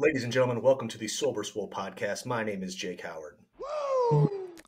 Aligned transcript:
Ladies 0.00 0.22
and 0.22 0.32
gentlemen, 0.32 0.62
welcome 0.62 0.86
to 0.86 0.96
the 0.96 1.08
Sober 1.08 1.42
Swole 1.42 1.68
podcast. 1.68 2.24
My 2.24 2.44
name 2.44 2.62
is 2.62 2.76
Jake 2.76 3.00
Howard. 3.00 3.36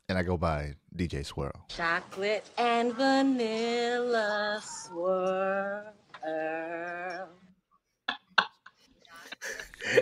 And 0.09 0.17
I 0.17 0.23
go 0.23 0.35
by 0.35 0.73
DJ 0.93 1.25
Swirl. 1.25 1.53
Chocolate 1.69 2.45
and 2.57 2.93
vanilla 2.93 4.61
swirl. 4.61 5.85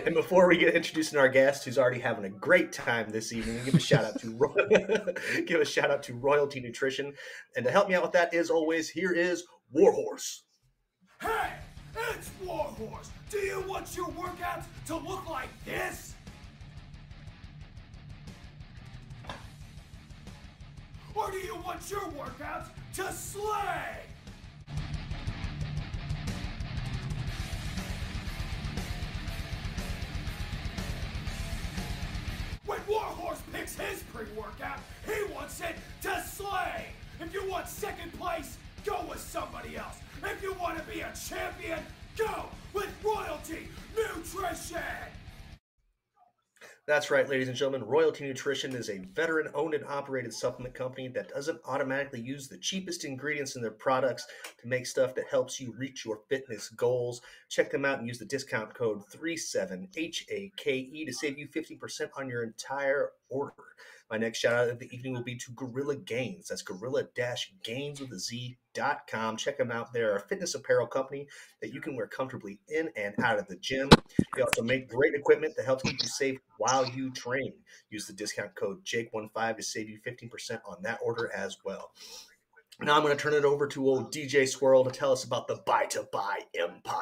And 0.04 0.14
before 0.14 0.46
we 0.48 0.58
get 0.58 0.74
introducing 0.74 1.18
our 1.18 1.28
guest, 1.28 1.64
who's 1.64 1.78
already 1.78 2.00
having 2.00 2.24
a 2.24 2.28
great 2.28 2.70
time 2.72 3.08
this 3.10 3.32
evening, 3.32 3.64
give 3.64 3.74
a 3.74 3.80
shout 3.80 4.04
out 4.04 4.20
to 4.20 4.30
Roy- 4.36 5.14
give 5.46 5.60
a 5.60 5.64
shout 5.64 5.90
out 5.90 6.02
to 6.04 6.14
Royalty 6.14 6.60
Nutrition. 6.60 7.14
And 7.56 7.64
to 7.64 7.70
help 7.70 7.88
me 7.88 7.94
out 7.94 8.02
with 8.02 8.12
that, 8.12 8.34
as 8.34 8.50
always, 8.50 8.90
here 8.90 9.12
is 9.12 9.44
Warhorse. 9.72 10.42
Hey, 11.22 11.52
it's 11.96 12.30
Warhorse. 12.44 13.10
Do 13.30 13.38
you 13.38 13.60
want 13.60 13.96
your 13.96 14.08
workouts 14.08 14.64
to 14.88 14.96
look 14.96 15.30
like 15.30 15.50
this? 15.64 16.14
Or 21.14 21.30
do 21.30 21.36
you 21.36 21.54
want 21.64 21.88
your 21.88 22.00
workouts 22.00 22.70
to 22.94 23.12
slay? 23.12 24.00
When 32.66 32.80
Warhorse 32.88 33.42
picks 33.52 33.76
his 33.76 34.02
pre-workout, 34.12 34.80
he 35.06 35.32
wants 35.32 35.60
it 35.60 35.76
to 36.02 36.20
slay. 36.28 36.86
If 37.20 37.32
you 37.32 37.48
want 37.48 37.68
second 37.68 38.12
place, 38.14 38.58
go 38.84 39.04
with 39.08 39.20
somebody 39.20 39.76
else. 39.76 39.98
If 40.24 40.42
you 40.42 40.52
want 40.54 40.78
to 40.78 40.84
be 40.92 41.02
a 41.02 41.12
champion, 41.14 41.78
go 42.16 42.48
with 42.72 42.88
Royalty 43.02 43.68
Nutrition. 43.96 44.82
That's 46.86 47.10
right, 47.10 47.28
ladies 47.28 47.46
and 47.46 47.56
gentlemen. 47.56 47.86
Royalty 47.86 48.24
Nutrition 48.24 48.74
is 48.74 48.90
a 48.90 48.98
veteran 48.98 49.48
owned 49.54 49.74
and 49.74 49.84
operated 49.84 50.34
supplement 50.34 50.74
company 50.74 51.06
that 51.08 51.28
doesn't 51.28 51.60
automatically 51.64 52.20
use 52.20 52.48
the 52.48 52.58
cheapest 52.58 53.04
ingredients 53.04 53.54
in 53.54 53.62
their 53.62 53.70
products 53.70 54.26
to 54.60 54.66
make 54.66 54.86
stuff 54.86 55.14
that 55.14 55.28
helps 55.30 55.60
you 55.60 55.72
reach 55.78 56.04
your 56.04 56.20
fitness 56.28 56.68
goals. 56.70 57.20
Check 57.48 57.70
them 57.70 57.84
out 57.84 58.00
and 58.00 58.08
use 58.08 58.18
the 58.18 58.24
discount 58.24 58.74
code 58.74 59.02
37HAKE 59.14 61.06
to 61.06 61.12
save 61.12 61.38
you 61.38 61.46
50% 61.46 62.08
on 62.16 62.28
your 62.28 62.42
entire 62.42 63.12
order. 63.28 63.54
My 64.10 64.16
next 64.16 64.38
shout 64.38 64.54
out 64.54 64.70
of 64.70 64.80
the 64.80 64.92
evening 64.92 65.12
will 65.14 65.22
be 65.22 65.36
to 65.36 65.52
Gorilla 65.52 65.94
Gainz. 65.94 66.48
That's 66.48 66.62
gorilla 66.62 67.04
gains 67.62 68.00
with 68.00 68.10
a 68.10 68.18
Z.com. 68.76 69.36
Check 69.36 69.58
them 69.58 69.70
out. 69.70 69.92
They're 69.92 70.16
a 70.16 70.20
fitness 70.20 70.54
apparel 70.54 70.86
company 70.86 71.26
that 71.60 71.72
you 71.72 71.80
can 71.80 71.96
wear 71.96 72.06
comfortably 72.06 72.60
in 72.68 72.90
and 72.96 73.14
out 73.22 73.38
of 73.38 73.46
the 73.48 73.56
gym. 73.56 73.88
They 74.34 74.42
also 74.42 74.62
make 74.62 74.88
great 74.88 75.14
equipment 75.14 75.54
that 75.56 75.64
helps 75.64 75.82
keep 75.82 76.00
you 76.00 76.08
safe 76.08 76.38
while 76.58 76.86
you 76.86 77.10
train. 77.10 77.52
Use 77.90 78.06
the 78.06 78.12
discount 78.12 78.54
code 78.54 78.84
Jake15 78.84 79.56
to 79.56 79.62
save 79.62 79.88
you 79.88 79.98
15% 80.06 80.60
on 80.66 80.82
that 80.82 80.98
order 81.02 81.30
as 81.34 81.58
well. 81.64 81.90
Now 82.80 82.96
I'm 82.96 83.02
going 83.02 83.16
to 83.16 83.22
turn 83.22 83.34
it 83.34 83.44
over 83.44 83.66
to 83.68 83.86
old 83.86 84.12
DJ 84.12 84.48
Swirl 84.48 84.84
to 84.84 84.90
tell 84.90 85.12
us 85.12 85.24
about 85.24 85.48
the 85.48 85.56
Buy 85.66 85.84
to 85.90 86.08
Bye 86.12 86.40
Empire. 86.58 87.00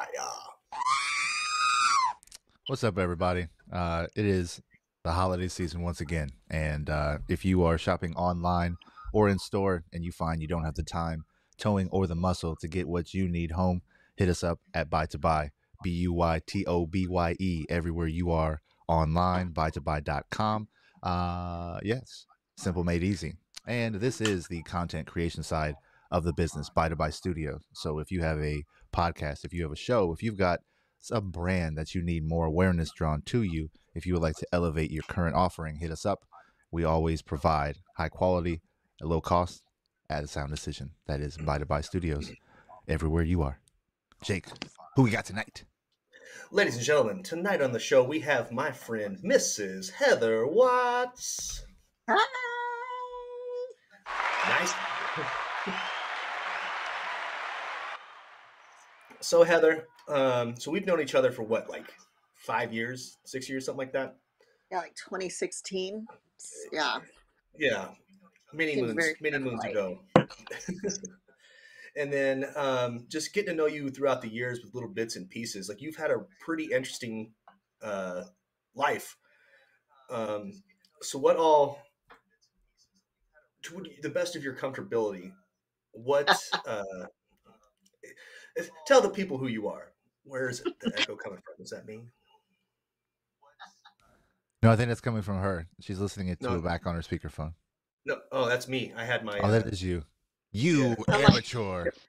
What's 2.67 2.83
up, 2.83 2.97
everybody? 2.97 3.47
Uh, 3.71 4.07
it 4.15 4.25
is 4.25 4.61
the 5.03 5.11
holiday 5.11 5.47
season 5.47 5.81
once 5.81 6.01
again. 6.01 6.31
And 6.49 6.89
uh, 6.89 7.19
if 7.29 7.45
you 7.45 7.63
are 7.63 7.77
shopping 7.77 8.13
online 8.15 8.77
or 9.13 9.29
in 9.29 9.39
store 9.39 9.85
and 9.93 10.03
you 10.03 10.11
find 10.11 10.41
you 10.41 10.47
don't 10.47 10.65
have 10.65 10.75
the 10.75 10.83
time, 10.83 11.23
towing, 11.59 11.89
or 11.89 12.07
the 12.07 12.15
muscle 12.15 12.55
to 12.57 12.67
get 12.67 12.87
what 12.87 13.13
you 13.13 13.27
need 13.27 13.51
home, 13.51 13.81
hit 14.15 14.29
us 14.29 14.43
up 14.43 14.59
at 14.73 14.89
Buy 14.89 15.05
to 15.07 15.17
Bye, 15.17 15.51
B 15.83 15.91
U 15.91 16.13
Y 16.13 16.41
T 16.45 16.65
O 16.65 16.85
B 16.85 17.07
Y 17.07 17.35
E, 17.39 17.65
everywhere 17.69 18.07
you 18.07 18.31
are 18.31 18.61
online, 18.87 19.51
buytobye.com. 19.51 20.67
Uh, 21.03 21.79
yes, 21.83 22.25
simple 22.57 22.83
made 22.83 23.03
easy. 23.03 23.35
And 23.67 23.95
this 23.95 24.19
is 24.19 24.47
the 24.47 24.63
content 24.63 25.07
creation 25.07 25.43
side 25.43 25.75
of 26.11 26.23
the 26.23 26.33
business, 26.33 26.69
Buy 26.69 26.89
to 26.89 26.95
Bye 26.95 27.11
Studio. 27.11 27.59
So 27.73 27.99
if 27.99 28.11
you 28.11 28.21
have 28.21 28.39
a 28.39 28.63
podcast, 28.93 29.45
if 29.45 29.53
you 29.53 29.61
have 29.63 29.71
a 29.71 29.77
show, 29.77 30.11
if 30.11 30.23
you've 30.23 30.37
got 30.37 30.61
some 30.99 31.29
brand 31.31 31.77
that 31.77 31.93
you 31.93 32.01
need 32.01 32.27
more 32.27 32.45
awareness 32.45 32.91
drawn 32.91 33.21
to 33.23 33.43
you, 33.43 33.69
if 33.93 34.05
you 34.05 34.13
would 34.13 34.23
like 34.23 34.35
to 34.37 34.47
elevate 34.51 34.91
your 34.91 35.03
current 35.03 35.35
offering, 35.35 35.77
hit 35.77 35.91
us 35.91 36.05
up. 36.05 36.25
We 36.71 36.83
always 36.83 37.21
provide 37.21 37.77
high 37.97 38.09
quality, 38.09 38.61
at 39.01 39.07
low 39.07 39.21
cost, 39.21 39.63
at 40.09 40.23
a 40.23 40.27
sound 40.27 40.49
decision. 40.49 40.91
That 41.07 41.21
is 41.21 41.37
Buy 41.37 41.59
to 41.59 41.65
Bye 41.65 41.81
Studios, 41.81 42.31
everywhere 42.87 43.23
you 43.23 43.41
are. 43.43 43.59
Jake, 44.23 44.45
who 44.95 45.03
we 45.03 45.11
got 45.11 45.25
tonight? 45.25 45.63
Ladies 46.51 46.75
and 46.75 46.83
gentlemen, 46.83 47.21
tonight 47.21 47.61
on 47.61 47.71
the 47.71 47.79
show 47.79 48.03
we 48.03 48.19
have 48.21 48.51
my 48.51 48.71
friend 48.71 49.19
Mrs. 49.23 49.91
Heather 49.91 50.47
Watts. 50.47 51.63
Hi. 52.09 52.25
Nice. 54.49 54.73
so 59.21 59.43
Heather, 59.43 59.87
um, 60.07 60.55
so 60.57 60.71
we've 60.71 60.87
known 60.87 61.01
each 61.01 61.13
other 61.13 61.31
for 61.31 61.43
what, 61.43 61.69
like 61.69 61.93
five 62.35 62.73
years, 62.73 63.17
six 63.25 63.47
years, 63.47 63.65
something 63.65 63.77
like 63.77 63.93
that. 63.93 64.17
Yeah, 64.71 64.79
like 64.79 64.95
2016. 64.95 66.07
Yeah. 66.71 66.97
Yeah, 67.57 67.89
many 68.53 68.81
moons, 68.81 68.95
many 69.21 69.37
moons 69.37 69.61
right. 69.63 69.71
ago. 69.71 69.99
and 71.95 72.11
then 72.11 72.45
um, 72.55 73.05
just 73.07 73.33
getting 73.33 73.51
to 73.51 73.55
know 73.55 73.65
you 73.65 73.89
throughout 73.89 74.21
the 74.21 74.29
years 74.29 74.61
with 74.63 74.73
little 74.73 74.89
bits 74.89 75.15
and 75.15 75.29
pieces. 75.29 75.69
Like 75.69 75.81
you've 75.81 75.95
had 75.95 76.11
a 76.11 76.25
pretty 76.39 76.65
interesting 76.65 77.31
uh, 77.81 78.23
life. 78.75 79.17
Um, 80.09 80.53
so, 81.01 81.19
what 81.19 81.37
all, 81.37 81.79
to 83.63 83.85
the 84.01 84.09
best 84.09 84.35
of 84.35 84.43
your 84.43 84.55
comfortability, 84.55 85.31
what? 85.91 86.29
Uh, 86.67 87.05
tell 88.85 89.01
the 89.01 89.09
people 89.09 89.37
who 89.37 89.47
you 89.47 89.67
are. 89.67 89.93
Where 90.23 90.49
is 90.49 90.59
it, 90.59 90.73
the 90.81 90.91
echo 90.97 91.15
coming 91.15 91.39
from? 91.39 91.63
Is 91.63 91.69
that 91.69 91.85
me? 91.85 92.03
No, 94.61 94.71
I 94.71 94.75
think 94.75 94.89
that's 94.89 95.01
coming 95.01 95.21
from 95.21 95.37
her. 95.37 95.67
She's 95.79 95.99
listening 95.99 96.27
it 96.27 96.39
to 96.41 96.47
No. 96.47 96.55
it 96.55 96.63
back 96.63 96.85
on 96.85 96.95
her 96.95 97.01
speakerphone. 97.01 97.53
No, 98.09 98.17
oh, 98.31 98.49
that's 98.49 98.67
me. 98.67 98.91
I 98.97 99.05
had 99.05 99.23
my. 99.23 99.37
Oh, 99.37 99.45
uh, 99.45 99.51
that 99.51 99.67
is 99.67 99.83
you. 99.83 100.03
You 100.51 100.95
Yeah. 101.07 101.17
amateur. 101.29 101.91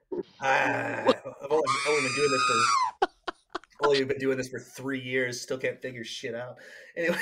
Ah, 0.42 1.04
I've 1.06 1.50
only, 1.50 1.62
only 1.88 2.02
been 2.02 2.14
doing 2.16 2.30
this 2.32 2.42
for 2.42 3.08
only 3.84 4.04
been 4.04 4.18
doing 4.18 4.36
this 4.38 4.48
for 4.48 4.58
three 4.58 4.98
years. 4.98 5.40
Still 5.40 5.56
can't 5.58 5.80
figure 5.80 6.02
shit 6.02 6.34
out. 6.34 6.56
Anyway, 6.96 7.16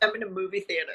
I'm 0.00 0.14
in 0.14 0.22
a 0.22 0.30
movie 0.30 0.60
theater. 0.60 0.92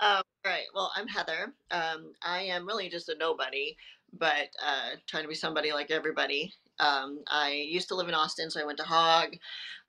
um, 0.00 0.22
all 0.22 0.22
right. 0.44 0.64
Well, 0.74 0.90
I'm 0.96 1.06
Heather. 1.06 1.54
Um, 1.70 2.12
I 2.22 2.40
am 2.42 2.66
really 2.66 2.88
just 2.88 3.08
a 3.10 3.16
nobody, 3.16 3.76
but 4.18 4.48
uh, 4.64 4.96
trying 5.06 5.22
to 5.22 5.28
be 5.28 5.34
somebody 5.34 5.72
like 5.72 5.92
everybody. 5.92 6.52
Um, 6.80 7.20
I 7.26 7.66
used 7.68 7.88
to 7.88 7.94
live 7.94 8.08
in 8.08 8.14
Austin, 8.14 8.50
so 8.50 8.60
I 8.60 8.64
went 8.64 8.78
to 8.78 8.84
Hog. 8.84 9.36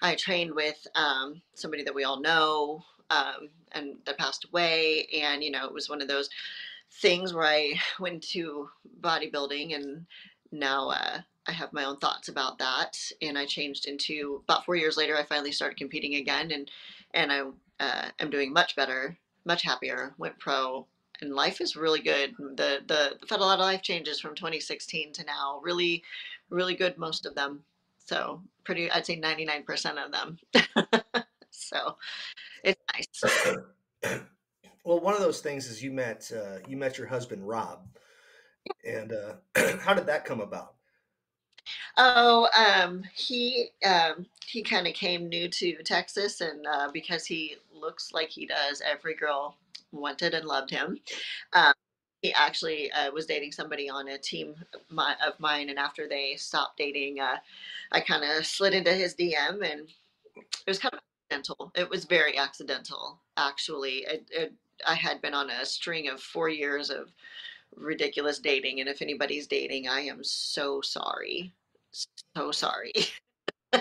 I 0.01 0.15
trained 0.15 0.53
with 0.53 0.87
um, 0.95 1.41
somebody 1.53 1.83
that 1.83 1.95
we 1.95 2.03
all 2.03 2.19
know 2.19 2.83
um, 3.09 3.49
and 3.71 3.97
that 4.05 4.17
passed 4.17 4.45
away. 4.45 5.07
And, 5.21 5.43
you 5.43 5.51
know, 5.51 5.65
it 5.65 5.73
was 5.73 5.89
one 5.89 6.01
of 6.01 6.07
those 6.07 6.29
things 6.91 7.33
where 7.33 7.45
I 7.45 7.73
went 7.99 8.23
to 8.29 8.69
bodybuilding 9.01 9.75
and 9.75 10.05
now 10.51 10.89
uh, 10.89 11.21
I 11.47 11.51
have 11.51 11.73
my 11.73 11.83
own 11.83 11.97
thoughts 11.97 12.29
about 12.29 12.57
that. 12.59 12.97
And 13.21 13.37
I 13.37 13.45
changed 13.45 13.85
into 13.85 14.41
about 14.47 14.65
four 14.65 14.75
years 14.75 14.97
later, 14.97 15.17
I 15.17 15.23
finally 15.23 15.51
started 15.51 15.77
competing 15.77 16.15
again 16.15 16.51
and, 16.51 16.71
and 17.13 17.31
I 17.31 17.41
uh, 17.79 18.09
am 18.19 18.29
doing 18.29 18.53
much 18.53 18.75
better, 18.75 19.17
much 19.45 19.63
happier, 19.63 20.13
went 20.17 20.39
pro 20.39 20.85
and 21.21 21.33
life 21.33 21.59
is 21.59 21.75
really 21.75 22.01
good. 22.01 22.35
The, 22.37 22.79
the, 22.87 23.17
had 23.29 23.39
a 23.39 23.43
lot 23.43 23.59
of 23.59 23.65
life 23.65 23.81
changes 23.81 24.19
from 24.19 24.35
2016 24.35 25.13
to 25.13 25.25
now, 25.25 25.59
really, 25.61 26.03
really 26.49 26.75
good, 26.75 26.97
most 26.97 27.25
of 27.25 27.35
them. 27.35 27.63
So 27.97 28.41
pretty, 28.63 28.89
I'd 28.91 29.05
say 29.05 29.19
99% 29.19 30.03
of 30.03 30.11
them. 30.11 30.37
so 31.51 31.95
it's 32.63 32.81
nice. 32.93 33.59
well, 34.83 34.99
one 34.99 35.13
of 35.13 35.21
those 35.21 35.41
things 35.41 35.67
is 35.67 35.83
you 35.83 35.91
met 35.91 36.31
uh, 36.35 36.59
you 36.67 36.77
met 36.77 36.97
your 36.97 37.07
husband 37.07 37.47
Rob, 37.47 37.87
and 38.85 39.13
uh, 39.13 39.77
how 39.81 39.93
did 39.93 40.07
that 40.07 40.25
come 40.25 40.41
about? 40.41 40.73
Oh, 41.97 42.47
um, 42.57 43.03
he 43.13 43.69
um, 43.85 44.25
he 44.45 44.63
kind 44.63 44.87
of 44.87 44.93
came 44.93 45.29
new 45.29 45.49
to 45.49 45.83
Texas, 45.83 46.41
and 46.41 46.65
uh, 46.65 46.89
because 46.93 47.25
he 47.25 47.57
looks 47.73 48.11
like 48.13 48.29
he 48.29 48.45
does, 48.45 48.81
every 48.85 49.15
girl 49.15 49.57
wanted 49.91 50.33
and 50.33 50.45
loved 50.45 50.69
him. 50.69 50.97
Um, 51.53 51.73
he 52.21 52.33
actually 52.33 52.91
uh, 52.91 53.11
was 53.11 53.25
dating 53.25 53.51
somebody 53.51 53.89
on 53.89 54.07
a 54.09 54.17
team 54.17 54.55
of 54.73 55.39
mine, 55.39 55.69
and 55.69 55.79
after 55.79 56.07
they 56.07 56.35
stopped 56.35 56.77
dating, 56.77 57.19
uh, 57.19 57.37
I 57.91 58.01
kind 58.01 58.23
of 58.23 58.45
slid 58.45 58.73
into 58.73 58.93
his 58.93 59.15
DM, 59.15 59.63
and 59.63 59.89
it 60.35 60.67
was 60.67 60.79
kind 60.79 60.93
of 60.93 60.99
accidental. 61.31 61.71
It 61.75 61.89
was 61.89 62.05
very 62.05 62.37
accidental, 62.37 63.19
actually. 63.37 64.05
It, 64.07 64.29
it, 64.31 64.53
I 64.85 64.95
had 64.95 65.21
been 65.21 65.33
on 65.33 65.49
a 65.49 65.65
string 65.65 66.09
of 66.09 66.21
four 66.21 66.49
years 66.49 66.89
of 66.89 67.09
ridiculous 67.75 68.39
dating, 68.39 68.79
and 68.79 68.89
if 68.89 69.01
anybody's 69.01 69.47
dating, 69.47 69.87
I 69.87 70.01
am 70.01 70.23
so 70.23 70.81
sorry 70.81 71.53
so 72.35 72.51
sorry. 72.51 72.93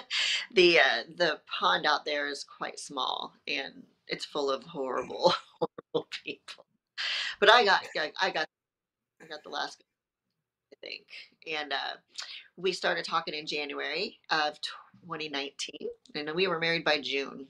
the 0.52 0.78
uh, 0.78 1.02
the 1.16 1.40
pond 1.46 1.86
out 1.86 2.04
there 2.04 2.28
is 2.28 2.44
quite 2.44 2.78
small 2.78 3.32
and 3.46 3.82
it's 4.06 4.24
full 4.24 4.50
of 4.50 4.64
horrible 4.64 5.34
horrible 5.58 6.08
people. 6.24 6.64
But 7.40 7.50
I 7.50 7.64
got 7.64 7.82
I, 8.20 8.30
got 8.30 8.46
I 9.22 9.26
got 9.26 9.42
the 9.44 9.50
last 9.50 9.82
I 10.72 10.76
think. 10.86 11.04
And 11.46 11.72
uh, 11.72 11.96
we 12.56 12.72
started 12.72 13.04
talking 13.04 13.34
in 13.34 13.46
January 13.46 14.18
of 14.30 14.60
2019 14.60 15.88
and 16.14 16.34
we 16.34 16.46
were 16.46 16.58
married 16.58 16.84
by 16.84 17.00
June. 17.00 17.46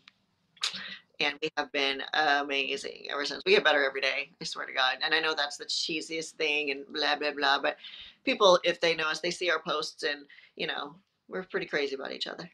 And 1.21 1.35
we 1.43 1.49
have 1.57 1.73
been 1.73 2.03
amazing 2.15 3.07
ever 3.11 3.25
since. 3.25 3.43
We 3.45 3.53
get 3.53 3.65
better 3.65 3.85
every 3.85 4.01
day, 4.01 4.31
I 4.41 4.45
swear 4.45 4.67
to 4.67 4.73
God. 4.73 4.99
And 5.03 5.13
I 5.13 5.21
know 5.21 5.35
that's 5.35 5.57
the 5.57 5.65
cheesiest 5.65 6.33
thing 6.33 6.71
and 6.71 6.85
blah, 6.93 7.17
blah, 7.17 7.33
blah. 7.33 7.61
But 7.61 7.77
people, 8.25 8.61
if 8.63 8.81
they 8.81 8.95
know 8.95 9.09
us, 9.09 9.21
they 9.21 9.33
see 9.33 9.51
our 9.51 9.61
posts 9.61 10.05
and, 10.05 10.27
you 10.55 10.69
know, 10.69 10.95
we're 11.29 11.43
pretty 11.43 11.67
crazy 11.67 11.97
about 11.97 12.13
each 12.13 12.27
other. 12.27 12.49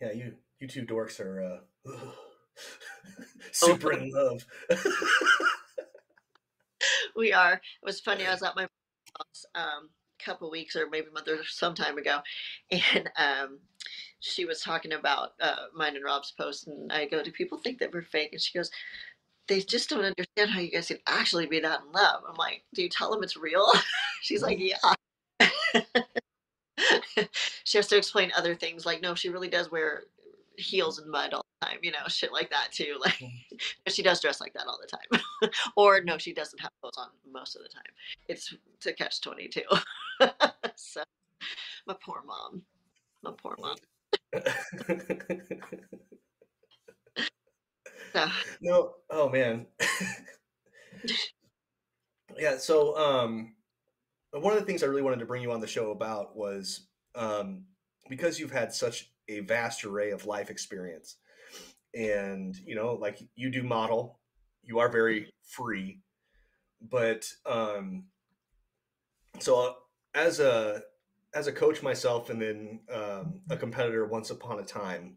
Yeah, 0.00 0.12
you 0.12 0.34
you 0.60 0.68
two 0.68 0.84
dorks 0.84 1.20
are 1.20 1.42
uh, 1.42 1.90
super 3.52 3.92
in 3.92 4.10
love. 4.10 4.44
we 7.16 7.32
are. 7.32 7.54
It 7.54 7.84
was 7.84 8.00
funny. 8.00 8.26
I 8.26 8.32
was 8.32 8.42
at 8.42 8.56
my 8.56 8.62
mom's 8.62 8.70
house 9.18 9.46
um, 9.54 9.90
a 10.20 10.24
couple 10.24 10.50
weeks 10.50 10.76
or 10.76 10.88
maybe 10.88 11.08
a 11.08 11.12
month 11.12 11.28
or 11.28 11.44
some 11.44 11.74
time 11.74 11.98
ago, 11.98 12.20
and 12.70 13.10
um, 13.16 13.58
she 14.20 14.44
was 14.44 14.60
talking 14.60 14.92
about 14.92 15.30
uh, 15.40 15.66
mine 15.74 15.96
and 15.96 16.04
Rob's 16.04 16.32
post, 16.32 16.66
and 16.66 16.92
I 16.92 17.06
go, 17.06 17.22
"Do 17.22 17.30
people 17.32 17.58
think 17.58 17.78
that 17.78 17.92
we're 17.92 18.02
fake?" 18.02 18.32
And 18.32 18.40
she 18.40 18.56
goes, 18.56 18.70
"They 19.46 19.60
just 19.60 19.90
don't 19.90 20.04
understand 20.04 20.50
how 20.50 20.60
you 20.60 20.70
guys 20.70 20.88
can 20.88 20.98
actually 21.06 21.46
be 21.46 21.60
that 21.60 21.80
in 21.86 21.92
love." 21.92 22.22
I'm 22.28 22.36
like, 22.36 22.64
"Do 22.74 22.82
you 22.82 22.88
tell 22.88 23.10
them 23.10 23.22
it's 23.22 23.36
real?" 23.36 23.70
She's 24.22 24.42
like, 24.42 24.58
"Yeah." 24.60 24.76
she 27.64 27.78
has 27.78 27.86
to 27.88 27.96
explain 27.96 28.32
other 28.36 28.54
things 28.54 28.86
like 28.86 29.02
no 29.02 29.14
she 29.14 29.28
really 29.28 29.48
does 29.48 29.70
wear 29.70 30.04
heels 30.56 30.98
and 30.98 31.10
mud 31.10 31.34
all 31.34 31.44
time 31.68 31.78
you 31.82 31.90
know 31.90 31.98
shit 32.08 32.32
like 32.32 32.50
that 32.50 32.68
too 32.72 32.96
like 33.00 33.22
she 33.88 34.02
does 34.02 34.20
dress 34.20 34.40
like 34.40 34.52
that 34.54 34.66
all 34.66 34.78
the 34.80 34.86
time. 34.86 35.22
Or 35.76 36.00
no 36.00 36.18
she 36.18 36.32
doesn't 36.32 36.60
have 36.60 36.70
clothes 36.80 36.98
on 36.98 37.08
most 37.30 37.56
of 37.56 37.62
the 37.62 37.68
time. 37.68 37.92
It's 38.28 38.54
to 38.80 38.92
catch 38.92 39.20
22 39.20 39.62
so 40.76 41.02
my 41.86 41.94
poor 42.04 42.22
mom. 42.26 42.62
My 43.22 43.32
poor 43.36 43.56
mom. 43.60 43.76
So. 48.14 48.26
no 48.60 48.94
oh 49.10 49.28
man. 49.28 49.66
Yeah 52.36 52.58
so 52.58 52.96
um 52.96 53.54
one 54.32 54.52
of 54.52 54.58
the 54.58 54.66
things 54.66 54.82
I 54.82 54.86
really 54.86 55.02
wanted 55.02 55.20
to 55.20 55.26
bring 55.26 55.42
you 55.42 55.52
on 55.52 55.60
the 55.60 55.66
show 55.66 55.90
about 55.90 56.36
was 56.36 56.86
um, 57.14 57.64
because 58.08 58.38
you've 58.38 58.52
had 58.52 58.72
such 58.72 59.10
a 59.28 59.40
vast 59.40 59.84
array 59.84 60.10
of 60.10 60.26
life 60.26 60.50
experience, 60.50 61.16
and 61.94 62.56
you 62.64 62.74
know, 62.74 62.94
like 62.94 63.20
you 63.34 63.50
do 63.50 63.62
model, 63.62 64.18
you 64.62 64.78
are 64.78 64.88
very 64.88 65.32
free, 65.42 66.00
but 66.80 67.26
um, 67.46 68.04
so 69.38 69.74
as 70.14 70.40
a 70.40 70.82
as 71.34 71.46
a 71.46 71.52
coach 71.52 71.82
myself, 71.82 72.30
and 72.30 72.40
then 72.40 72.80
um, 72.92 73.40
a 73.50 73.56
competitor 73.56 74.06
once 74.06 74.30
upon 74.30 74.58
a 74.58 74.64
time, 74.64 75.16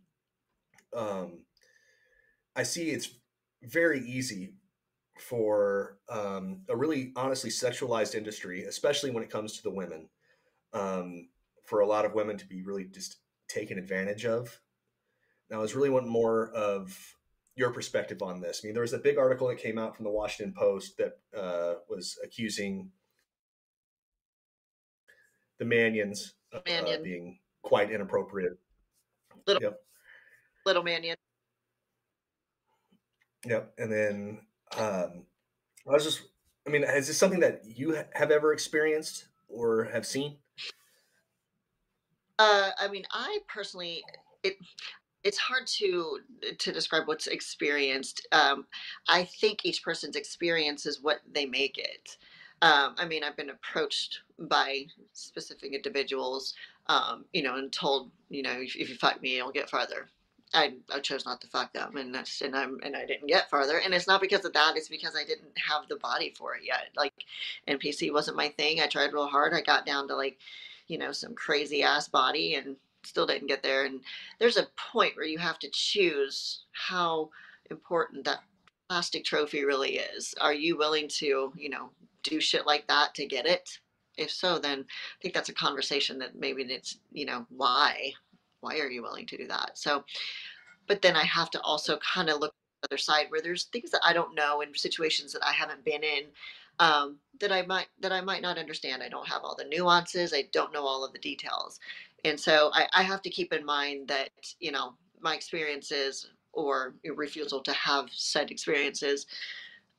um, 0.95 1.39
I 2.55 2.63
see 2.63 2.89
it's 2.89 3.09
very 3.63 4.01
easy 4.01 4.55
for 5.19 5.97
um, 6.09 6.61
a 6.69 6.75
really 6.75 7.11
honestly 7.15 7.49
sexualized 7.49 8.15
industry, 8.15 8.63
especially 8.63 9.11
when 9.11 9.23
it 9.23 9.29
comes 9.29 9.57
to 9.57 9.63
the 9.63 9.71
women. 9.71 10.09
Um, 10.73 11.27
for 11.71 11.79
a 11.79 11.87
lot 11.87 12.03
of 12.03 12.13
women 12.13 12.37
to 12.37 12.45
be 12.45 12.63
really 12.63 12.83
just 12.83 13.17
taken 13.47 13.77
advantage 13.77 14.25
of. 14.25 14.59
Now, 15.51 15.57
I 15.57 15.61
was 15.61 15.75
really 15.75 15.89
wanting 15.89 16.09
more 16.09 16.49
of 16.51 16.97
your 17.55 17.71
perspective 17.71 18.21
on 18.21 18.39
this. 18.39 18.61
I 18.63 18.67
mean, 18.67 18.73
there 18.73 18.81
was 18.81 18.93
a 18.93 18.97
big 18.97 19.17
article 19.17 19.49
that 19.49 19.57
came 19.57 19.77
out 19.77 19.97
from 19.97 20.05
the 20.05 20.09
Washington 20.09 20.53
Post 20.57 20.97
that 20.97 21.19
uh, 21.37 21.75
was 21.89 22.17
accusing 22.23 22.89
the 25.59 25.65
Manions 25.65 26.35
of 26.53 26.61
uh, 26.65 26.97
being 27.03 27.39
quite 27.63 27.91
inappropriate. 27.91 28.57
Little, 29.45 29.61
yep. 29.61 29.81
little 30.65 30.83
Manion. 30.83 31.17
Yep. 33.45 33.73
And 33.77 33.91
then 33.91 34.39
um, 34.77 35.25
I 35.85 35.91
was 35.91 36.05
just, 36.05 36.21
I 36.65 36.69
mean, 36.69 36.83
is 36.83 37.07
this 37.07 37.17
something 37.17 37.41
that 37.41 37.63
you 37.65 38.03
have 38.13 38.31
ever 38.31 38.53
experienced 38.53 39.27
or 39.49 39.89
have 39.91 40.05
seen? 40.05 40.37
Uh, 42.39 42.69
I 42.79 42.87
mean, 42.87 43.03
I 43.11 43.39
personally, 43.47 44.01
it, 44.43 44.55
it's 45.23 45.37
hard 45.37 45.67
to 45.67 46.19
to 46.57 46.71
describe 46.71 47.07
what's 47.07 47.27
experienced. 47.27 48.27
Um, 48.31 48.65
I 49.07 49.23
think 49.23 49.65
each 49.65 49.83
person's 49.83 50.15
experience 50.15 50.85
is 50.85 51.01
what 51.01 51.21
they 51.31 51.45
make 51.45 51.77
it. 51.77 52.17
Um, 52.61 52.95
I 52.97 53.05
mean, 53.05 53.23
I've 53.23 53.37
been 53.37 53.49
approached 53.49 54.19
by 54.37 54.85
specific 55.13 55.73
individuals, 55.73 56.53
um, 56.87 57.25
you 57.33 57.41
know, 57.41 57.55
and 57.55 57.71
told, 57.71 58.11
you 58.29 58.43
know, 58.43 58.51
if, 58.51 58.75
if 58.75 58.89
you 58.89 58.95
fuck 58.95 59.21
me, 59.21 59.35
you'll 59.37 59.51
get 59.51 59.69
farther. 59.69 60.09
I, 60.53 60.73
I 60.93 60.99
chose 60.99 61.25
not 61.25 61.39
to 61.41 61.47
fuck 61.47 61.71
them 61.71 61.95
and 61.95 62.13
that's 62.13 62.41
and 62.41 62.55
I'm 62.55 62.77
and 62.83 62.93
I 62.93 63.05
didn't 63.05 63.29
get 63.29 63.49
farther 63.49 63.77
and 63.77 63.93
it's 63.93 64.07
not 64.07 64.19
because 64.19 64.43
of 64.43 64.51
that 64.51 64.75
it's 64.75 64.89
because 64.89 65.15
I 65.15 65.23
didn't 65.23 65.57
have 65.57 65.87
the 65.87 65.95
body 65.95 66.33
for 66.37 66.55
it 66.55 66.63
yet 66.65 66.89
like 66.97 67.13
NPC 67.69 68.11
wasn't 68.11 68.35
my 68.35 68.49
thing 68.49 68.81
I 68.81 68.87
tried 68.87 69.13
real 69.13 69.27
hard 69.27 69.53
I 69.53 69.61
got 69.61 69.85
down 69.85 70.09
to 70.09 70.15
like 70.17 70.39
you 70.87 70.97
know 70.97 71.13
some 71.13 71.35
crazy 71.35 71.83
ass 71.83 72.09
body 72.09 72.55
and 72.55 72.75
still 73.03 73.25
didn't 73.25 73.47
get 73.47 73.63
there 73.63 73.85
and 73.85 74.01
there's 74.39 74.57
a 74.57 74.67
point 74.91 75.15
where 75.15 75.25
you 75.25 75.37
have 75.37 75.59
to 75.59 75.69
choose 75.71 76.65
how 76.71 77.29
important 77.69 78.23
that 78.25 78.43
plastic 78.89 79.23
trophy 79.23 79.63
really 79.63 79.97
is 79.97 80.35
are 80.41 80.53
you 80.53 80.77
willing 80.77 81.07
to 81.07 81.51
you 81.55 81.69
know 81.69 81.89
do 82.23 82.39
shit 82.39 82.65
like 82.65 82.85
that 82.87 83.15
to 83.15 83.25
get 83.25 83.45
it 83.45 83.79
if 84.17 84.29
so 84.29 84.59
then 84.59 84.79
I 84.79 85.21
think 85.21 85.33
that's 85.33 85.49
a 85.49 85.53
conversation 85.53 86.19
that 86.19 86.35
maybe 86.35 86.63
it's 86.63 86.97
you 87.11 87.25
know 87.25 87.45
why 87.49 88.13
why 88.61 88.77
are 88.77 88.89
you 88.89 89.01
willing 89.01 89.25
to 89.27 89.37
do 89.37 89.47
that? 89.47 89.71
So, 89.77 90.05
but 90.87 91.01
then 91.01 91.15
I 91.15 91.23
have 91.23 91.49
to 91.51 91.61
also 91.61 91.97
kind 91.97 92.29
of 92.29 92.39
look 92.39 92.53
the 92.81 92.87
other 92.89 92.97
side 92.97 93.25
where 93.29 93.41
there's 93.41 93.65
things 93.65 93.91
that 93.91 94.01
I 94.03 94.13
don't 94.13 94.33
know 94.33 94.61
and 94.61 94.75
situations 94.75 95.33
that 95.33 95.45
I 95.45 95.51
haven't 95.51 95.83
been 95.85 96.03
in 96.03 96.23
um, 96.79 97.17
that 97.39 97.51
I 97.51 97.63
might 97.63 97.87
that 97.99 98.11
I 98.11 98.21
might 98.21 98.41
not 98.41 98.57
understand. 98.57 99.03
I 99.03 99.09
don't 99.09 99.27
have 99.27 99.43
all 99.43 99.55
the 99.55 99.65
nuances. 99.65 100.33
I 100.33 100.47
don't 100.51 100.73
know 100.73 100.85
all 100.85 101.03
of 101.03 101.13
the 101.13 101.19
details, 101.19 101.79
and 102.25 102.39
so 102.39 102.71
I, 102.73 102.87
I 102.93 103.03
have 103.03 103.21
to 103.23 103.29
keep 103.29 103.53
in 103.53 103.65
mind 103.65 104.07
that 104.07 104.29
you 104.59 104.71
know 104.71 104.95
my 105.19 105.35
experiences 105.35 106.29
or 106.53 106.95
your 107.03 107.15
refusal 107.15 107.61
to 107.61 107.73
have 107.73 108.09
said 108.11 108.51
experiences 108.51 109.25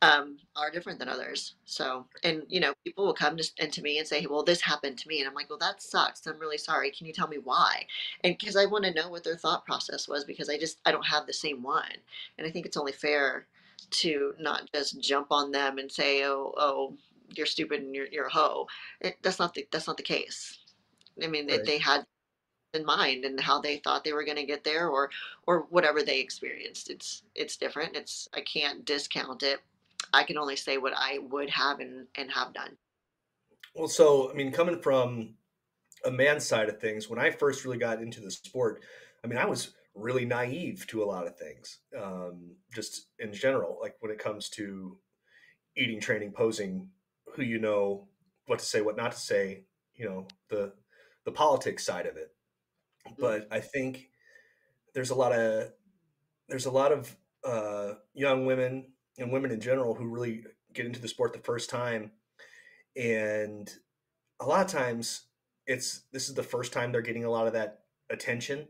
um, 0.03 0.37
are 0.57 0.71
different 0.71 0.99
than 0.99 1.09
others. 1.09 1.55
So, 1.65 2.07
and 2.25 2.43
you 2.49 2.59
know, 2.59 2.75
people 2.85 3.07
will 3.07 3.15
come 3.15 3.37
to, 3.37 3.51
into 3.59 3.83
me 3.83 3.99
and 3.99 4.07
say, 4.07 4.27
"Well, 4.29 4.43
this 4.43 4.61
happened 4.61 4.99
to 4.99 5.09
me," 5.09 5.21
and 5.21 5.29
I'm 5.29 5.35
like, 5.35 5.49
"Well, 5.49 5.61
that 5.61 5.81
sucks. 5.81 6.27
I'm 6.27 6.39
really 6.39 6.59
sorry. 6.59 6.91
Can 6.91 7.07
you 7.07 7.13
tell 7.13 7.29
me 7.29 7.39
why?" 7.39 7.87
And 8.25 8.37
because 8.37 8.57
I 8.57 8.67
want 8.67 8.85
to 8.85 8.93
know 8.93 9.09
what 9.09 9.23
their 9.23 9.37
thought 9.37 9.65
process 9.65 10.09
was, 10.09 10.25
because 10.25 10.49
I 10.49 10.59
just 10.59 10.81
I 10.85 10.91
don't 10.91 11.07
have 11.07 11.27
the 11.27 11.33
same 11.33 11.63
one, 11.63 11.93
and 12.37 12.47
I 12.47 12.51
think 12.51 12.67
it's 12.67 12.77
only 12.77 12.93
fair 12.93 13.47
to 13.91 14.35
not 14.41 14.71
just 14.75 15.01
jump 15.01 15.29
on 15.31 15.53
them 15.53 15.79
and 15.79 15.91
say, 15.91 16.25
"Oh, 16.25 16.53
oh, 16.57 16.97
you're 17.35 17.47
stupid 17.47 17.81
and 17.81 17.95
you're 17.95 18.09
you're 18.11 18.27
a 18.27 18.33
hoe." 18.33 18.67
It, 19.01 19.19
that's 19.23 19.39
not 19.39 19.55
the 19.55 19.67
that's 19.71 19.87
not 19.87 19.97
the 19.97 20.03
case. 20.03 20.59
I 21.23 21.29
mean, 21.29 21.47
right. 21.47 21.65
they, 21.65 21.75
they 21.75 21.79
had 21.79 22.07
in 22.75 22.85
mind 22.85 23.25
and 23.25 23.39
how 23.41 23.61
they 23.61 23.77
thought 23.79 24.03
they 24.05 24.13
were 24.13 24.25
going 24.25 24.37
to 24.37 24.47
get 24.47 24.65
there 24.65 24.89
or 24.89 25.11
or 25.47 25.67
whatever 25.71 26.03
they 26.03 26.21
experienced 26.21 26.89
it's 26.89 27.23
it's 27.35 27.57
different 27.59 27.95
it's 27.95 28.29
i 28.35 28.41
can't 28.41 28.85
discount 28.85 29.43
it 29.43 29.61
I 30.13 30.25
can 30.25 30.39
only 30.39 30.57
say 30.57 30.79
what 30.79 30.93
I 30.97 31.19
would 31.31 31.51
have 31.51 31.81
and, 31.81 32.07
and 32.17 32.31
have 32.31 32.53
done. 32.53 32.77
Well, 33.75 33.89
so 33.89 34.31
I 34.31 34.35
mean, 34.35 34.53
coming 34.53 34.81
from 34.81 35.35
a 36.05 36.11
man's 36.11 36.45
side 36.45 36.69
of 36.69 36.81
things, 36.81 37.09
when 37.09 37.19
I 37.19 37.31
first 37.31 37.65
really 37.65 37.79
got 37.79 38.03
into 38.03 38.21
the 38.21 38.31
sport, 38.31 38.83
I 39.25 39.27
mean, 39.27 39.39
I 39.39 39.47
was 39.47 39.73
really 39.95 40.25
naive 40.25 40.87
to 40.89 41.03
a 41.03 41.07
lot 41.07 41.27
of 41.27 41.37
things, 41.37 41.79
um, 41.99 42.53
just 42.75 43.07
in 43.19 43.33
general. 43.33 43.79
Like 43.81 43.97
when 44.01 44.13
it 44.13 44.19
comes 44.19 44.49
to 44.51 44.99
eating, 45.77 46.01
training, 46.01 46.33
posing, 46.33 46.89
who 47.35 47.43
you 47.43 47.59
know, 47.59 48.09
what 48.47 48.59
to 48.59 48.65
say, 48.65 48.83
what 48.83 48.97
not 48.97 49.13
to 49.13 49.19
say, 49.19 49.63
you 49.95 50.05
know, 50.05 50.27
the 50.49 50.73
the 51.25 51.33
politics 51.33 51.85
side 51.85 52.07
of 52.07 52.17
it. 52.17 52.33
But 53.19 53.49
I 53.51 53.61
think 53.61 54.09
there's 54.95 55.11
a 55.11 55.15
lot 55.15 55.33
of 55.33 55.73
there's 56.49 56.67
a 56.67 56.71
lot 56.71 56.93
of 56.93 57.17
uh, 57.45 57.95
young 58.15 58.47
women 58.47 58.93
and 59.19 59.33
women 59.33 59.51
in 59.51 59.61
general 59.61 59.95
who 59.95 60.07
really 60.09 60.45
get 60.73 60.87
into 60.87 61.01
the 61.01 61.09
sport 61.09 61.33
the 61.33 61.39
first 61.39 61.69
time 61.69 62.13
and 62.97 63.71
a 64.41 64.47
lot 64.47 64.65
of 64.65 64.71
times 64.71 65.25
it's 65.67 66.03
this 66.13 66.29
is 66.29 66.35
the 66.35 66.43
first 66.43 66.73
time 66.73 66.93
they're 66.93 67.03
getting 67.03 67.25
a 67.25 67.31
lot 67.31 67.47
of 67.47 67.53
that 67.53 67.81
attention 68.11 68.67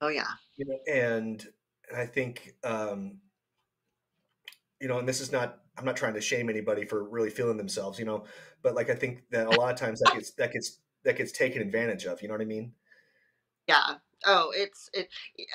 oh 0.00 0.08
yeah 0.08 0.26
you 0.56 0.64
know, 0.64 0.78
and 0.92 1.46
i 1.96 2.04
think 2.04 2.54
um 2.64 3.18
you 4.80 4.88
know 4.88 4.98
and 4.98 5.08
this 5.08 5.20
is 5.20 5.30
not 5.30 5.60
i'm 5.78 5.84
not 5.84 5.96
trying 5.96 6.14
to 6.14 6.20
shame 6.20 6.48
anybody 6.48 6.84
for 6.84 7.04
really 7.04 7.30
feeling 7.30 7.56
themselves 7.56 7.98
you 7.98 8.04
know 8.04 8.24
but 8.62 8.74
like 8.74 8.90
i 8.90 8.94
think 8.94 9.22
that 9.30 9.46
a 9.46 9.60
lot 9.60 9.72
of 9.72 9.78
times 9.78 10.00
that 10.00 10.12
gets 10.12 10.32
that 10.32 10.52
gets 10.52 10.80
that 11.04 11.16
gets 11.16 11.32
taken 11.32 11.62
advantage 11.62 12.04
of. 12.04 12.22
You 12.22 12.28
know 12.28 12.34
what 12.34 12.40
I 12.40 12.46
mean? 12.46 12.72
Yeah. 13.68 13.94
Oh, 14.24 14.52
it's 14.54 14.88
it. 14.94 15.08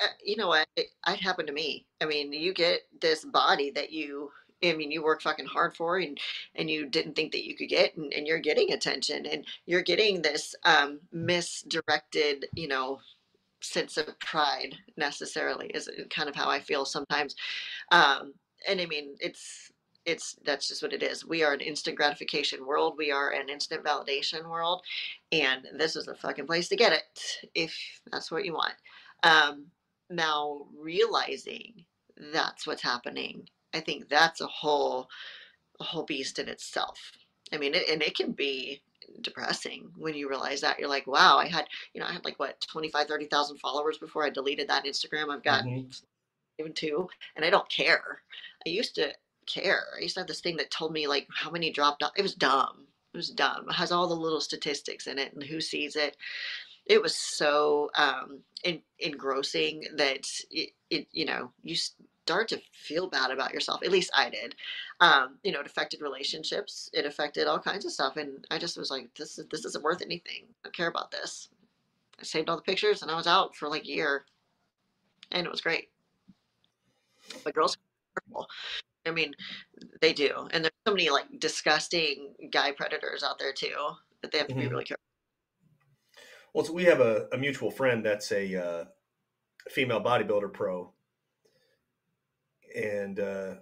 uh, 0.04 0.08
You 0.22 0.36
know 0.36 0.48
what? 0.48 0.66
It, 0.76 0.88
it 1.06 1.16
happened 1.20 1.48
to 1.48 1.54
me. 1.54 1.86
I 2.00 2.04
mean, 2.06 2.32
you 2.32 2.52
get 2.52 2.80
this 3.00 3.24
body 3.24 3.70
that 3.72 3.92
you. 3.92 4.30
I 4.64 4.72
mean, 4.72 4.90
you 4.90 5.04
work 5.04 5.22
fucking 5.22 5.46
hard 5.46 5.76
for, 5.76 5.98
and 5.98 6.18
and 6.56 6.68
you 6.68 6.86
didn't 6.88 7.14
think 7.14 7.32
that 7.32 7.46
you 7.46 7.56
could 7.56 7.68
get, 7.68 7.96
and, 7.96 8.12
and 8.12 8.26
you're 8.26 8.40
getting 8.40 8.72
attention, 8.72 9.24
and 9.26 9.46
you're 9.66 9.82
getting 9.82 10.20
this 10.20 10.54
um, 10.64 11.00
misdirected, 11.12 12.46
you 12.54 12.66
know, 12.68 12.98
sense 13.62 13.96
of 13.98 14.18
pride. 14.20 14.76
Necessarily 14.96 15.68
is 15.68 15.90
kind 16.10 16.28
of 16.28 16.36
how 16.36 16.50
I 16.50 16.60
feel 16.60 16.84
sometimes. 16.84 17.34
Um, 17.92 18.34
and 18.68 18.80
I 18.80 18.86
mean, 18.86 19.16
it's 19.20 19.70
it's 20.08 20.36
that's 20.44 20.68
just 20.68 20.82
what 20.82 20.92
it 20.92 21.02
is. 21.02 21.24
We 21.26 21.42
are 21.44 21.52
an 21.52 21.60
instant 21.60 21.96
gratification 21.96 22.66
world. 22.66 22.94
We 22.96 23.12
are 23.12 23.30
an 23.30 23.48
instant 23.50 23.84
validation 23.84 24.48
world, 24.48 24.82
and 25.32 25.66
this 25.76 25.96
is 25.96 26.06
the 26.06 26.14
fucking 26.16 26.46
place 26.46 26.68
to 26.68 26.76
get 26.76 26.92
it 26.92 27.50
if 27.54 27.76
that's 28.10 28.30
what 28.30 28.44
you 28.44 28.54
want. 28.54 28.74
Um, 29.22 29.66
now 30.10 30.66
realizing 30.76 31.84
that's 32.32 32.66
what's 32.66 32.82
happening, 32.82 33.48
I 33.74 33.80
think 33.80 34.08
that's 34.08 34.40
a 34.40 34.46
whole 34.46 35.08
a 35.80 35.84
whole 35.84 36.04
beast 36.04 36.38
in 36.38 36.48
itself. 36.48 37.12
I 37.52 37.58
mean, 37.58 37.74
it, 37.74 37.88
and 37.88 38.02
it 38.02 38.16
can 38.16 38.32
be 38.32 38.82
depressing 39.22 39.90
when 39.96 40.14
you 40.14 40.28
realize 40.28 40.60
that 40.62 40.78
you're 40.78 40.88
like, 40.88 41.06
wow, 41.06 41.38
I 41.38 41.46
had, 41.48 41.66
you 41.94 42.00
know, 42.00 42.06
I 42.06 42.12
had 42.12 42.24
like 42.24 42.38
what 42.38 42.60
25, 42.70 43.06
30,000 43.08 43.58
followers 43.58 43.98
before 43.98 44.24
I 44.24 44.30
deleted 44.30 44.68
that 44.68 44.84
Instagram. 44.84 45.34
I've 45.34 45.42
got 45.44 45.64
Mhm. 45.64 45.90
even 46.58 46.72
two, 46.74 47.08
and 47.36 47.44
I 47.44 47.50
don't 47.50 47.68
care. 47.70 48.22
I 48.66 48.70
used 48.70 48.94
to 48.96 49.14
care. 49.48 49.86
I 49.96 50.02
used 50.02 50.14
to 50.14 50.20
have 50.20 50.28
this 50.28 50.40
thing 50.40 50.56
that 50.58 50.70
told 50.70 50.92
me 50.92 51.06
like 51.06 51.26
how 51.34 51.50
many 51.50 51.70
dropped 51.70 52.02
off. 52.02 52.12
It 52.16 52.22
was 52.22 52.34
dumb. 52.34 52.86
It 53.14 53.16
was 53.16 53.30
dumb. 53.30 53.66
It 53.68 53.74
has 53.74 53.90
all 53.90 54.06
the 54.06 54.14
little 54.14 54.40
statistics 54.40 55.06
in 55.06 55.18
it 55.18 55.32
and 55.32 55.42
who 55.42 55.60
sees 55.60 55.96
it. 55.96 56.16
It 56.86 57.02
was 57.02 57.14
so 57.14 57.90
um, 57.94 58.40
en- 58.64 58.82
engrossing 58.98 59.84
that 59.96 60.26
it, 60.50 60.70
it, 60.90 61.06
you 61.12 61.26
know, 61.26 61.52
you 61.62 61.76
start 62.28 62.48
to 62.48 62.60
feel 62.72 63.08
bad 63.08 63.30
about 63.30 63.54
yourself. 63.54 63.82
At 63.82 63.90
least 63.90 64.10
I 64.14 64.30
did. 64.30 64.54
Um, 65.00 65.38
you 65.42 65.52
know, 65.52 65.60
it 65.60 65.66
affected 65.66 66.02
relationships. 66.02 66.90
It 66.92 67.06
affected 67.06 67.46
all 67.46 67.58
kinds 67.58 67.86
of 67.86 67.92
stuff, 67.92 68.16
and 68.16 68.46
I 68.50 68.58
just 68.58 68.76
was 68.76 68.90
like, 68.90 69.08
this 69.16 69.38
is 69.38 69.46
this 69.50 69.64
isn't 69.64 69.84
worth 69.84 70.02
anything. 70.02 70.44
I 70.46 70.54
don't 70.64 70.76
care 70.76 70.88
about 70.88 71.10
this. 71.10 71.48
I 72.20 72.24
saved 72.24 72.50
all 72.50 72.56
the 72.56 72.62
pictures, 72.62 73.02
and 73.02 73.10
I 73.10 73.16
was 73.16 73.26
out 73.26 73.56
for 73.56 73.68
like 73.68 73.84
a 73.84 73.88
year, 73.88 74.24
and 75.30 75.46
it 75.46 75.50
was 75.50 75.60
great. 75.60 75.88
But 77.44 77.54
girls. 77.54 77.76
I 79.08 79.12
mean, 79.12 79.34
they 80.00 80.12
do, 80.12 80.48
and 80.52 80.64
there's 80.64 80.72
so 80.86 80.94
many 80.94 81.10
like 81.10 81.26
disgusting 81.38 82.34
guy 82.52 82.72
predators 82.72 83.22
out 83.24 83.38
there 83.38 83.52
too 83.52 83.76
that 84.22 84.32
they 84.32 84.38
have 84.38 84.48
to 84.48 84.56
be 84.56 84.66
Mhm. 84.66 84.70
really 84.70 84.84
careful. 84.84 85.02
Well, 86.52 86.64
so 86.64 86.72
we 86.72 86.84
have 86.84 87.00
a, 87.00 87.28
a 87.32 87.38
mutual 87.38 87.70
friend 87.70 88.04
that's 88.04 88.32
a 88.32 88.54
uh, 88.56 88.84
female 89.70 90.02
bodybuilder 90.02 90.52
pro, 90.52 90.94
and 92.74 93.18
uh, 93.18 93.54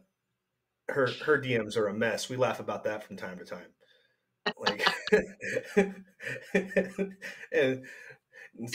her 0.88 1.18
her 1.24 1.38
DMs 1.38 1.76
are 1.76 1.88
a 1.88 1.94
mess. 1.94 2.28
We 2.28 2.36
laugh 2.36 2.60
about 2.60 2.84
that 2.84 3.04
from 3.04 3.16
time 3.16 3.38
to 3.38 3.44
time. 3.44 3.68
Like, 4.58 4.88
and 6.54 6.74
you 8.62 8.74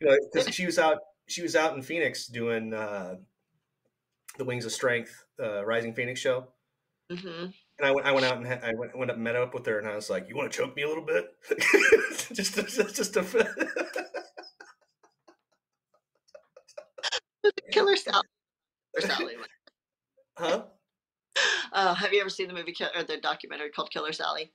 know, 0.00 0.16
'cause 0.32 0.48
she 0.50 0.66
was 0.66 0.78
out 0.78 0.98
she 1.28 1.42
was 1.42 1.56
out 1.56 1.74
in 1.76 1.82
Phoenix 1.82 2.26
doing 2.26 2.74
uh, 2.74 3.16
the 4.38 4.44
Wings 4.44 4.64
of 4.64 4.72
Strength 4.72 5.24
uh, 5.42 5.64
Rising 5.64 5.94
Phoenix 5.94 6.20
show. 6.20 6.48
hmm 7.10 7.46
And 7.78 7.82
I 7.82 7.90
went, 7.92 8.06
I 8.06 8.12
went 8.12 8.26
out 8.26 8.36
and 8.38 8.46
I 8.46 8.72
went, 8.76 8.96
went 8.96 9.10
up 9.10 9.18
met 9.18 9.36
up 9.36 9.54
with 9.54 9.66
her, 9.66 9.78
and 9.78 9.88
I 9.88 9.94
was 9.94 10.10
like, 10.10 10.28
"You 10.28 10.36
want 10.36 10.50
to 10.50 10.56
choke 10.58 10.74
me 10.76 10.82
a 10.82 10.88
little 10.88 11.04
bit?" 11.04 11.34
just, 12.32 12.54
just, 12.56 12.94
just 12.96 13.16
a. 13.16 13.22
Killer 17.70 17.96
Sally. 17.96 18.22
Killer 18.98 19.08
Sally. 19.14 19.34
huh? 20.38 20.64
Uh, 21.72 21.94
have 21.94 22.12
you 22.12 22.20
ever 22.20 22.30
seen 22.30 22.46
the 22.48 22.54
movie 22.54 22.74
or 22.94 23.02
the 23.02 23.16
documentary 23.18 23.70
called 23.70 23.90
Killer 23.90 24.12
Sally? 24.12 24.52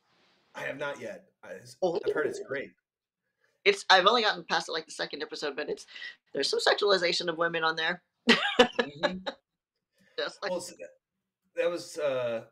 I 0.56 0.62
have 0.62 0.78
not 0.78 1.00
yet. 1.00 1.26
I, 1.44 1.50
Oh. 1.82 2.00
I've 2.06 2.14
heard 2.14 2.28
it's 2.28 2.40
great. 2.48 2.72
It's 3.66 3.86
I've 3.90 4.06
only 4.08 4.22
gotten 4.22 4.46
past 4.50 4.70
it 4.70 4.72
like 4.72 4.86
the 4.86 4.92
second 4.92 5.22
episode, 5.22 5.56
but 5.56 5.70
it's 5.70 5.86
there's 6.34 6.50
some 6.50 6.60
sexualization 6.60 7.28
of 7.28 7.38
women 7.38 7.64
on 7.64 7.76
there. 7.76 8.02
Mhm. 8.30 9.28
Well, 10.42 10.58
it's- 10.58 10.74
that 11.56 11.70
was 11.70 11.98
uh, 11.98 12.46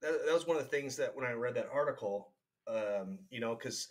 that, 0.00 0.26
that 0.26 0.34
was 0.34 0.46
one 0.46 0.56
of 0.56 0.62
the 0.62 0.68
things 0.68 0.96
that 0.96 1.14
when 1.14 1.24
I 1.24 1.32
read 1.32 1.54
that 1.54 1.68
article, 1.72 2.32
um, 2.66 3.18
you 3.30 3.40
know, 3.40 3.54
because 3.54 3.88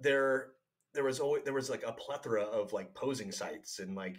there 0.00 0.52
there 0.92 1.04
was 1.04 1.20
always 1.20 1.44
there 1.44 1.54
was 1.54 1.70
like 1.70 1.84
a 1.84 1.92
plethora 1.92 2.42
of 2.42 2.72
like 2.72 2.94
posing 2.94 3.30
sites 3.32 3.78
and 3.78 3.94
like 3.94 4.16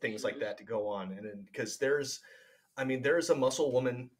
things 0.00 0.24
like 0.24 0.36
Mhm. 0.36 0.40
that 0.40 0.58
to 0.58 0.64
go 0.64 0.88
on, 0.88 1.12
and 1.12 1.24
then 1.26 1.42
because 1.42 1.78
there's, 1.78 2.20
I 2.76 2.84
mean, 2.84 3.02
there's 3.02 3.30
a 3.30 3.34
muscle 3.34 3.72
woman 3.72 4.10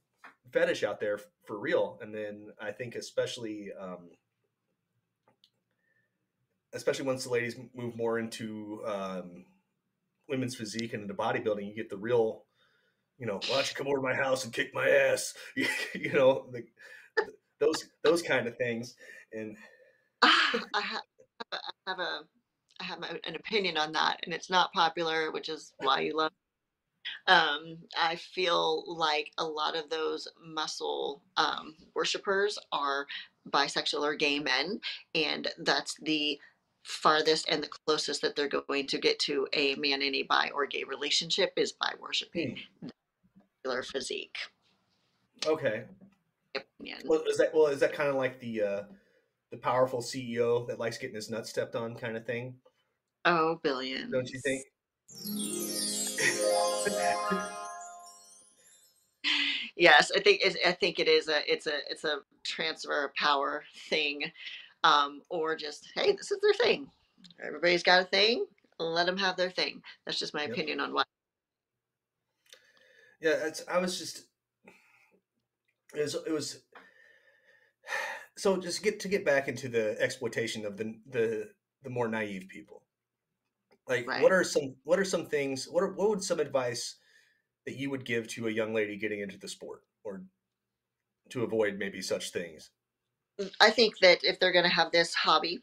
fetish 0.51 0.83
out 0.83 1.01
there 1.01 1.19
for 1.47 1.59
real, 1.59 1.99
and 2.03 2.15
then 2.15 2.53
I 2.61 2.73
think 2.73 2.95
especially. 2.97 3.73
Um, 3.73 4.11
especially 6.75 7.05
once 7.05 7.25
the 7.25 7.31
ladies 7.31 7.55
move 7.75 7.95
more 7.95 8.19
into 8.19 8.83
um, 8.87 9.45
women's 10.29 10.55
physique 10.55 10.93
and 10.93 11.03
into 11.03 11.15
bodybuilding, 11.15 11.67
you 11.67 11.75
get 11.75 11.91
the 11.91 11.97
real, 11.97 12.45
you 13.19 13.27
know, 13.27 13.41
why 13.49 13.57
don't 13.57 13.69
you 13.69 13.77
come 13.77 13.87
over 13.87 13.97
to 13.97 14.03
my 14.03 14.15
house 14.15 14.45
and 14.45 14.53
kick 14.53 14.75
my 14.75 14.89
ass? 14.89 15.35
you 15.57 16.13
know, 16.13 16.47
the, 16.53 16.65
those 17.61 17.89
those 18.03 18.23
kind 18.23 18.47
of 18.47 18.57
things. 18.57 18.95
And 19.33 19.57
I 20.23 20.81
have, 20.81 21.03
I 21.53 21.59
have 21.87 21.99
a 21.99 22.21
I 22.81 22.85
have 22.85 22.99
my- 23.01 23.21
an 23.25 23.37
opinion 23.37 23.77
on 23.77 23.93
that, 23.93 24.21
and 24.25 24.35
it's 24.35 24.51
not 24.51 24.73
popular, 24.73 25.31
which 25.31 25.49
is 25.49 25.73
why 25.79 26.01
you 26.01 26.17
love. 26.17 26.33
Um, 27.27 27.79
I 27.97 28.17
feel 28.17 28.85
like 28.87 29.31
a 29.39 29.45
lot 29.45 29.77
of 29.77 29.91
those 29.91 30.29
muscle 30.45 31.23
um, 31.37 31.75
worshippers 31.95 32.59
are 32.73 33.07
bisexual 33.51 34.03
or 34.03 34.15
gay 34.15 34.39
men, 34.39 34.81
and 35.15 35.49
that's 35.59 35.97
the 36.03 36.39
farthest 36.83 37.49
and 37.49 37.63
the 37.63 37.69
closest 37.69 38.23
that 38.23 38.35
they're 38.37 38.49
going 38.49 38.87
to 38.89 38.99
get 38.99 39.19
to 39.21 39.47
a 39.53 39.75
man 39.77 40.03
in 40.03 40.15
a 40.17 40.23
bi 40.25 40.51
or 40.55 40.67
gay 40.67 40.85
relationship 40.85 41.53
is 41.57 41.73
by 41.73 41.93
worshiping 42.01 42.59
their 43.65 43.83
physique. 43.83 44.37
okay, 45.47 45.85
Opinion. 46.55 46.99
well, 47.07 47.23
is 47.29 47.37
that 47.39 47.55
well 47.55 47.67
is 47.67 47.81
that 47.81 47.93
kind 47.93 48.09
of 48.09 48.17
like 48.17 48.41
the 48.41 48.63
uh, 48.63 48.83
the 49.51 49.59
powerful 49.59 50.01
CEO 50.01 50.67
that 50.67 50.79
likes 50.79 50.99
getting 50.99 51.15
his 51.15 51.31
nuts 51.31 51.51
stepped 51.51 51.77
on 51.77 51.95
kind 51.95 52.17
of 52.17 52.27
thing? 52.27 52.55
Oh, 53.25 53.61
billions. 53.63 54.11
Don't 54.11 54.29
you 54.31 54.41
think? 54.45 54.65
Yes, 59.77 60.13
I 60.15 60.21
think 60.21 60.43
I 60.67 60.73
think 60.73 60.99
it 60.99 61.09
is 61.09 61.29
a 61.29 61.41
it's 61.51 61.67
a 61.67 61.79
it's 61.89 62.05
a 62.05 62.19
transfer 62.45 63.07
of 63.07 63.15
power 63.15 63.65
thing, 63.89 64.21
um, 64.85 65.23
or 65.31 65.57
just 65.57 65.91
hey, 65.95 66.13
this 66.13 66.31
is 66.31 66.41
their 66.41 66.55
thing. 66.55 66.89
Everybody's 67.45 67.83
got 67.83 68.03
a 68.03 68.05
thing. 68.05 68.47
Let 68.79 69.07
them 69.07 69.19
have 69.19 69.37
their 69.37 69.51
thing. 69.51 69.83
That's 70.05 70.19
just 70.19 70.35
my 70.35 70.43
Yep. 70.43 70.53
opinion 70.53 70.81
on 70.81 70.93
what. 70.93 71.07
Yeah, 73.21 73.47
it's, 73.47 73.63
I 73.69 73.79
was 73.79 73.99
just 73.99 74.25
it 75.95 76.01
was 76.01 76.15
it 76.27 76.33
was 76.33 76.63
so 78.37 78.57
just 78.57 78.83
get 78.83 78.99
to 79.01 79.09
get 79.09 79.25
back 79.25 79.49
into 79.49 79.69
the 79.69 79.97
exploitation 80.01 80.65
of 80.67 80.77
the 80.77 80.95
the 81.11 81.51
the 81.83 81.91
more 81.91 82.09
naive 82.09 82.49
people. 82.49 82.83
Like 83.89 84.07
Right. 84.07 84.23
what 84.23 84.33
are 84.33 84.45
some 84.45 84.75
what 84.85 84.99
are 84.99 85.05
some 85.05 85.27
things 85.27 85.69
what 85.69 85.83
are 85.83 85.93
what 85.93 86.09
would 86.09 86.23
some 86.23 86.41
advice 86.41 86.97
that 87.67 87.77
you 87.77 87.91
would 87.91 88.05
give 88.05 88.27
to 88.29 88.49
a 88.49 88.51
young 88.51 88.75
lady 88.75 88.97
getting 88.97 89.21
into 89.21 89.39
the 89.39 89.49
sport 89.49 89.83
or 90.03 90.23
to 91.31 91.45
avoid 91.45 91.79
maybe 91.79 92.03
such 92.03 92.31
things? 92.31 92.71
I 93.61 93.71
think 93.71 93.99
that 94.01 94.25
if 94.25 94.39
they're 94.39 94.53
going 94.53 94.65
to 94.65 94.71
have 94.71 94.93
this 94.93 95.15
hobby, 95.15 95.61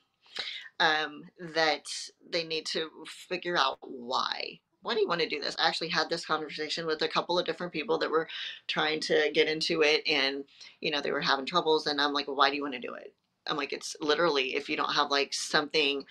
um, 0.80 1.24
that 1.40 1.86
they 2.30 2.44
need 2.44 2.66
to 2.68 2.90
figure 3.08 3.58
out 3.58 3.80
why. 3.82 4.60
Why 4.82 4.94
do 4.94 5.02
you 5.02 5.08
want 5.08 5.22
to 5.22 5.28
do 5.30 5.42
this? 5.42 5.58
I 5.60 5.68
actually 5.68 5.90
had 5.90 6.10
this 6.10 6.26
conversation 6.26 6.86
with 6.86 7.02
a 7.02 7.08
couple 7.08 7.38
of 7.38 7.46
different 7.46 7.74
people 7.74 7.98
that 7.98 8.10
were 8.10 8.30
trying 8.68 9.02
to 9.02 9.30
get 9.34 9.50
into 9.50 9.82
it, 9.82 10.08
and 10.08 10.46
you 10.80 10.90
know 10.92 11.02
they 11.02 11.12
were 11.12 11.22
having 11.22 11.46
troubles. 11.46 11.88
And 11.88 12.00
I'm 12.00 12.14
like, 12.14 12.28
well, 12.28 12.38
why 12.38 12.50
do 12.50 12.56
you 12.56 12.62
want 12.62 12.76
to 12.76 12.80
do 12.80 12.94
it? 12.94 13.14
I'm 13.48 13.58
like, 13.58 13.74
it's 13.74 13.96
literally 14.00 14.56
if 14.56 14.70
you 14.70 14.78
don't 14.78 14.94
have 14.94 15.12
like 15.12 15.34
something 15.34 16.06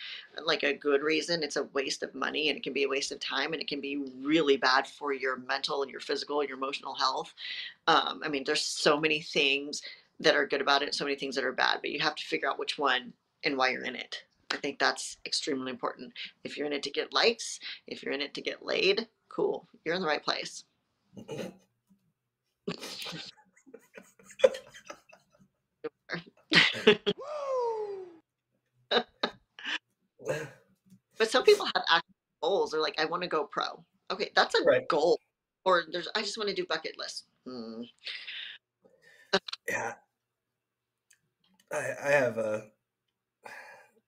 like 0.44 0.64
a 0.64 0.74
good 0.74 1.02
reason, 1.02 1.42
it's 1.42 1.56
a 1.56 1.64
waste 1.72 2.02
of 2.02 2.14
money 2.14 2.48
and 2.48 2.58
it 2.58 2.62
can 2.62 2.72
be 2.72 2.84
a 2.84 2.88
waste 2.88 3.12
of 3.12 3.20
time 3.20 3.52
and 3.52 3.62
it 3.62 3.68
can 3.68 3.80
be 3.80 3.96
really 4.22 4.56
bad 4.56 4.86
for 4.86 5.12
your 5.12 5.36
mental 5.36 5.82
and 5.82 5.90
your 5.90 6.00
physical 6.00 6.40
and 6.40 6.48
your 6.48 6.58
emotional 6.58 6.94
health. 6.94 7.32
Um, 7.86 8.22
I 8.24 8.28
mean, 8.28 8.44
there's 8.44 8.62
so 8.62 8.98
many 8.98 9.20
things 9.20 9.82
that 10.20 10.34
are 10.34 10.46
good 10.46 10.60
about 10.60 10.82
it, 10.82 10.94
so 10.94 11.04
many 11.04 11.16
things 11.16 11.34
that 11.36 11.44
are 11.44 11.52
bad, 11.52 11.78
but 11.80 11.90
you 11.90 12.00
have 12.00 12.14
to 12.16 12.24
figure 12.24 12.48
out 12.48 12.58
which 12.58 12.78
one 12.78 13.12
and 13.44 13.56
why 13.56 13.70
you're 13.70 13.84
in 13.84 13.94
it. 13.94 14.24
I 14.50 14.56
think 14.56 14.78
that's 14.78 15.18
extremely 15.26 15.70
important. 15.70 16.12
If 16.42 16.56
you're 16.56 16.66
in 16.66 16.72
it 16.72 16.82
to 16.84 16.90
get 16.90 17.12
likes, 17.12 17.60
if 17.86 18.02
you're 18.02 18.14
in 18.14 18.22
it 18.22 18.34
to 18.34 18.40
get 18.40 18.64
laid, 18.64 19.06
cool. 19.28 19.68
You're 19.84 19.94
in 19.94 20.00
the 20.00 20.08
right 20.08 20.24
place. 20.24 20.64
but 31.18 31.30
some 31.30 31.44
people 31.44 31.66
have 31.66 31.84
actual 31.90 32.14
goals. 32.42 32.70
They're 32.70 32.80
like, 32.80 32.98
I 33.00 33.04
want 33.04 33.22
to 33.22 33.28
go 33.28 33.44
pro. 33.44 33.84
Okay, 34.10 34.30
that's 34.34 34.54
a 34.54 34.62
right. 34.64 34.88
goal. 34.88 35.20
Or 35.64 35.84
there's, 35.90 36.08
I 36.14 36.22
just 36.22 36.38
want 36.38 36.48
to 36.48 36.54
do 36.54 36.64
bucket 36.66 36.96
list. 36.98 37.26
Mm. 37.46 37.88
yeah, 39.68 39.94
I 41.72 41.94
I 42.02 42.10
have 42.10 42.38
a 42.38 42.70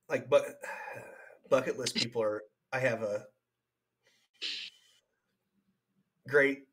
like 0.08 0.28
but 0.28 0.60
bucket 1.48 1.78
list 1.78 1.94
people 1.96 2.22
are 2.22 2.42
I 2.72 2.78
have 2.80 3.02
a 3.02 3.26
great 6.28 6.68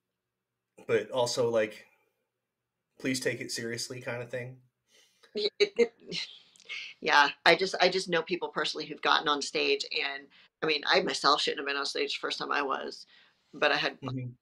but 0.88 1.10
also 1.12 1.50
like 1.50 1.86
please 3.00 3.20
take 3.20 3.42
it 3.42 3.52
seriously 3.52 4.02
kind 4.02 4.22
of 4.22 4.30
thing. 4.30 4.58
It- 5.36 5.52
it- 5.78 5.94
yeah, 7.00 7.30
I 7.46 7.56
just, 7.56 7.76
I 7.80 7.90
just 7.90 8.10
know 8.10 8.22
people 8.24 8.50
personally 8.50 8.86
who've 8.86 9.02
gotten 9.02 9.28
on 9.28 9.42
stage, 9.42 9.86
and 9.92 10.28
I 10.64 10.66
mean, 10.66 10.82
I 10.88 11.02
myself 11.02 11.42
shouldn't 11.42 11.60
have 11.60 11.68
been 11.68 11.78
on 11.78 11.86
stage 11.86 12.14
the 12.16 12.20
first 12.20 12.40
time 12.40 12.52
I 12.52 12.62
was, 12.62 13.06
but 13.54 13.72
I 13.72 13.78
had 13.78 14.00
Mhm. 14.02 14.34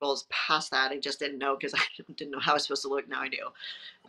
Goals 0.00 0.26
past 0.30 0.70
that. 0.72 0.92
I 0.92 0.98
just 0.98 1.18
didn't 1.20 1.38
know 1.38 1.56
because 1.56 1.74
I 1.76 1.82
didn't 2.16 2.32
know 2.32 2.40
how 2.40 2.52
I 2.52 2.54
was 2.54 2.64
supposed 2.64 2.82
to 2.82 2.88
look. 2.88 3.08
Now 3.08 3.22
I 3.22 3.28
do. 3.28 3.48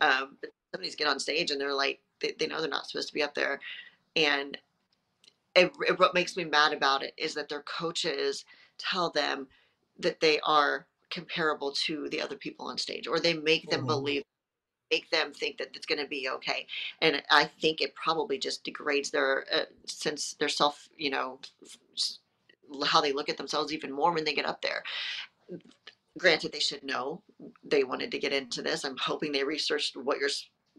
Um, 0.00 0.36
but 0.40 0.50
somebody's 0.72 0.96
get 0.96 1.08
on 1.08 1.20
stage 1.20 1.50
and 1.50 1.60
they're 1.60 1.74
like, 1.74 2.00
they, 2.20 2.34
they 2.38 2.46
know 2.46 2.60
they're 2.60 2.70
not 2.70 2.88
supposed 2.88 3.08
to 3.08 3.14
be 3.14 3.22
up 3.22 3.34
there, 3.34 3.60
and 4.16 4.58
it, 5.54 5.72
it, 5.88 5.98
what 5.98 6.14
makes 6.14 6.36
me 6.36 6.44
mad 6.44 6.74
about 6.74 7.04
it 7.04 7.14
is 7.16 7.34
that 7.34 7.50
their 7.50 7.62
coaches 7.62 8.44
tell 8.78 9.10
them 9.10 9.48
that 10.00 10.20
they 10.20 10.40
are 10.40 10.86
comparable 11.10 11.72
to 11.72 12.08
the 12.10 12.22
other 12.22 12.36
people 12.36 12.66
on 12.66 12.78
stage, 12.78 13.06
or 13.08 13.20
they 13.20 13.34
make 13.34 13.68
them 13.70 13.82
Mhm. 13.82 13.86
believe, 13.86 14.24
make 14.90 15.10
them 15.10 15.32
think 15.32 15.58
that 15.58 15.70
it's 15.74 15.86
going 15.86 16.00
to 16.02 16.08
be 16.08 16.28
okay. 16.30 16.66
And 17.02 17.22
I 17.30 17.44
think 17.46 17.80
it 17.82 17.94
probably 17.94 18.38
just 18.38 18.64
degrades 18.64 19.10
their 19.10 19.46
uh, 19.52 19.66
sense, 19.86 20.34
their 20.34 20.48
self, 20.48 20.88
you 20.96 21.10
know, 21.10 21.40
how 22.86 23.00
they 23.00 23.12
look 23.12 23.28
at 23.28 23.36
themselves 23.38 23.72
even 23.72 23.92
more 23.92 24.12
when 24.12 24.24
they 24.24 24.34
get 24.34 24.46
up 24.46 24.62
there. 24.62 24.82
Granted, 26.18 26.52
they 26.52 26.60
should 26.60 26.82
know 26.84 27.22
they 27.64 27.84
wanted 27.84 28.10
to 28.10 28.18
get 28.18 28.32
into 28.32 28.62
this. 28.62 28.84
I'm 28.84 28.96
hoping 28.96 29.32
they 29.32 29.44
researched 29.44 29.96
what 29.96 30.18
your, 30.18 30.28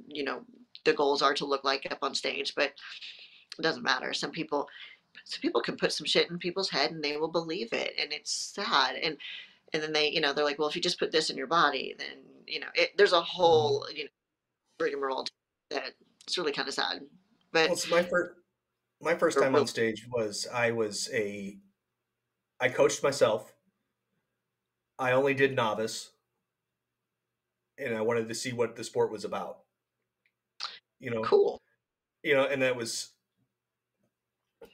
you 0.08 0.24
know, 0.24 0.42
the 0.86 0.94
goals 0.94 1.22
are 1.22 1.34
to 1.34 1.46
look 1.46 1.64
like 1.64 1.88
up 1.92 2.00
on 2.02 2.14
stage, 2.14 2.54
but 2.56 2.74
it 3.58 3.62
doesn't 3.62 3.84
matter. 3.84 4.14
Some 4.14 4.32
people, 4.32 4.68
some 5.26 5.42
people 5.42 5.62
can 5.62 5.76
put 5.76 5.92
some 5.92 6.06
shit 6.06 6.30
in 6.30 6.38
people's 6.38 6.70
head 6.70 6.92
and 6.92 7.04
they 7.04 7.18
will 7.18 7.32
believe 7.32 7.74
it, 7.74 7.94
and 8.00 8.12
it's 8.14 8.54
sad. 8.54 8.96
And 8.96 9.18
and 9.74 9.82
then 9.82 9.92
they, 9.92 10.10
you 10.12 10.22
know, 10.22 10.34
they're 10.34 10.46
like, 10.46 10.60
well, 10.60 10.68
if 10.68 10.76
you 10.76 10.82
just 10.82 11.00
put 11.00 11.12
this 11.12 11.30
in 11.30 11.38
your 11.38 11.48
body, 11.48 11.96
then 11.98 12.18
you 12.48 12.60
know, 12.60 12.68
it, 12.76 12.92
there's 12.98 13.14
a 13.14 13.18
mm-hmm. 13.18 13.26
whole, 13.26 13.88
you 13.94 14.06
know, 14.06 14.10
rigmarole 14.80 15.26
that 15.70 15.94
it's 16.26 16.38
really 16.38 16.52
kind 16.52 16.68
of 16.68 16.74
sad. 16.74 17.02
But 17.52 17.70
Well, 17.70 18.02
my 18.02 18.04
first 18.04 18.32
my 19.02 19.16
first 19.16 19.40
time 19.40 19.56
on 19.56 19.68
stage 19.68 20.08
was 20.12 20.48
I 20.54 20.72
was 20.72 21.10
a 21.14 21.58
I 22.60 22.70
coached 22.70 23.04
myself. 23.04 23.54
I 25.00 25.12
only 25.12 25.34
did 25.34 25.56
novice 25.56 26.12
and 27.78 27.96
I 27.96 28.02
wanted 28.02 28.30
to 28.30 28.36
see 28.36 28.54
what 28.54 28.76
the 28.76 28.84
sport 28.84 29.12
was 29.12 29.26
about. 29.26 29.60
You 31.00 31.12
know, 31.12 31.22
cool. 31.24 31.62
you 32.24 32.34
know, 32.34 32.46
and 32.46 32.62
that 32.62 32.76
was 32.76 33.10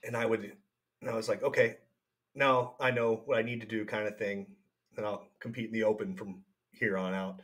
and 0.04 0.16
I 0.16 0.26
would 0.26 0.52
and 1.02 1.10
I 1.10 1.16
was 1.16 1.30
like, 1.30 1.42
okay, 1.44 1.78
now 2.36 2.76
I 2.80 2.92
know 2.92 3.22
what 3.26 3.38
I 3.38 3.42
need 3.42 3.62
to 3.62 3.68
do 3.68 3.86
kind 3.86 4.08
of 4.08 4.18
thing. 4.18 4.46
Then 4.96 5.06
I'll 5.06 5.28
compete 5.40 5.68
in 5.68 5.74
the 5.74 5.84
open 5.84 6.16
from 6.16 6.44
here 6.72 6.98
on 6.98 7.14
out 7.14 7.42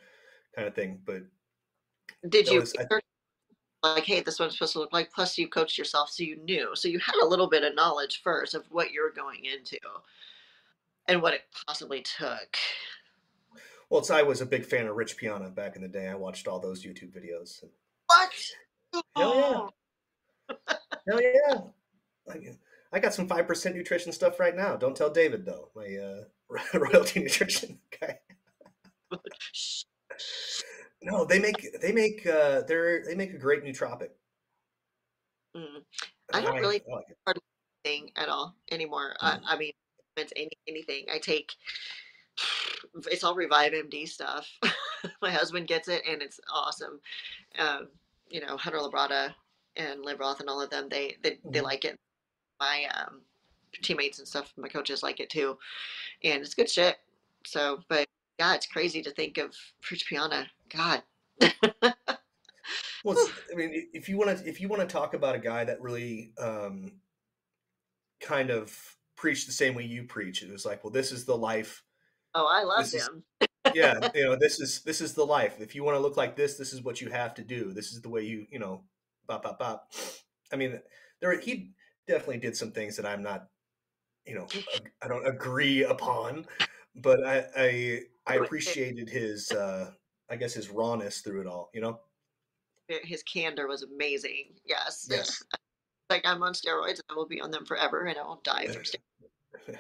kind 0.56 0.68
of 0.68 0.76
thing. 0.76 1.00
But 1.06 1.24
Did 2.30 2.48
you 2.48 2.60
was- 2.60 2.76
I- 2.78 3.00
like, 3.84 4.04
hey, 4.06 4.22
this 4.22 4.40
one's 4.40 4.54
supposed 4.54 4.74
to 4.74 4.80
look 4.80 4.94
like? 4.94 5.12
Plus, 5.14 5.38
you 5.38 5.48
coached 5.48 5.78
yourself, 5.78 6.10
so 6.10 6.24
you 6.24 6.38
knew. 6.38 6.76
So 6.76 6.88
you 6.88 6.98
had 6.98 7.16
a 7.22 7.26
little 7.26 7.48
bit 7.48 7.64
of 7.64 7.76
knowledge 7.76 8.22
first 8.24 8.56
of 8.56 8.66
what 8.72 8.92
you're 8.92 9.12
going 9.12 9.46
into 9.46 9.78
and 11.08 11.22
what 11.22 11.34
it 11.34 11.42
possibly 11.68 12.02
took. 12.02 12.58
well, 13.90 14.00
it's 14.00 14.10
I 14.10 14.22
was 14.22 14.42
a 14.42 14.46
big 14.46 14.66
fan 14.66 14.88
of 14.88 14.96
Rich 14.96 15.18
Piana 15.18 15.50
back 15.50 15.76
in 15.76 15.82
the 15.82 15.88
day. 15.88 16.08
I 16.08 16.16
watched 16.16 16.48
all 16.48 16.60
those 16.60 16.84
YouTube 16.84 17.16
videos. 17.16 17.64
What? 18.08 19.04
Hell 19.16 19.72
yeah! 20.50 20.56
Hell 21.08 21.22
yeah! 21.22 21.58
I, 22.30 22.56
I 22.92 23.00
got 23.00 23.14
some 23.14 23.28
five 23.28 23.48
percent 23.48 23.76
nutrition 23.76 24.12
stuff 24.12 24.40
right 24.40 24.56
now. 24.56 24.76
Don't 24.76 24.96
tell 24.96 25.10
David 25.10 25.46
though. 25.46 25.70
My 25.76 25.96
uh, 25.96 26.24
royalty 26.78 27.22
nutrition 27.22 27.80
guy. 28.02 28.20
No, 31.02 31.26
they 31.26 31.40
make 31.40 31.68
they 31.82 31.92
make 31.92 32.26
uh, 32.26 32.62
they're 32.68 33.04
they 33.06 33.16
make 33.16 33.34
a 33.34 33.38
great 33.38 33.64
nootropic. 33.64 34.10
Mm. 35.56 35.84
I 36.34 36.42
don't 36.42 36.56
really 36.56 36.82
I 36.92 36.96
like 36.96 37.06
it. 37.10 37.44
thing 37.84 38.10
at 38.16 38.30
all 38.30 38.56
anymore. 38.72 39.16
Mm. 39.22 39.42
I, 39.46 39.54
I 39.54 39.58
mean, 39.58 39.74
any, 40.18 40.52
anything. 40.68 41.06
I 41.14 41.20
take 41.20 41.54
it's 43.12 43.24
all 43.24 43.36
Revive 43.36 43.74
MD 43.74 44.08
stuff. 44.08 44.48
My 45.22 45.32
husband 45.32 45.68
gets 45.68 45.88
it, 45.88 46.04
and 46.10 46.22
it's 46.22 46.40
awesome. 46.54 47.00
Um, 47.58 47.88
you 48.30 48.42
know, 48.42 48.58
Hunter 48.58 48.80
Labrada 48.80 49.34
and 49.78 50.04
Liv 50.04 50.20
Roth 50.20 50.40
and 50.40 50.50
all 50.50 50.62
of 50.62 50.70
them, 50.70 50.88
they 50.90 51.18
they, 51.22 51.40
they 51.46 51.60
Mhm. 51.60 51.64
like 51.64 51.86
it. 51.86 51.98
My 52.60 52.86
um, 52.96 53.22
teammates 53.82 54.20
and 54.20 54.28
stuff, 54.28 54.54
my 54.58 54.68
coaches 54.68 55.04
like 55.04 55.20
it 55.20 55.30
too, 55.30 55.58
and 56.24 56.42
it's 56.42 56.54
good 56.56 56.70
shit. 56.70 56.98
So, 57.46 57.84
but 57.90 58.08
yeah, 58.40 58.56
it's 58.56 58.68
crazy 58.68 59.02
to 59.02 59.12
think 59.12 59.38
of 59.38 59.56
Rich 59.90 60.08
Piana. 60.08 60.48
God, 60.70 61.04
Well, 63.04 63.18
I 63.52 63.56
mean, 63.56 63.88
if 63.94 64.10
you 64.10 64.18
want 64.18 64.38
to 64.38 64.48
if 64.48 64.60
you 64.60 64.68
want 64.68 64.82
to 64.82 64.88
talk 64.88 65.14
about 65.14 65.36
a 65.36 65.40
guy 65.40 65.64
that 65.64 65.82
really 65.82 66.34
um, 66.40 66.94
kind 68.20 68.50
of 68.50 68.95
preached 69.16 69.48
the 69.48 69.54
same 69.54 69.74
way 69.76 69.84
you 69.84 70.04
preach, 70.04 70.44
it 70.44 70.52
was 70.52 70.66
like, 70.66 70.84
well, 70.84 70.92
this 70.92 71.12
is 71.12 71.26
the 71.26 71.36
life. 71.38 71.84
oh, 72.34 72.48
I 72.50 72.64
love 72.64 72.80
This 72.92 72.94
is- 72.96 73.08
him. 73.08 73.24
yeah 73.74 74.10
you 74.16 74.24
know 74.24 74.36
this 74.36 74.60
is 74.60 74.82
this 74.84 75.02
is 75.02 75.14
the 75.16 75.26
life 75.26 75.56
if 75.60 75.74
you 75.74 75.84
want 75.84 75.96
to 75.96 76.00
look 76.00 76.18
like 76.18 76.36
this 76.36 76.56
this 76.56 76.72
is 76.72 76.84
what 76.84 77.02
you 77.02 77.10
have 77.10 77.34
to 77.34 77.42
do 77.42 77.74
this 77.74 77.92
is 77.94 78.00
the 78.02 78.10
way 78.10 78.22
you 78.22 78.46
you 78.52 78.60
know 78.60 78.84
bop 79.26 79.42
bop 79.42 79.58
bop 79.58 79.92
i 80.54 80.56
mean 80.56 80.80
there 81.20 81.40
he 81.40 81.72
definitely 82.08 82.38
did 82.38 82.56
some 82.56 82.72
things 82.72 82.96
that 82.96 83.08
i'm 83.08 83.24
not 83.24 83.48
you 84.28 84.36
know 84.36 84.46
i 85.02 85.08
don't 85.08 85.26
agree 85.28 85.84
upon 85.84 86.46
but 86.98 87.24
i 87.26 87.44
i 87.58 88.02
i 88.28 88.36
appreciated 88.36 89.10
his 89.10 89.52
uh 89.52 89.90
i 90.30 90.36
guess 90.36 90.54
his 90.54 90.70
rawness 90.70 91.22
through 91.22 91.42
it 91.42 91.48
all 91.48 91.72
you 91.74 91.82
know 91.82 92.00
His 92.88 93.24
candor 93.24 93.68
was 93.68 93.82
amazing. 93.82 94.54
Yes. 94.64 95.08
Yes. 95.10 95.42
Like 96.10 96.26
I'm 96.26 96.44
on 96.44 96.54
steroids 96.54 97.00
and 97.00 97.04
I 97.10 97.16
will 97.16 97.28
be 97.28 97.42
on 97.42 97.52
them 97.52 97.66
forever 97.66 98.06
and 98.06 98.18
I 98.18 98.24
won't 98.24 98.44
die 98.44 98.68
from 98.68 98.84
steroids. 98.84 99.78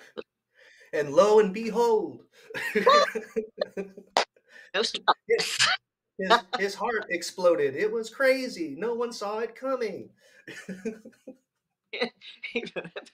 and 0.94 1.14
lo 1.14 1.40
and 1.40 1.54
behold 1.54 2.24
No 4.74 4.82
stop. 4.82 5.16
his, 5.28 5.60
his 6.60 6.76
heart 6.76 7.06
exploded 7.10 7.76
it 7.76 7.92
was 7.92 8.10
crazy 8.10 8.76
no 8.78 8.94
one 8.94 9.12
saw 9.12 9.40
it 9.40 9.56
coming 9.56 10.10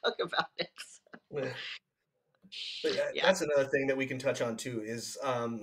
Talk 0.04 0.16
about 0.22 0.48
it. 0.58 0.70
But 1.32 2.96
yeah, 3.14 3.26
that's 3.26 3.42
another 3.42 3.66
thing 3.66 3.88
that 3.88 3.98
we 3.98 4.06
can 4.06 4.20
touch 4.20 4.42
on 4.42 4.58
too 4.58 4.82
is 4.84 5.18
um, 5.24 5.62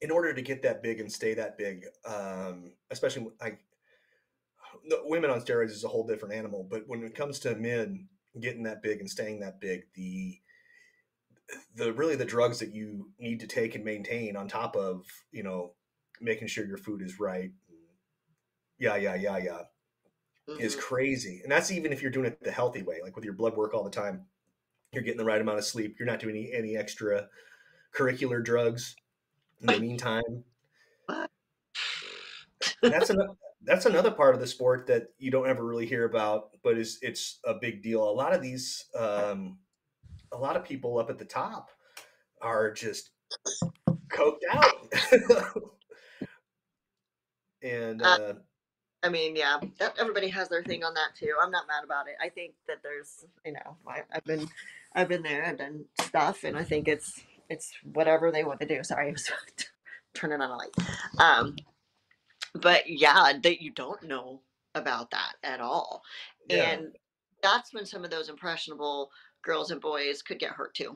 in 0.00 0.10
order 0.10 0.34
to 0.34 0.42
get 0.42 0.62
that 0.62 0.82
big 0.82 1.00
and 1.00 1.10
stay 1.10 1.34
that 1.34 1.56
big, 1.56 1.86
um, 2.04 2.72
especially 2.90 3.26
the 3.40 3.56
women 5.04 5.30
on 5.30 5.40
steroids 5.40 5.70
is 5.70 5.84
a 5.84 5.88
whole 5.88 6.06
different 6.06 6.34
animal. 6.34 6.66
But 6.68 6.84
when 6.86 7.02
it 7.02 7.14
comes 7.14 7.38
to 7.40 7.54
men 7.54 8.08
getting 8.40 8.62
that 8.64 8.82
big 8.82 9.00
and 9.00 9.10
staying 9.10 9.40
that 9.40 9.60
big, 9.60 9.84
the 9.94 10.38
the 11.74 11.92
really 11.92 12.16
the 12.16 12.24
drugs 12.24 12.58
that 12.60 12.72
you 12.74 13.10
need 13.18 13.40
to 13.40 13.46
take 13.46 13.74
and 13.74 13.84
maintain 13.84 14.36
on 14.36 14.48
top 14.48 14.74
of 14.76 15.04
you 15.32 15.42
know 15.42 15.74
making 16.20 16.48
sure 16.48 16.64
your 16.66 16.78
food 16.78 17.02
is 17.02 17.20
right, 17.20 17.50
yeah, 18.78 18.96
yeah, 18.96 19.14
yeah, 19.14 19.38
yeah, 19.38 19.62
is 20.58 20.76
Mhm. 20.76 20.80
crazy. 20.80 21.40
And 21.42 21.50
that's 21.52 21.70
even 21.70 21.92
if 21.92 22.02
you're 22.02 22.10
doing 22.10 22.26
it 22.26 22.42
the 22.42 22.50
healthy 22.52 22.82
way, 22.82 23.00
like 23.02 23.16
with 23.16 23.24
your 23.24 23.34
blood 23.34 23.56
work 23.56 23.74
all 23.74 23.84
the 23.84 23.90
time. 23.90 24.26
You're 24.92 25.02
getting 25.02 25.18
the 25.18 25.24
right 25.24 25.40
amount 25.40 25.58
of 25.58 25.64
sleep. 25.64 25.96
You're 25.98 26.06
not 26.06 26.20
doing 26.20 26.36
any, 26.36 26.52
any 26.52 26.76
extra 26.76 27.28
curricular 27.94 28.44
drugs 28.44 28.94
in 29.60 29.68
the 29.68 29.80
meantime. 29.80 30.44
That's 32.82 33.08
another 33.08 33.34
that's 33.64 33.86
another 33.86 34.10
part 34.10 34.34
of 34.34 34.40
the 34.40 34.46
sport 34.46 34.86
that 34.86 35.08
you 35.18 35.30
don't 35.30 35.48
ever 35.48 35.64
really 35.64 35.86
hear 35.86 36.04
about, 36.04 36.50
but 36.62 36.78
is 36.78 36.98
it's 37.02 37.38
a 37.44 37.54
big 37.54 37.82
deal. 37.82 38.02
A 38.02 38.10
lot 38.10 38.34
of 38.34 38.42
these 38.42 38.84
um, 38.98 39.58
a 40.32 40.38
lot 40.38 40.56
of 40.56 40.64
people 40.64 40.98
up 40.98 41.10
at 41.10 41.18
the 41.18 41.24
top 41.24 41.70
are 42.40 42.72
just 42.72 43.10
coked 44.08 44.44
out. 44.50 44.92
and 47.62 48.02
Uh, 48.02 48.18
uh, 48.20 48.34
I 49.04 49.08
mean, 49.08 49.34
yeah, 49.34 49.58
that, 49.78 49.94
everybody 49.98 50.28
has 50.28 50.48
their 50.48 50.62
thing 50.62 50.84
on 50.84 50.94
that 50.94 51.16
too. 51.18 51.34
I'm 51.42 51.50
not 51.50 51.66
mad 51.66 51.84
about 51.84 52.06
it. 52.06 52.14
I 52.22 52.28
think 52.28 52.54
that 52.68 52.78
there's, 52.82 53.24
you 53.44 53.52
know, 53.52 53.76
I, 53.86 54.02
I've 54.12 54.24
been, 54.24 54.48
I've 54.94 55.08
been 55.08 55.22
there, 55.22 55.44
I've 55.44 55.58
done 55.58 55.84
stuff, 56.00 56.44
and 56.44 56.56
I 56.56 56.62
think 56.62 56.86
it's, 56.86 57.20
it's 57.50 57.72
whatever 57.82 58.30
they 58.30 58.44
want 58.44 58.60
to 58.60 58.66
do. 58.66 58.84
Sorry, 58.84 59.08
I 59.08 59.12
was 59.12 59.28
turning 60.14 60.40
on 60.40 60.50
a 60.50 60.56
light. 60.56 60.70
Um, 61.18 61.56
but 62.54 62.88
yeah, 62.88 63.32
that 63.42 63.62
you 63.62 63.70
don't 63.70 64.02
know 64.02 64.40
about 64.74 65.10
that 65.10 65.34
at 65.42 65.60
all, 65.60 66.02
yeah. 66.48 66.70
and 66.70 66.96
that's 67.42 67.72
when 67.74 67.86
some 67.86 68.04
of 68.04 68.10
those 68.10 68.28
impressionable 68.28 69.10
girls 69.42 69.70
and 69.70 69.80
boys 69.80 70.22
could 70.22 70.38
get 70.38 70.52
hurt 70.52 70.74
too. 70.74 70.94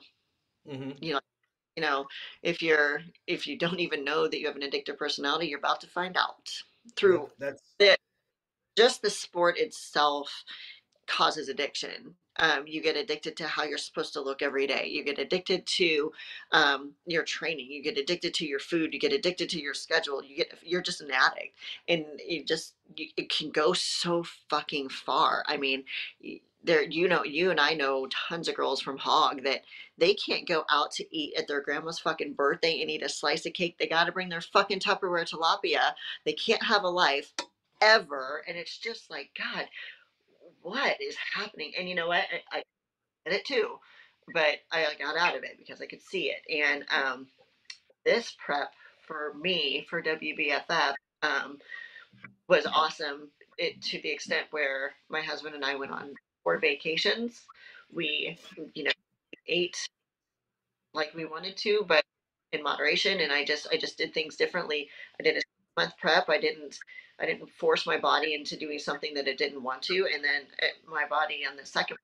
hmm 0.69 0.91
You 1.01 1.15
know, 1.15 1.21
you 1.77 1.83
know, 1.83 2.07
if 2.43 2.63
you're 2.63 3.03
if 3.27 3.47
you 3.47 3.59
don't 3.59 3.81
even 3.81 4.05
know 4.05 4.29
that 4.29 4.39
you 4.39 4.47
have 4.47 4.57
an 4.57 4.63
addictive 4.63 4.97
personality, 4.99 5.49
you're 5.49 5.59
about 5.59 5.81
to 5.83 5.87
find 5.89 6.17
out 6.17 6.51
through 6.97 7.29
That's 7.39 7.63
just 8.77 9.03
the 9.03 9.11
sport 9.11 9.59
itself 9.59 10.45
causes 11.07 11.49
addiction. 11.49 12.15
Um, 12.39 12.67
you 12.67 12.83
get 12.83 12.97
addicted 12.97 13.37
to 13.39 13.47
how 13.47 13.65
you're 13.65 13.79
supposed 13.79 14.13
to 14.15 14.21
look 14.21 14.43
every 14.43 14.67
day. 14.67 14.89
You 14.89 15.05
get 15.05 15.19
addicted 15.19 15.67
to 15.67 16.13
um, 16.53 16.93
your 17.07 17.25
training. 17.25 17.71
You 17.71 17.83
get 17.83 17.99
addicted 17.99 18.35
to 18.35 18.47
your 18.47 18.59
food. 18.59 18.93
You 18.93 19.01
get 19.01 19.13
addicted 19.13 19.49
to 19.51 19.61
your 19.61 19.75
schedule. 19.75 20.23
You 20.25 20.37
get 20.37 20.53
you're 20.63 20.83
just 20.83 21.01
an 21.01 21.11
addict, 21.11 21.57
and 21.89 22.05
you 22.27 22.45
just 22.45 22.75
it 22.97 23.31
can 23.31 23.51
go 23.51 23.73
so 23.73 24.25
fucking 24.51 24.89
far. 24.89 25.45
I 25.47 25.57
mean, 25.57 25.85
there 26.65 26.83
you 26.83 27.09
know 27.09 27.25
you 27.25 27.51
and 27.51 27.61
I 27.61 27.75
know 27.75 28.09
tons 28.29 28.49
of 28.49 28.57
girls 28.57 28.81
from 28.81 28.99
Hog 28.99 29.45
that 29.45 29.63
they 29.99 30.15
can't 30.15 30.47
go 30.49 30.65
out 30.71 30.93
to 30.93 31.17
eat 31.17 31.35
at 31.39 31.49
their 31.49 31.61
grandma's 31.61 31.99
fucking 31.99 32.35
birthday 32.35 32.81
and 32.83 32.91
eat 32.91 33.03
a 33.03 33.09
slice 33.09 33.47
of 33.47 33.53
cake. 33.55 33.77
They 33.79 33.87
got 33.87 34.05
to 34.05 34.13
bring 34.13 34.29
their 34.29 34.41
fucking 34.41 34.81
Tupperware 34.81 35.29
tilapia. 35.29 35.93
They 36.25 36.33
can't 36.35 36.63
have 36.63 36.83
a 36.85 36.89
life 36.89 37.33
ever, 37.81 38.43
and 38.49 38.57
it's 38.57 38.79
just 38.79 39.11
like 39.11 39.31
God 39.39 39.67
what 40.67 41.01
is 41.01 41.17
happening? 41.33 41.73
And 41.79 41.89
you 41.89 41.95
know 41.95 42.09
what? 42.09 42.25
I, 42.53 42.59
I 42.59 42.63
did 43.25 43.39
it 43.39 43.45
too, 43.47 43.77
but 44.35 44.57
I 44.73 44.85
got 44.99 45.17
out 45.17 45.37
of 45.37 45.45
it 45.45 45.59
because 45.59 45.81
I 45.81 45.87
could 45.87 46.03
see 46.03 46.33
it. 46.33 46.43
And 46.53 46.85
um, 46.91 47.27
this 48.05 48.35
prep 48.45 48.73
for 49.07 49.35
me 49.41 49.87
for 49.89 50.03
WBFF 50.03 50.95
um, 51.23 51.59
was 52.49 52.67
awesome. 52.67 53.31
It 53.59 53.81
to 53.83 54.03
the 54.03 54.11
extent 54.11 54.47
where 54.51 54.91
my 55.09 55.21
husband 55.21 55.55
and 55.55 55.65
I 55.65 55.77
went 55.77 55.93
on 55.93 56.15
four 56.43 56.59
vacations. 56.59 57.43
We, 57.95 58.37
you 58.75 58.83
know, 58.85 58.91
ate 59.47 59.79
like 60.95 61.15
we 61.15 61.27
wanted 61.27 61.57
to, 61.59 61.85
but 61.87 62.03
in 62.53 62.65
moderation. 62.65 63.21
And 63.21 63.33
I 63.33 63.45
just, 63.45 63.69
I 63.71 63.77
just 63.77 63.99
did 63.99 64.13
things 64.13 64.35
differently. 64.35 64.89
I 65.21 65.23
did 65.23 65.37
a 65.37 65.81
month 65.81 65.93
prep. 66.01 66.29
I 66.29 66.41
didn't 66.41 66.77
I 67.21 67.27
didn't 67.27 67.51
force 67.51 67.87
my 67.87 67.99
body 67.99 68.35
into 68.35 68.57
doing 68.57 68.79
something 68.79 69.15
that 69.15 69.29
it 69.29 69.39
didn't 69.39 69.63
want 69.63 69.83
to, 69.83 70.07
and 70.13 70.23
then 70.23 70.43
it, 70.59 70.75
my 70.87 71.07
body 71.09 71.43
on 71.49 71.57
the 71.57 71.65
second 71.65 71.97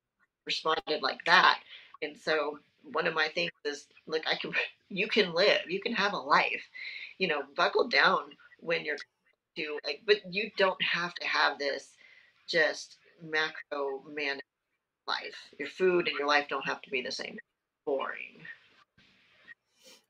responded 0.47 1.03
like 1.03 1.21
that. 1.27 1.61
And 2.03 2.17
so 2.17 2.59
one 2.83 3.07
of 3.07 3.15
my 3.15 3.29
things 3.29 3.53
is, 3.65 3.87
look, 4.07 4.23
I 4.27 4.37
can, 4.37 4.53
you 4.89 5.09
can 5.09 5.35
live, 5.35 5.61
you 5.69 5.81
can 5.81 5.93
have 5.93 6.13
a 6.13 6.19
life, 6.19 6.63
you 7.19 7.29
know, 7.29 7.43
buckle 7.57 7.89
down 7.89 8.31
when 8.61 8.85
you're 8.85 8.97
to 9.57 9.79
like, 9.85 10.01
but 10.07 10.17
you 10.31 10.51
don't 10.57 10.83
have 10.83 11.15
to 11.15 11.27
have 11.27 11.59
this 11.59 11.91
just 12.49 12.97
macro 13.23 14.03
man 14.15 14.41
life. 15.07 15.37
Your 15.59 15.69
food 15.69 16.09
and 16.09 16.17
your 16.19 16.29
life 16.29 16.47
don't 16.49 16.67
have 16.67 16.81
to 16.83 16.91
be 16.91 17.03
the 17.03 17.13
same. 17.13 17.39
Boring. 17.85 18.41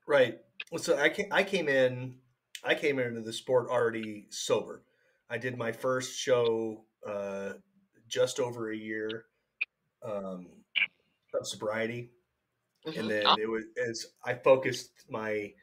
right. 0.07 0.39
So 0.77 0.97
I 0.97 1.09
came, 1.09 1.27
I 1.31 1.43
came 1.43 1.67
in, 1.67 2.15
I 2.63 2.75
came 2.75 2.99
into 2.99 3.21
the 3.21 3.33
sport 3.33 3.67
already 3.69 4.27
sober. 4.29 4.81
I 5.33 5.39
did 5.39 5.57
my 5.57 5.71
first 5.71 6.19
show 6.19 6.85
uh, 7.07 7.53
just 8.07 8.39
over 8.39 8.71
a 8.71 8.77
year 8.77 9.25
um, 10.03 10.47
of 11.33 11.47
sobriety, 11.47 12.11
Mhm. 12.85 12.99
and 12.99 13.09
then 13.09 13.39
it 13.39 13.49
was 13.49 13.65
as 13.77 14.07
I 14.23 14.35
focused 14.35 14.91
my 15.09 15.53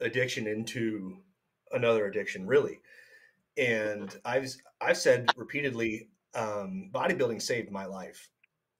addiction 0.00 0.46
into 0.46 1.22
another 1.72 2.06
addiction, 2.06 2.46
really. 2.46 2.80
And 3.58 4.16
I've 4.24 4.54
I've 4.80 4.98
said 4.98 5.32
repeatedly, 5.36 6.10
um, 6.34 6.90
bodybuilding 6.94 7.42
saved 7.42 7.70
my 7.72 7.86
life, 7.86 8.30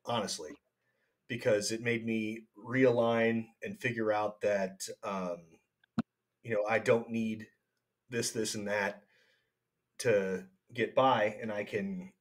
honestly, 0.06 0.52
because 1.28 1.72
it 1.72 1.82
made 1.82 2.06
me 2.06 2.46
realign 2.58 3.46
and 3.62 3.80
figure 3.80 4.12
out 4.12 4.42
that 4.42 4.88
um, 5.04 5.58
you 6.42 6.54
know 6.54 6.64
I 6.68 6.78
don't 6.78 7.10
need 7.10 7.48
this, 8.10 8.32
this, 8.32 8.54
and 8.54 8.68
that 8.68 9.02
to 10.00 10.44
get 10.74 10.94
by, 10.94 11.36
and 11.40 11.52
I 11.52 11.64
can 11.64 12.12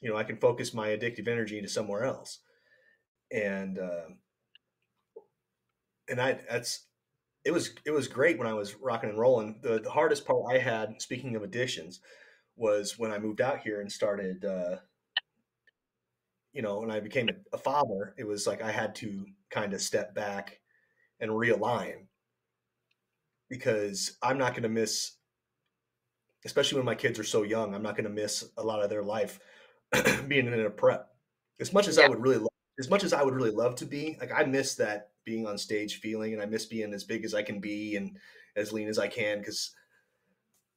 you 0.00 0.10
know 0.10 0.16
I 0.16 0.24
can 0.24 0.36
focus 0.36 0.74
my 0.74 0.88
addictive 0.88 1.28
energy 1.28 1.60
to 1.60 1.68
somewhere 1.68 2.04
else, 2.04 2.40
and 3.30 3.78
um, 3.78 4.18
and 6.08 6.20
I 6.20 6.38
that's 6.50 6.86
it 7.44 7.52
was 7.52 7.70
it 7.84 7.90
was 7.90 8.08
great 8.08 8.38
when 8.38 8.46
I 8.46 8.54
was 8.54 8.74
rocking 8.76 9.10
and 9.10 9.18
rolling. 9.18 9.58
The 9.62 9.80
the 9.80 9.90
hardest 9.90 10.26
part 10.26 10.42
I 10.48 10.58
had, 10.58 11.00
speaking 11.00 11.36
of 11.36 11.42
addictions, 11.42 12.00
was 12.56 12.98
when 12.98 13.12
I 13.12 13.18
moved 13.18 13.40
out 13.40 13.60
here 13.60 13.80
and 13.80 13.90
started. 13.90 14.44
Uh, 14.44 14.76
you 16.52 16.60
know, 16.60 16.80
when 16.80 16.90
I 16.90 17.00
became 17.00 17.30
a, 17.30 17.56
a 17.56 17.58
father, 17.58 18.14
it 18.18 18.26
was 18.26 18.46
like 18.46 18.62
I 18.62 18.70
had 18.70 18.94
to 18.96 19.24
kind 19.50 19.72
of 19.72 19.80
step 19.80 20.14
back 20.14 20.60
and 21.18 21.30
realign 21.30 22.08
because 23.48 24.18
I'm 24.22 24.36
not 24.36 24.52
going 24.52 24.64
to 24.64 24.68
miss, 24.68 25.12
especially 26.44 26.76
when 26.76 26.86
my 26.86 26.94
kids 26.94 27.18
are 27.18 27.24
so 27.24 27.42
young. 27.42 27.74
I'm 27.74 27.82
not 27.82 27.96
going 27.96 28.04
to 28.04 28.10
miss 28.10 28.44
a 28.56 28.62
lot 28.62 28.82
of 28.82 28.90
their 28.90 29.02
life 29.02 29.40
being 30.28 30.46
in 30.46 30.60
a 30.60 30.70
prep. 30.70 31.08
As 31.60 31.72
much 31.72 31.86
as 31.86 31.98
I 31.98 32.08
would 32.08 32.20
really, 32.20 32.38
lo- 32.38 32.48
as 32.78 32.90
much 32.90 33.04
as 33.04 33.12
I 33.12 33.22
would 33.22 33.34
really 33.34 33.50
love 33.50 33.76
to 33.76 33.86
be, 33.86 34.16
like 34.20 34.32
I 34.32 34.44
miss 34.44 34.74
that 34.76 35.10
being 35.24 35.46
on 35.46 35.56
stage 35.56 36.00
feeling, 36.00 36.32
and 36.32 36.42
I 36.42 36.46
miss 36.46 36.66
being 36.66 36.92
as 36.92 37.04
big 37.04 37.24
as 37.24 37.34
I 37.34 37.42
can 37.42 37.60
be 37.60 37.96
and 37.96 38.16
as 38.56 38.72
lean 38.72 38.88
as 38.88 38.98
I 38.98 39.06
can. 39.06 39.38
Because 39.38 39.74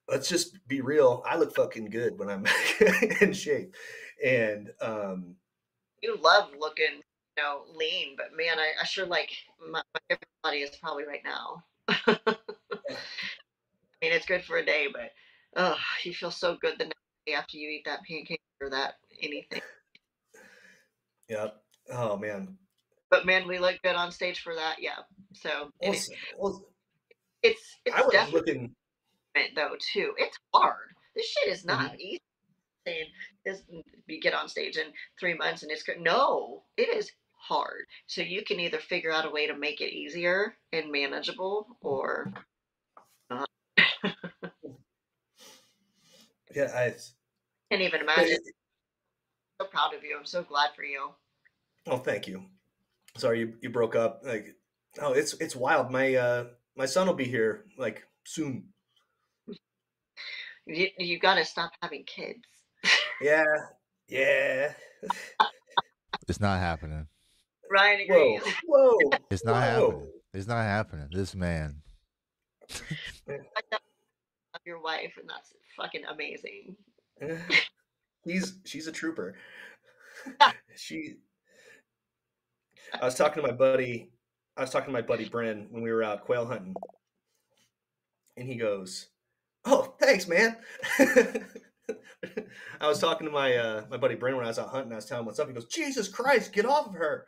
let's 0.07 0.29
just 0.29 0.67
be 0.67 0.81
real, 0.81 1.23
I 1.25 1.37
look 1.37 1.55
fucking 1.55 1.89
good 1.89 2.19
when 2.19 2.29
I'm 2.29 2.45
in 3.21 3.33
shape, 3.33 3.73
and 4.23 4.69
um, 4.81 5.35
you 6.03 6.17
love 6.21 6.49
looking, 6.59 7.01
you 7.37 7.43
know, 7.43 7.61
lean, 7.73 8.15
but 8.15 8.35
man, 8.37 8.59
I, 8.59 8.73
I 8.79 8.85
sure 8.85 9.05
like 9.05 9.31
my, 9.71 9.81
my 10.09 10.17
body 10.43 10.57
is 10.59 10.75
probably 10.75 11.05
right 11.05 11.23
now. 11.23 11.63
I 11.87 12.15
mean, 14.01 14.11
it's 14.13 14.25
good 14.25 14.43
for 14.43 14.57
a 14.57 14.65
day, 14.65 14.87
but 14.91 15.11
oh, 15.55 15.77
you 16.03 16.13
feel 16.13 16.31
so 16.31 16.57
good 16.61 16.75
the 16.77 16.85
next 16.85 16.99
day 17.25 17.33
after 17.33 17.57
you 17.57 17.69
eat 17.69 17.83
that 17.85 17.99
pancake 18.09 18.41
or 18.61 18.69
that 18.69 18.95
anything. 19.21 19.61
yeah. 21.29 21.47
Oh 21.91 22.17
man. 22.17 22.57
But 23.11 23.25
man, 23.25 23.47
we 23.47 23.59
look 23.59 23.75
good 23.83 23.95
on 23.95 24.11
stage 24.11 24.41
for 24.41 24.55
that, 24.55 24.77
yeah. 24.81 24.99
So 25.33 25.49
Well, 25.49 25.71
and 25.81 25.93
it, 25.93 25.97
s- 25.97 26.09
it's 27.43 27.77
it's 27.85 27.95
I 27.95 28.01
was 28.01 28.11
definitely 28.11 28.39
looking. 28.53 28.75
though 29.55 29.75
too. 29.93 30.13
It's 30.17 30.37
hard. 30.53 30.77
This 31.15 31.27
shit 31.27 31.51
is 31.53 31.65
not 31.65 31.79
Mm-hmm. 31.81 31.95
easy. 31.99 32.21
Saying 32.87 33.05
this, 33.45 33.61
you 34.07 34.21
get 34.21 34.33
on 34.35 34.47
stage 34.47 34.77
in 34.77 34.87
three 35.19 35.33
months 35.35 35.63
and 35.63 35.71
it's 35.71 35.83
good. 35.83 35.99
No, 36.01 36.63
it 36.77 36.95
is 36.95 37.11
hard. 37.33 37.85
So 38.07 38.21
you 38.21 38.43
can 38.43 38.59
either 38.59 38.79
figure 38.79 39.11
out 39.11 39.25
a 39.25 39.31
way 39.31 39.47
to 39.47 39.57
make 39.57 39.81
it 39.81 39.93
easier 39.93 40.55
and 40.73 40.91
manageable, 40.91 41.67
or 41.81 42.31
Yeah, 46.55 46.71
I. 46.73 46.95
can't 47.69 47.81
even 47.81 48.01
imagine. 48.01 48.31
it- 48.31 48.55
so 49.61 49.67
proud 49.67 49.93
of 49.93 50.03
you. 50.03 50.17
I'm 50.17 50.25
so 50.25 50.43
glad 50.43 50.71
for 50.75 50.83
you. 50.83 51.11
Oh, 51.87 51.97
thank 51.97 52.27
you. 52.27 52.45
Sorry, 53.17 53.39
you, 53.39 53.53
you 53.61 53.69
broke 53.69 53.95
up. 53.95 54.21
Like, 54.23 54.55
oh, 55.01 55.13
it's 55.13 55.33
it's 55.35 55.55
wild. 55.55 55.91
My 55.91 56.15
uh, 56.15 56.45
my 56.75 56.85
son 56.85 57.07
will 57.07 57.13
be 57.13 57.23
here 57.25 57.65
like 57.77 58.03
soon. 58.25 58.65
You, 60.67 60.87
you 60.97 61.19
got 61.19 61.35
to 61.35 61.45
stop 61.45 61.71
having 61.81 62.03
kids. 62.05 62.39
Yeah, 63.21 63.45
yeah. 64.09 64.73
It's 66.27 66.41
not 66.41 66.59
happening. 66.59 67.07
Ryan 67.71 68.07
Whoa, 68.09 68.35
agrees. 68.37 68.53
whoa. 68.65 68.97
It's 69.31 69.45
not 69.45 69.53
Whoa. 69.55 69.61
happening. 69.61 70.11
It's 70.33 70.47
not 70.47 70.63
happening. 70.63 71.07
This 71.11 71.33
man. 71.33 71.81
Love 73.29 73.39
your 74.65 74.81
wife, 74.81 75.13
and 75.17 75.29
that's 75.29 75.53
fucking 75.77 76.03
amazing. 76.05 76.75
He's 78.25 78.59
she's 78.65 78.87
a 78.87 78.91
trooper. 78.91 79.35
she. 80.75 81.15
I 82.99 83.05
was 83.05 83.15
talking 83.15 83.41
to 83.43 83.49
my 83.49 83.55
buddy. 83.55 84.09
I 84.57 84.61
was 84.61 84.69
talking 84.69 84.87
to 84.87 84.93
my 84.93 85.01
buddy 85.01 85.27
Bren 85.29 85.69
when 85.69 85.83
we 85.83 85.91
were 85.91 86.03
out 86.03 86.25
quail 86.25 86.45
hunting, 86.45 86.75
and 88.37 88.47
he 88.47 88.55
goes, 88.55 89.07
"Oh, 89.65 89.95
thanks, 89.99 90.27
man." 90.27 90.57
I 92.81 92.87
was 92.87 92.99
talking 92.99 93.27
to 93.27 93.33
my 93.33 93.55
uh, 93.55 93.85
my 93.89 93.97
buddy 93.97 94.15
Bren 94.15 94.35
when 94.35 94.45
I 94.45 94.49
was 94.49 94.59
out 94.59 94.69
hunting. 94.69 94.93
I 94.93 94.95
was 94.95 95.05
telling 95.05 95.21
him 95.21 95.25
what's 95.27 95.39
up. 95.39 95.47
He 95.47 95.53
goes, 95.53 95.65
"Jesus 95.67 96.07
Christ, 96.07 96.53
get 96.53 96.65
off 96.65 96.87
of 96.87 96.93
her!" 96.93 97.25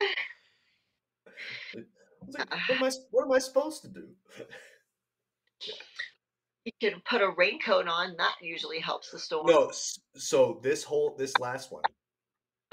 I 0.00 1.76
was 2.26 2.34
like, 2.38 2.50
what, 2.68 2.78
am 2.78 2.84
I, 2.84 2.90
what 3.10 3.24
am 3.24 3.32
I 3.32 3.38
supposed 3.38 3.82
to 3.82 3.88
do? 3.88 4.08
You 6.64 6.72
can 6.80 7.02
put 7.08 7.20
a 7.20 7.30
raincoat 7.36 7.88
on. 7.88 8.14
That 8.16 8.34
usually 8.40 8.80
helps 8.80 9.10
the 9.10 9.18
storm. 9.18 9.46
No, 9.46 9.70
so 10.16 10.60
this 10.62 10.82
whole 10.82 11.14
this 11.18 11.36
last 11.38 11.70
one 11.70 11.82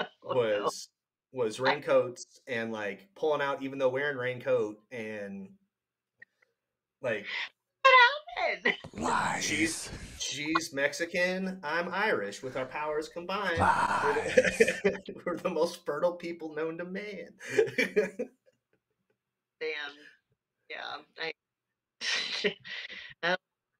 Oh, 0.24 0.32
no. 0.32 0.34
was 0.34 0.88
was 1.32 1.60
raincoats 1.60 2.40
and 2.46 2.72
like 2.72 3.08
pulling 3.14 3.40
out 3.42 3.62
even 3.62 3.78
though 3.78 3.88
wearing 3.88 4.16
raincoat 4.16 4.76
and 4.90 5.48
like 7.02 7.26
again. 8.52 8.74
Lies. 8.94 9.44
She's 9.44 9.90
she's 10.18 10.72
Mexican. 10.72 11.60
I'm 11.62 11.88
Irish. 11.92 12.42
With 12.42 12.56
our 12.56 12.66
powers 12.66 13.08
combined, 13.08 13.58
we're 13.58 14.14
the, 14.14 15.02
we're 15.26 15.36
the 15.36 15.50
most 15.50 15.84
fertile 15.84 16.14
people 16.14 16.54
known 16.54 16.78
to 16.78 16.84
man. 16.84 17.28
Damn. 19.60 19.92
Yeah. 20.68 20.96
I. 21.20 21.32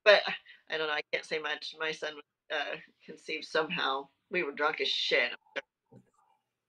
But 0.05 0.23
I 0.71 0.79
don't 0.79 0.89
know. 0.89 0.95
I 0.95 1.03
can't 1.13 1.25
say 1.25 1.39
much. 1.39 1.75
My 1.79 1.93
son 1.93 2.15
was 2.15 2.25
uh, 2.53 2.77
conceived 3.05 3.45
somehow. 3.45 4.09
We 4.31 4.43
were 4.43 4.53
drunk 4.53 4.81
as 4.81 4.89
shit. 4.89 5.31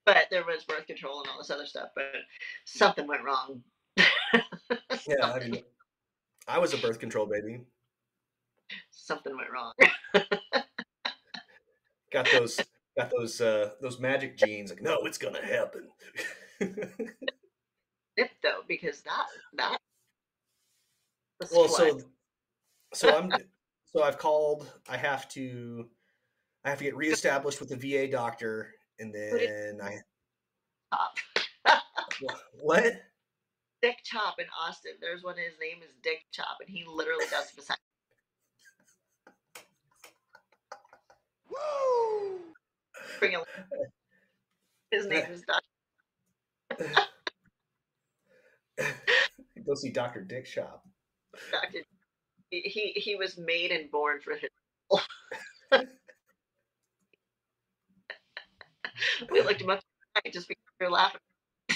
But 0.05 0.27
there 0.29 0.43
was 0.45 0.65
birth 0.65 0.85
control 0.87 1.19
and 1.21 1.29
all 1.29 1.37
this 1.37 1.49
other 1.49 1.65
stuff. 1.65 1.89
But 1.95 2.05
something 2.65 3.07
went 3.07 3.23
wrong. 3.23 3.61
yeah, 3.97 5.23
I 5.23 5.39
mean, 5.39 5.63
I 6.47 6.59
was 6.59 6.73
a 6.73 6.77
birth 6.77 6.99
control 6.99 7.25
baby. 7.25 7.61
something 8.91 9.35
went 9.35 9.49
wrong. 9.51 9.73
Got 12.13 12.27
those 12.31 12.59
got 12.95 13.11
those 13.17 13.41
uh 13.41 13.71
those 13.81 13.99
magic 13.99 14.37
genes. 14.37 14.69
Like, 14.69 14.83
no, 14.83 14.99
it's 15.05 15.17
gonna 15.17 15.43
happen. 15.43 15.87
Nip 16.59 18.29
though, 18.43 18.61
because 18.67 19.01
that 19.01 19.25
that. 19.57 19.77
well, 21.51 21.67
so 21.67 21.99
so 22.93 23.15
I'm 23.15 23.31
so 23.85 24.03
I've 24.03 24.17
called. 24.17 24.71
I 24.89 24.97
have 24.97 25.27
to 25.29 25.89
I 26.63 26.69
have 26.69 26.77
to 26.77 26.83
get 26.83 26.95
reestablished 26.95 27.59
with 27.59 27.69
the 27.69 27.75
VA 27.75 28.07
doctor, 28.09 28.73
and 28.99 29.13
then 29.13 29.79
I 29.83 29.97
Top. 30.91 31.17
what? 32.61 33.01
Dick 33.81 33.97
Chop 34.03 34.35
in 34.39 34.45
Austin. 34.61 34.93
There's 35.01 35.23
one. 35.23 35.35
His 35.37 35.59
name 35.59 35.81
is 35.83 35.91
Dick 36.03 36.19
Chop, 36.31 36.57
and 36.61 36.69
he 36.69 36.85
literally 36.87 37.25
does 37.29 37.51
vasectomy. 37.51 37.77
Bring 43.19 43.35
a- 43.35 43.43
His 44.91 45.07
name 45.07 45.25
is 45.31 45.41
Dr. 45.41 46.95
Go 49.65 49.75
see 49.75 49.91
Doctor 49.91 50.21
Dick 50.21 50.45
Chop. 50.45 50.85
Dr. 51.51 51.79
He, 52.61 52.93
he 52.95 53.15
was 53.15 53.35
made 53.37 53.71
and 53.71 53.89
born 53.89 54.19
for 54.21 54.35
his. 54.35 54.49
we 59.31 59.41
looked 59.41 59.61
him 59.61 59.71
up 59.71 59.79
just 60.31 60.47
because 60.47 60.63
we 60.79 60.85
were 60.85 60.91
laughing. 60.91 61.19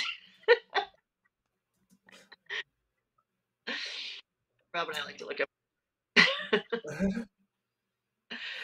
Rob 4.76 4.90
and 4.90 4.98
I 4.98 5.06
like 5.06 5.18
to 5.18 5.26
look 5.26 5.42
up. 5.42 5.50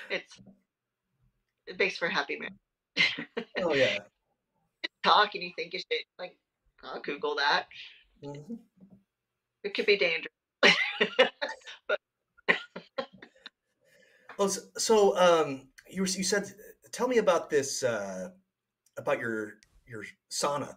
It's 0.10 0.40
it 1.66 1.80
makes 1.80 1.98
for 1.98 2.08
a 2.08 2.14
happy 2.14 2.38
marriage. 2.38 2.54
oh 3.58 3.74
yeah. 3.74 4.00
Talk 5.04 5.34
and 5.34 5.44
you 5.44 5.52
think 5.56 5.74
of 5.74 5.80
shit 5.80 6.06
like 6.20 6.38
I'll 6.84 7.02
Google 7.02 7.36
that. 7.38 7.66
Mhm. 8.24 8.60
It 9.64 9.74
could 9.74 9.88
be 9.88 9.98
dangerous. 9.98 10.28
Oh, 14.44 14.48
so, 14.48 14.62
so 14.78 15.18
um, 15.18 15.70
you 15.90 16.02
were, 16.02 16.08
you 16.08 16.24
said, 16.26 16.44
tell 16.92 17.08
me 17.08 17.20
about 17.20 17.50
this 17.50 17.82
uh, 17.82 18.30
about 18.98 19.20
your 19.20 19.54
your 19.88 20.04
sauna. 20.30 20.76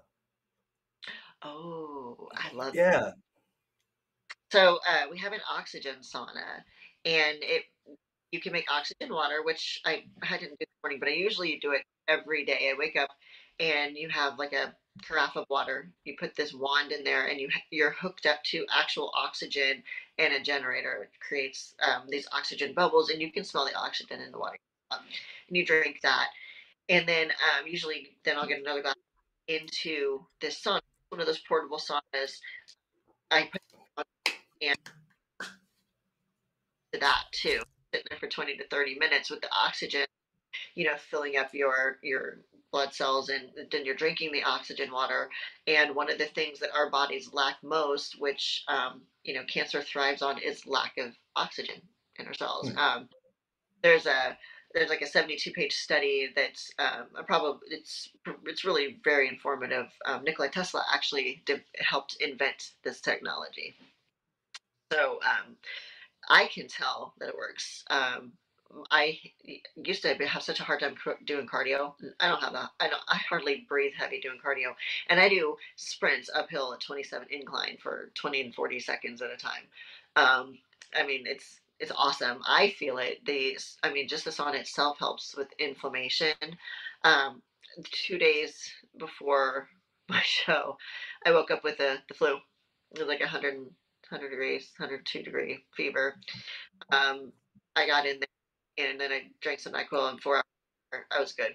Oh, 1.42 2.29
I 2.33 2.55
love 2.55 2.76
Yeah. 2.76 3.11
So 4.52 4.79
uh, 4.88 5.07
we 5.11 5.18
have 5.18 5.33
an 5.33 5.40
oxygen 5.52 5.96
sauna, 6.00 6.62
and 7.05 7.38
it 7.40 7.64
you 8.31 8.40
can 8.40 8.52
make 8.52 8.70
oxygen 8.70 9.12
water, 9.12 9.42
which 9.42 9.81
I 9.85 10.05
I 10.22 10.38
didn't 10.38 10.61
do 10.61 10.66
this 10.66 10.79
morning, 10.85 11.00
but 11.00 11.09
I 11.09 11.14
usually 11.14 11.59
do 11.61 11.72
it 11.72 11.83
every 12.07 12.44
day. 12.44 12.70
I 12.72 12.79
wake 12.79 12.94
up 12.94 13.11
and 13.59 13.96
you 13.96 14.09
have 14.11 14.38
like 14.38 14.52
a 14.52 14.72
carafe 15.02 15.37
of 15.37 15.46
water. 15.48 15.90
You 16.04 16.16
put 16.18 16.35
this 16.35 16.54
wand 16.54 16.92
in 16.92 17.04
there, 17.04 17.26
and 17.26 17.40
you 17.40 17.48
you're 17.70 17.92
hooked 17.92 18.26
up 18.26 18.42
to 18.44 18.66
actual 18.74 19.12
oxygen 19.14 19.82
and 20.18 20.35
a 20.35 20.40
generator. 20.40 21.09
It 21.12 21.20
creates 21.20 21.74
um, 21.87 22.04
these 22.09 22.28
oxygen 22.32 22.74
bubbles, 22.74 23.11
and 23.11 23.20
you 23.20 23.32
can 23.32 23.44
smell 23.44 23.66
the 23.66 23.74
oxygen 23.74 24.20
in 24.20 24.32
the 24.32 24.38
water. 24.38 24.59
Um, 24.90 25.00
and 25.48 25.56
you 25.56 25.66
drink 25.66 26.00
that, 26.02 26.28
and 26.88 27.09
then 27.09 27.30
um, 27.30 27.66
usually 27.66 28.16
then 28.24 28.37
I'll 28.37 28.46
get 28.46 28.61
another 28.61 28.82
glass 28.82 28.94
into 29.48 30.24
this 30.40 30.62
sauna. 30.62 30.80
One 31.11 31.20
of 31.20 31.26
those 31.26 31.40
portable 31.40 31.78
saunas. 31.78 32.38
I 33.30 33.48
put 33.50 33.61
and 34.62 34.76
to 36.92 37.00
that 37.00 37.24
too. 37.32 37.61
Sitting 37.92 38.06
there 38.11 38.18
for 38.18 38.28
20 38.28 38.56
to 38.56 38.68
30 38.68 38.98
minutes 38.98 39.30
with 39.30 39.40
the 39.40 39.48
oxygen, 39.56 40.06
you 40.74 40.85
know, 40.85 40.96
filling 40.96 41.37
up 41.37 41.54
your 41.54 41.98
your 42.02 42.38
blood 42.72 42.92
cells 42.92 43.29
and 43.29 43.50
then 43.70 43.85
you're 43.85 43.94
drinking 43.94 44.33
the 44.33 44.42
oxygen 44.42 44.90
water. 44.92 45.31
And 45.66 45.94
one 45.94 46.11
of 46.11 46.18
the 46.18 46.26
things 46.26 46.59
that 46.61 46.74
our 46.74 46.90
bodies 46.90 47.31
lack 47.33 47.57
most, 47.62 48.20
which 48.20 48.64
um, 48.68 49.02
you 49.22 49.35
know, 49.35 49.42
cancer 49.48 49.83
thrives 49.83 50.22
on 50.22 50.38
is 50.40 50.66
lack 50.66 50.98
of 50.98 51.12
oxygen 51.35 51.81
in 52.18 52.26
our 52.26 52.35
cells. 52.35 52.70
Hmm. 52.70 52.79
Um, 52.79 53.09
there's 53.83 54.07
a 54.07 54.37
there's 54.74 54.90
like 54.90 55.00
a 55.00 55.07
72 55.07 55.52
page 55.52 55.74
study 55.74 56.29
that's 56.37 56.70
um, 56.79 57.07
a 57.16 57.22
probably 57.22 57.61
it's 57.70 58.11
it's 58.44 58.64
really 58.64 58.98
very 59.05 59.29
informative. 59.29 59.87
Um, 60.05 60.24
Nikola 60.24 60.50
Tesla 60.50 60.85
actually 60.92 61.42
did, 61.46 61.62
helped 61.79 62.16
invent 62.20 62.72
this 62.85 63.00
technology. 63.00 63.74
So 64.92 65.18
um, 65.24 65.57
I 66.29 66.46
can 66.46 66.68
tell 66.68 67.14
that 67.18 67.31
it 67.31 67.37
works. 67.37 67.85
Um, 67.88 68.33
I 68.90 69.18
used 69.76 70.02
to 70.02 70.14
have 70.26 70.42
such 70.42 70.61
a 70.61 70.64
hard 70.64 70.81
time 70.81 70.96
doing 71.24 71.46
cardio. 71.46 71.94
I 72.20 72.29
don't 72.29 72.42
have 72.42 72.52
that. 72.52 72.70
I 72.81 72.88
don't. 72.88 73.02
I 73.09 73.16
hardly 73.16 73.66
breathe 73.68 73.92
heavy 73.96 74.20
doing 74.20 74.38
cardio, 74.44 74.74
and 75.09 75.20
I 75.20 75.29
do 75.29 75.57
sprints 75.76 76.31
uphill 76.35 76.72
at 76.74 76.81
27 76.81 77.29
incline 77.31 77.79
for 77.83 78.11
20 78.14 78.40
and 78.42 78.55
40 78.55 78.81
seconds 78.81 79.22
at 79.22 79.31
a 79.33 79.37
time. 79.37 79.64
Um, 80.16 80.59
I 80.96 81.07
mean, 81.07 81.24
it's 81.26 81.61
it's 81.81 81.92
awesome. 81.96 82.40
I 82.46 82.70
feel 82.70 82.98
it. 82.98 83.24
The 83.24 83.59
I 83.83 83.92
mean, 83.92 84.09
just 84.09 84.24
the 84.24 84.31
sauna 84.31 84.55
itself 84.61 84.98
helps 84.98 85.37
with 85.37 85.48
inflammation. 85.59 86.35
Um, 87.05 87.42
two 87.92 88.18
days 88.18 88.70
before 88.98 89.68
my 90.09 90.22
show, 90.24 90.76
I 91.24 91.33
woke 91.33 91.50
up 91.50 91.64
with 91.64 91.79
the 91.79 91.98
the 92.09 92.14
flu. 92.14 92.37
It 92.92 93.00
was 93.00 93.09
like 93.09 93.20
100, 93.20 93.57
100 93.57 94.31
degrees, 94.31 94.70
102 94.79 95.22
degree 95.22 95.64
fever. 95.76 96.14
Um, 96.90 97.33
I 97.76 97.87
got 97.87 98.07
in 98.07 98.20
there 98.20 98.29
and 98.78 99.00
then 99.00 99.12
I 99.12 99.22
drank 99.40 99.60
some 99.60 99.72
NyQuil 99.72 100.10
and 100.10 100.20
four 100.20 100.36
hours, 100.36 101.04
I 101.10 101.20
was 101.20 101.32
good. 101.32 101.52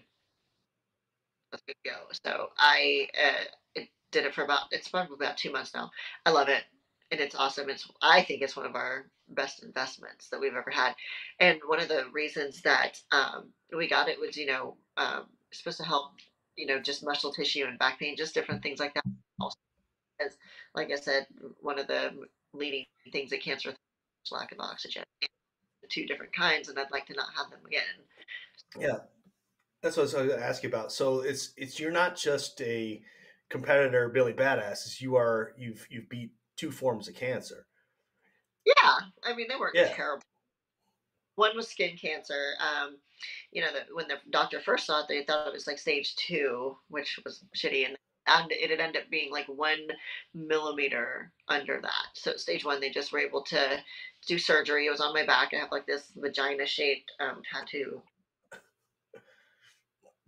I 1.51 1.55
was 1.55 1.61
good 1.67 1.75
to 1.83 1.89
go. 1.89 1.97
So 2.23 2.49
I 2.57 3.07
uh, 3.17 3.81
did 4.11 4.25
it 4.25 4.33
for 4.33 4.43
about, 4.43 4.61
it's 4.71 4.87
probably 4.89 5.15
about 5.15 5.37
two 5.37 5.51
months 5.51 5.73
now. 5.73 5.91
I 6.25 6.31
love 6.31 6.49
it. 6.49 6.63
And 7.11 7.19
it's 7.19 7.35
awesome. 7.35 7.69
It's, 7.69 7.89
I 8.01 8.21
think 8.21 8.41
it's 8.41 8.55
one 8.55 8.65
of 8.65 8.75
our 8.75 9.05
best 9.29 9.63
investments 9.63 10.29
that 10.29 10.39
we've 10.39 10.55
ever 10.55 10.71
had. 10.71 10.93
And 11.39 11.59
one 11.65 11.79
of 11.79 11.89
the 11.89 12.05
reasons 12.13 12.61
that 12.61 12.97
um, 13.11 13.49
we 13.75 13.89
got 13.89 14.07
it 14.07 14.19
was, 14.19 14.37
you 14.37 14.45
know, 14.45 14.75
um, 14.97 15.25
supposed 15.51 15.77
to 15.77 15.83
help, 15.83 16.11
you 16.55 16.65
know, 16.65 16.79
just 16.79 17.03
muscle 17.03 17.33
tissue 17.33 17.65
and 17.65 17.77
back 17.79 17.99
pain, 17.99 18.15
just 18.15 18.33
different 18.33 18.63
things 18.63 18.79
like 18.79 18.93
that. 18.93 19.03
Also, 19.41 19.57
as, 20.25 20.37
like 20.73 20.89
I 20.91 20.95
said, 20.95 21.27
one 21.59 21.79
of 21.79 21.87
the 21.87 22.11
leading 22.53 22.85
things 23.11 23.29
that 23.31 23.41
cancer 23.41 23.69
is 23.69 24.31
lack 24.31 24.51
of 24.53 24.59
oxygen. 24.59 25.03
Two 25.91 26.05
different 26.05 26.33
kinds, 26.33 26.69
and 26.69 26.79
I'd 26.79 26.91
like 26.91 27.05
to 27.07 27.13
not 27.13 27.27
have 27.35 27.49
them 27.51 27.59
again. 27.67 27.81
Yeah. 28.79 28.99
That's 29.81 29.97
what 29.97 30.03
I 30.03 30.05
was 30.05 30.13
going 30.13 30.29
to 30.29 30.39
ask 30.39 30.63
you 30.63 30.69
about. 30.69 30.91
So 30.91 31.21
it's 31.21 31.53
it's 31.57 31.79
you're 31.79 31.91
not 31.91 32.15
just 32.15 32.61
a 32.61 33.01
competitor, 33.49 34.09
Billy 34.09 34.33
Badass. 34.33 35.01
You 35.01 35.15
are 35.17 35.53
you've 35.57 35.85
you've 35.89 36.07
beat 36.07 36.31
two 36.55 36.71
forms 36.71 37.07
of 37.07 37.15
cancer. 37.15 37.65
Yeah, 38.65 38.99
I 39.23 39.35
mean 39.35 39.47
they 39.49 39.55
weren't 39.55 39.75
Yeah. 39.75 39.87
terrible. 39.93 40.21
One 41.35 41.55
was 41.55 41.67
skin 41.67 41.97
cancer. 41.97 42.53
Um, 42.59 42.97
you 43.51 43.61
know, 43.61 43.69
the, 43.71 43.93
when 43.95 44.07
the 44.07 44.17
doctor 44.29 44.59
first 44.59 44.85
saw 44.85 45.01
it, 45.01 45.07
they 45.07 45.23
thought 45.23 45.47
it 45.47 45.53
was 45.53 45.65
like 45.65 45.79
stage 45.79 46.15
two, 46.15 46.77
which 46.89 47.19
was 47.25 47.43
shitty, 47.55 47.85
and 47.87 47.97
and 48.27 48.51
it 48.51 48.71
ended 48.79 49.01
up 49.03 49.09
being 49.09 49.31
like 49.31 49.47
one 49.47 49.87
millimeter 50.33 51.31
under 51.47 51.79
that. 51.81 52.07
So 52.13 52.35
stage 52.37 52.63
one, 52.65 52.79
they 52.79 52.89
just 52.89 53.11
were 53.11 53.19
able 53.19 53.43
to 53.43 53.83
do 54.27 54.37
surgery. 54.37 54.87
It 54.87 54.91
was 54.91 55.01
on 55.01 55.13
my 55.13 55.25
back. 55.25 55.53
I 55.53 55.57
have 55.57 55.71
like 55.71 55.87
this 55.87 56.11
vagina 56.15 56.65
shaped 56.65 57.11
um, 57.19 57.41
tattoo. 57.51 58.01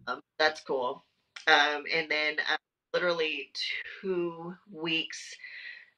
Um, 0.07 0.21
that's 0.37 0.61
cool. 0.61 1.03
Um, 1.47 1.83
and 1.93 2.09
then 2.09 2.37
uh, 2.51 2.57
literally 2.93 3.51
two 4.01 4.55
weeks 4.71 5.35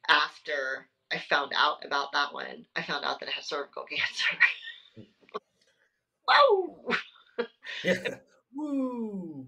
after 0.08 0.88
I 1.12 1.18
found 1.18 1.52
out 1.56 1.84
about 1.84 2.12
that 2.12 2.32
one, 2.32 2.66
I 2.76 2.82
found 2.82 3.04
out 3.04 3.20
that 3.20 3.28
I 3.28 3.32
had 3.32 3.44
cervical 3.44 3.84
cancer. 3.90 4.36
Whoa! 6.28 6.94
Yeah. 7.84 8.18
Woo. 8.56 9.46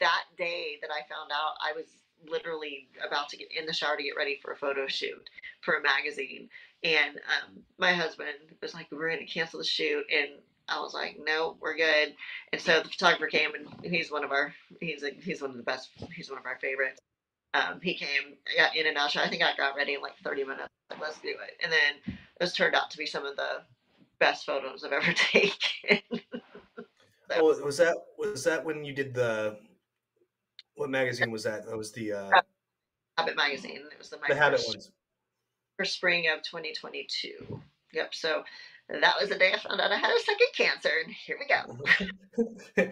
That 0.00 0.24
day 0.36 0.78
that 0.80 0.90
I 0.90 1.00
found 1.08 1.30
out, 1.32 1.54
I 1.60 1.72
was 1.72 1.86
literally 2.28 2.88
about 3.06 3.28
to 3.28 3.36
get 3.36 3.48
in 3.56 3.66
the 3.66 3.72
shower 3.72 3.96
to 3.96 4.02
get 4.02 4.16
ready 4.16 4.38
for 4.42 4.52
a 4.52 4.56
photo 4.56 4.86
shoot 4.86 5.28
for 5.60 5.74
a 5.74 5.82
magazine, 5.82 6.48
And 6.82 7.16
um, 7.16 7.62
my 7.78 7.92
husband 7.92 8.36
was 8.60 8.74
like, 8.74 8.86
"We're 8.90 9.08
going 9.08 9.26
to 9.26 9.32
cancel 9.32 9.58
the 9.58 9.64
shoot," 9.64 10.04
and 10.12 10.40
I 10.68 10.80
was 10.80 10.94
like, 10.94 11.18
"No, 11.24 11.56
we're 11.60 11.76
good." 11.76 12.14
And 12.52 12.60
so 12.60 12.80
the 12.82 12.88
photographer 12.88 13.26
came, 13.26 13.50
and 13.54 13.68
he's 13.84 14.10
one 14.10 14.24
of 14.24 14.30
our 14.30 14.54
he's 14.80 15.02
a, 15.02 15.10
he's 15.10 15.40
one 15.40 15.50
of 15.50 15.56
the 15.56 15.62
best. 15.62 15.90
He's 16.14 16.30
one 16.30 16.38
of 16.38 16.46
our 16.46 16.58
favorites. 16.58 17.00
Um, 17.54 17.80
he 17.80 17.94
came, 17.94 18.34
I 18.52 18.60
got 18.60 18.76
in 18.76 18.88
and 18.88 18.96
out. 18.96 19.16
I 19.16 19.28
think 19.28 19.42
I 19.42 19.56
got 19.56 19.76
ready 19.76 19.94
in 19.94 20.02
like 20.02 20.16
30 20.24 20.42
minutes. 20.42 20.68
Like, 20.90 21.00
Let's 21.00 21.20
do 21.20 21.28
it. 21.28 21.62
And 21.62 21.70
then 21.70 22.16
it 22.16 22.42
was 22.42 22.52
turned 22.52 22.74
out 22.74 22.90
to 22.90 22.98
be 22.98 23.06
some 23.06 23.24
of 23.24 23.36
the 23.36 23.62
best 24.18 24.44
photos 24.44 24.82
I've 24.82 24.92
ever 24.92 25.12
taken. 25.14 26.00
Oh, 27.36 27.44
was 27.64 27.78
that 27.78 27.96
was 28.18 28.44
that 28.44 28.64
when 28.64 28.84
you 28.84 28.92
did 28.92 29.14
the 29.14 29.56
what 30.74 30.90
magazine 30.90 31.30
was 31.30 31.44
that? 31.44 31.66
That 31.66 31.76
was 31.76 31.92
the 31.92 32.12
uh, 32.12 32.30
Habit 33.16 33.36
magazine. 33.36 33.82
It 33.92 33.98
was 33.98 34.10
the, 34.10 34.18
the 34.28 34.34
Habit 34.34 34.62
ones. 34.66 34.90
for 35.76 35.84
spring 35.84 36.26
of 36.28 36.42
2022. 36.42 37.60
Yep. 37.92 38.14
So 38.14 38.42
that 38.88 39.14
was 39.20 39.28
the 39.30 39.38
day 39.38 39.52
I 39.52 39.58
found 39.58 39.80
out 39.80 39.92
I 39.92 39.96
had 39.96 40.10
a 40.10 40.20
second 40.20 40.48
cancer, 40.56 40.90
and 41.04 41.12
here 41.14 41.38
we 41.38 41.46
go. 41.46 41.78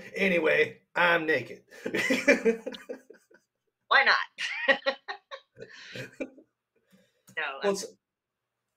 anyway, 0.17 0.79
I'm 0.95 1.27
naked. 1.27 1.63
Why 3.89 4.05
not? 4.05 4.17
no, 7.37 7.43
well, 7.63 7.77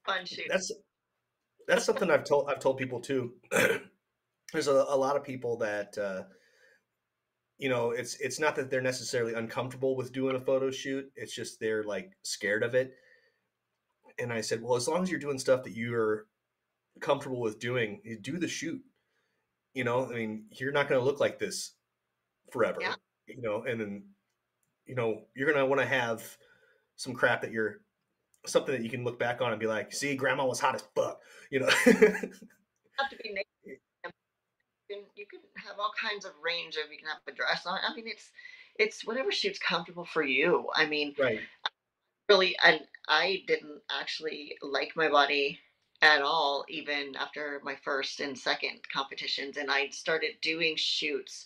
fun 0.06 0.26
shoot. 0.26 0.46
that's 0.50 0.72
that's 1.68 1.86
something 1.86 2.12
I've 2.12 2.26
told 2.26 2.50
I've 2.50 2.60
told 2.60 2.78
people 2.78 3.00
too. 3.00 3.34
There's 4.52 4.68
a, 4.68 4.86
a 4.90 4.98
lot 4.98 5.16
of 5.16 5.24
people 5.24 5.58
that 5.60 5.98
uh, 5.98 6.24
you 7.58 7.70
know 7.70 7.92
it's 7.92 8.16
it's 8.16 8.40
not 8.40 8.56
that 8.56 8.70
they're 8.70 8.82
necessarily 8.82 9.34
uncomfortable 9.34 9.96
with 9.96 10.12
doing 10.12 10.36
a 10.36 10.40
photo 10.40 10.72
shoot. 10.72 11.10
It's 11.16 11.34
just 11.34 11.60
they're 11.60 11.84
like 11.84 12.12
scared 12.24 12.64
of 12.64 12.76
it. 12.76 12.94
And 14.18 14.32
I 14.32 14.42
said, 14.42 14.62
well, 14.62 14.76
as 14.76 14.88
long 14.88 15.04
as 15.04 15.12
you're 15.12 15.20
doing 15.20 15.40
stuff 15.40 15.64
that 15.64 15.74
you're 15.76 16.28
comfortable 17.02 17.42
with 17.42 17.60
doing, 17.60 18.02
do 18.22 18.38
the 18.38 18.48
shoot. 18.48 18.82
You 19.74 19.84
know, 19.84 20.10
I 20.10 20.14
mean, 20.16 20.46
you're 20.52 20.72
not 20.72 20.88
going 20.88 21.00
to 21.00 21.06
look 21.06 21.20
like 21.20 21.38
this 21.38 21.74
forever. 22.52 22.78
Yeah. 22.80 22.96
You 23.28 23.42
know, 23.42 23.64
and 23.64 23.80
then 23.80 24.04
you 24.86 24.96
know 24.96 25.24
you're 25.36 25.52
going 25.52 25.60
to 25.60 25.66
want 25.66 25.82
to 25.82 25.88
have 25.88 26.38
some 26.96 27.14
crap 27.14 27.42
that 27.42 27.52
you're 27.52 27.82
something 28.46 28.74
that 28.74 28.84
you 28.84 28.90
can 28.90 29.04
look 29.04 29.20
back 29.20 29.42
on 29.42 29.52
and 29.52 29.60
be 29.60 29.68
like, 29.68 29.92
see, 29.92 30.16
grandma 30.16 30.46
was 30.46 30.60
hot 30.60 30.76
as 30.76 30.84
fuck. 30.96 31.20
You 31.50 31.62
know. 31.62 31.68
have 31.68 33.10
to 33.10 33.18
be 33.22 33.34
naked. 33.34 33.55
You 34.90 34.96
can, 34.96 35.06
you 35.16 35.26
can 35.26 35.40
have 35.56 35.80
all 35.80 35.92
kinds 36.00 36.26
of 36.26 36.32
range 36.44 36.76
of 36.76 36.92
you 36.92 36.98
can 37.00 37.08
have 37.08 37.18
a 37.28 37.32
dress 37.32 37.66
on. 37.66 37.80
I 37.88 37.94
mean, 37.96 38.08
it's 38.08 38.32
it's 38.78 39.06
whatever 39.06 39.32
suits 39.32 39.60
comfortable 39.60 40.06
for 40.06 40.24
you. 40.24 40.68
I 40.76 40.86
mean, 40.86 41.16
right. 41.18 41.40
really, 42.30 42.56
and 42.64 42.82
I 43.08 43.44
didn't 43.48 43.82
actually 43.90 44.58
like 44.62 44.96
my 44.96 45.10
body 45.10 45.60
at 46.02 46.22
all, 46.22 46.66
even 46.70 47.16
after 47.16 47.62
my 47.64 47.76
first 47.84 48.20
and 48.20 48.38
second 48.38 48.82
competitions, 48.94 49.58
and 49.58 49.72
I 49.72 49.90
started 49.90 50.32
doing 50.42 50.76
shoots 50.76 51.46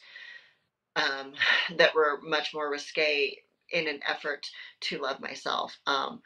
um, 0.95 1.33
that 1.77 1.95
were 1.95 2.19
much 2.21 2.53
more 2.53 2.69
risque 2.69 3.37
in 3.71 3.87
an 3.87 3.99
effort 4.07 4.49
to 4.81 5.01
love 5.01 5.19
myself. 5.19 5.77
Um, 5.85 6.21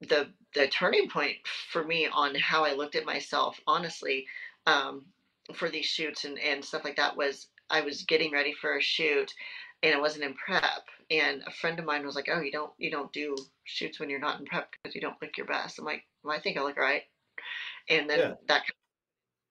the 0.00 0.28
the 0.54 0.68
turning 0.68 1.08
point 1.08 1.36
for 1.70 1.84
me 1.84 2.08
on 2.12 2.34
how 2.34 2.64
I 2.64 2.74
looked 2.74 2.96
at 2.96 3.06
myself, 3.06 3.58
honestly, 3.66 4.26
um, 4.66 5.06
for 5.54 5.68
these 5.70 5.86
shoots 5.86 6.24
and, 6.24 6.38
and 6.38 6.64
stuff 6.64 6.84
like 6.84 6.96
that 6.96 7.16
was 7.16 7.48
I 7.70 7.80
was 7.82 8.02
getting 8.04 8.32
ready 8.32 8.52
for 8.52 8.76
a 8.76 8.82
shoot 8.82 9.32
and 9.82 9.94
I 9.94 10.00
wasn't 10.00 10.24
in 10.24 10.34
prep. 10.34 10.84
And 11.10 11.42
a 11.46 11.50
friend 11.50 11.78
of 11.78 11.84
mine 11.84 12.04
was 12.06 12.16
like, 12.16 12.28
"Oh, 12.32 12.40
you 12.40 12.52
don't 12.52 12.72
you 12.78 12.90
don't 12.90 13.12
do 13.12 13.36
shoots 13.64 14.00
when 14.00 14.10
you're 14.10 14.18
not 14.20 14.40
in 14.40 14.46
prep 14.46 14.70
because 14.72 14.94
you 14.94 15.00
don't 15.00 15.20
look 15.22 15.36
your 15.36 15.46
best." 15.46 15.78
I'm 15.78 15.84
like, 15.84 16.04
"Well, 16.22 16.36
I 16.36 16.40
think 16.40 16.56
I 16.58 16.62
look 16.62 16.76
right." 16.76 17.02
And 17.88 18.08
then 18.10 18.20
Yeah. 18.20 18.34
that 18.48 18.64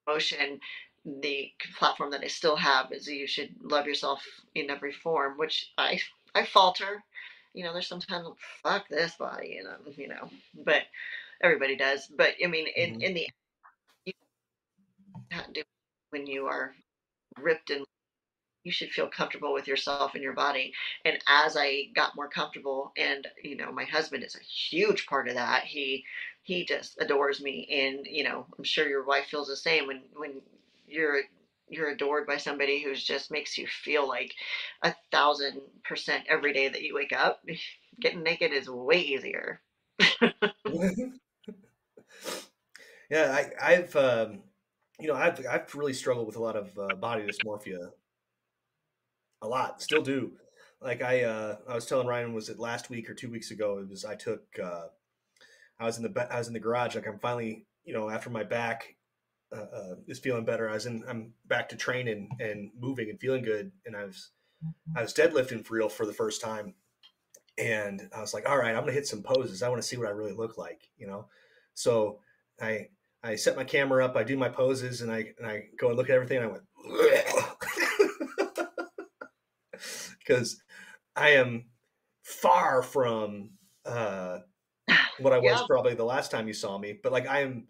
motion, 0.08 0.60
the 1.06 1.52
platform 1.78 2.12
that 2.12 2.22
I 2.24 2.28
still 2.28 2.56
have 2.56 2.92
is 2.92 3.08
you 3.08 3.28
should 3.28 3.56
love 3.62 3.86
yourself 3.88 4.24
in 4.56 4.70
every 4.70 4.92
form, 4.94 5.38
which 5.38 5.72
I 5.78 6.00
I 6.36 6.46
falter. 6.46 7.04
You 7.54 7.64
know, 7.64 7.74
there's 7.74 7.88
sometimes 7.88 8.28
fuck 8.64 8.88
this 8.90 9.16
body, 9.16 9.58
and 9.58 9.68
um, 9.68 9.94
you 9.96 10.08
know, 10.10 10.30
but 10.66 10.84
everybody 11.42 11.76
does. 11.78 12.08
But 12.08 12.36
I 12.44 12.48
mean, 12.48 12.68
in 12.68 12.94
Mhm. 12.94 13.02
in 13.02 13.14
the 13.14 13.30
you 14.06 14.14
do 15.54 15.64
when 16.16 16.26
you 16.26 16.46
are 16.46 16.74
ripped 17.42 17.70
and 17.72 17.86
you 18.64 18.72
should 18.72 18.90
feel 18.90 19.08
comfortable 19.08 19.54
with 19.54 19.68
yourself 19.68 20.14
and 20.14 20.24
your 20.24 20.34
body. 20.34 20.74
And 21.04 21.20
as 21.28 21.58
I 21.58 21.90
got 21.94 22.16
more 22.16 22.30
comfortable, 22.30 22.94
and 22.98 23.28
you 23.44 23.58
know, 23.58 23.70
my 23.72 23.84
husband 23.84 24.24
is 24.24 24.36
a 24.36 24.44
huge 24.44 25.08
part 25.08 25.28
of 25.28 25.36
that. 25.36 25.66
He 25.66 26.06
he 26.42 26.64
just 26.66 26.96
adores 27.02 27.42
me, 27.42 27.68
and 27.70 28.08
you 28.10 28.24
know, 28.24 28.46
I'm 28.58 28.64
sure 28.64 28.88
your 28.88 29.04
wife 29.04 29.26
feels 29.26 29.50
the 29.50 29.58
same 29.58 29.88
when 29.88 30.04
when 30.16 30.42
you're 30.88 31.20
you're 31.68 31.90
adored 31.90 32.26
by 32.26 32.38
somebody 32.38 32.82
who's 32.82 33.04
just 33.04 33.30
makes 33.30 33.58
you 33.58 33.68
feel 33.68 34.08
like 34.08 34.34
a 34.84 34.96
thousand 35.12 35.60
percent 35.84 36.24
every 36.30 36.54
day 36.54 36.70
that 36.70 36.82
you 36.82 36.96
wake 36.96 37.14
up. 37.14 37.44
Getting 38.00 38.24
naked 38.24 38.54
is 38.54 38.70
way 38.70 39.02
easier. 39.02 39.62
yeah, 43.10 43.32
I, 43.32 43.52
I've 43.62 43.96
um, 43.96 44.40
you 45.00 45.08
know 45.08 45.16
I've 45.16 45.46
I've 45.46 45.74
really 45.76 45.94
struggled 45.94 46.28
with 46.28 46.36
a 46.36 46.42
lot 46.42 46.56
of 46.56 46.78
uh, 46.78 46.96
body 46.96 47.24
dysmorphia. 47.24 47.92
A 49.42 49.48
lot, 49.48 49.82
still 49.82 50.02
do. 50.02 50.34
Like 50.82 51.02
I 51.02 51.24
uh, 51.24 51.58
I 51.68 51.76
was 51.76 51.86
telling 51.86 52.08
Ryan, 52.08 52.34
was 52.34 52.50
it 52.50 52.60
last 52.60 52.90
week 52.90 53.10
or 53.10 53.14
two 53.14 53.30
weeks 53.30 53.52
ago? 53.52 53.80
It 53.80 53.90
was 53.90 54.06
I 54.06 54.16
took 54.16 54.44
uh, 54.62 54.88
I 55.80 55.86
was 55.86 55.98
in 55.98 56.04
the 56.04 56.28
I 56.34 56.38
was 56.38 56.48
in 56.48 56.54
the 56.54 56.60
garage. 56.60 56.96
Like 56.96 57.08
I'm 57.08 57.20
finally 57.20 57.66
you 57.84 57.94
know 57.94 58.10
after 58.10 58.30
my 58.30 58.44
back 58.44 58.96
uh, 59.56 59.76
uh, 59.76 59.96
is 60.08 60.20
feeling 60.20 60.46
better. 60.46 60.70
I 60.70 60.74
was 60.74 60.86
in 60.86 61.04
I'm 61.08 61.34
back 61.48 61.70
to 61.70 61.76
training 61.76 62.30
and 62.40 62.72
moving 62.80 63.10
and 63.10 63.20
feeling 63.20 63.44
good. 63.44 63.72
And 63.86 63.96
I 63.96 64.06
was 64.06 64.32
I 64.96 65.02
was 65.02 65.14
deadlifting 65.14 65.66
for 65.66 65.76
real 65.76 65.90
for 65.90 66.06
the 66.06 66.14
first 66.14 66.42
time. 66.42 66.74
And 67.58 68.10
I 68.16 68.20
was 68.20 68.34
like, 68.34 68.50
all 68.50 68.58
right, 68.58 68.76
I'm 68.76 68.82
gonna 68.82 68.92
hit 68.92 69.08
some 69.08 69.24
poses. 69.24 69.64
I 69.64 69.70
want 69.70 69.82
to 69.82 69.88
see 69.88 69.98
what 69.98 70.08
I 70.08 70.12
really 70.12 70.34
look 70.34 70.58
like, 70.58 70.90
you 70.98 71.08
know. 71.08 71.28
So 71.74 72.20
I 72.62 72.90
I 73.26 73.36
set 73.36 73.56
my 73.56 73.64
camera 73.64 74.06
up, 74.06 74.16
I 74.16 74.24
do 74.24 74.38
my 74.38 74.50
poses, 74.50 75.02
and 75.02 75.12
I 75.12 75.34
and 75.38 75.48
I 75.48 75.66
go 75.80 75.88
and 75.90 75.98
look 75.98 76.10
at 76.10 76.16
everything. 76.16 76.38
And 76.38 76.46
I 76.48 76.50
went 76.50 76.64
because 80.20 80.62
I 81.16 81.32
am 81.32 81.66
far 82.24 82.82
from 82.82 83.52
uh, 83.86 84.40
what 85.20 85.34
I 85.34 85.40
was 85.40 85.62
Yeah. 85.62 85.68
probably 85.68 85.96
the 85.96 86.04
last 86.06 86.32
time 86.32 86.48
you 86.48 86.54
saw 86.54 86.78
me. 86.78 87.00
But 87.02 87.12
like 87.12 87.28
I 87.28 87.42
am, 87.42 87.68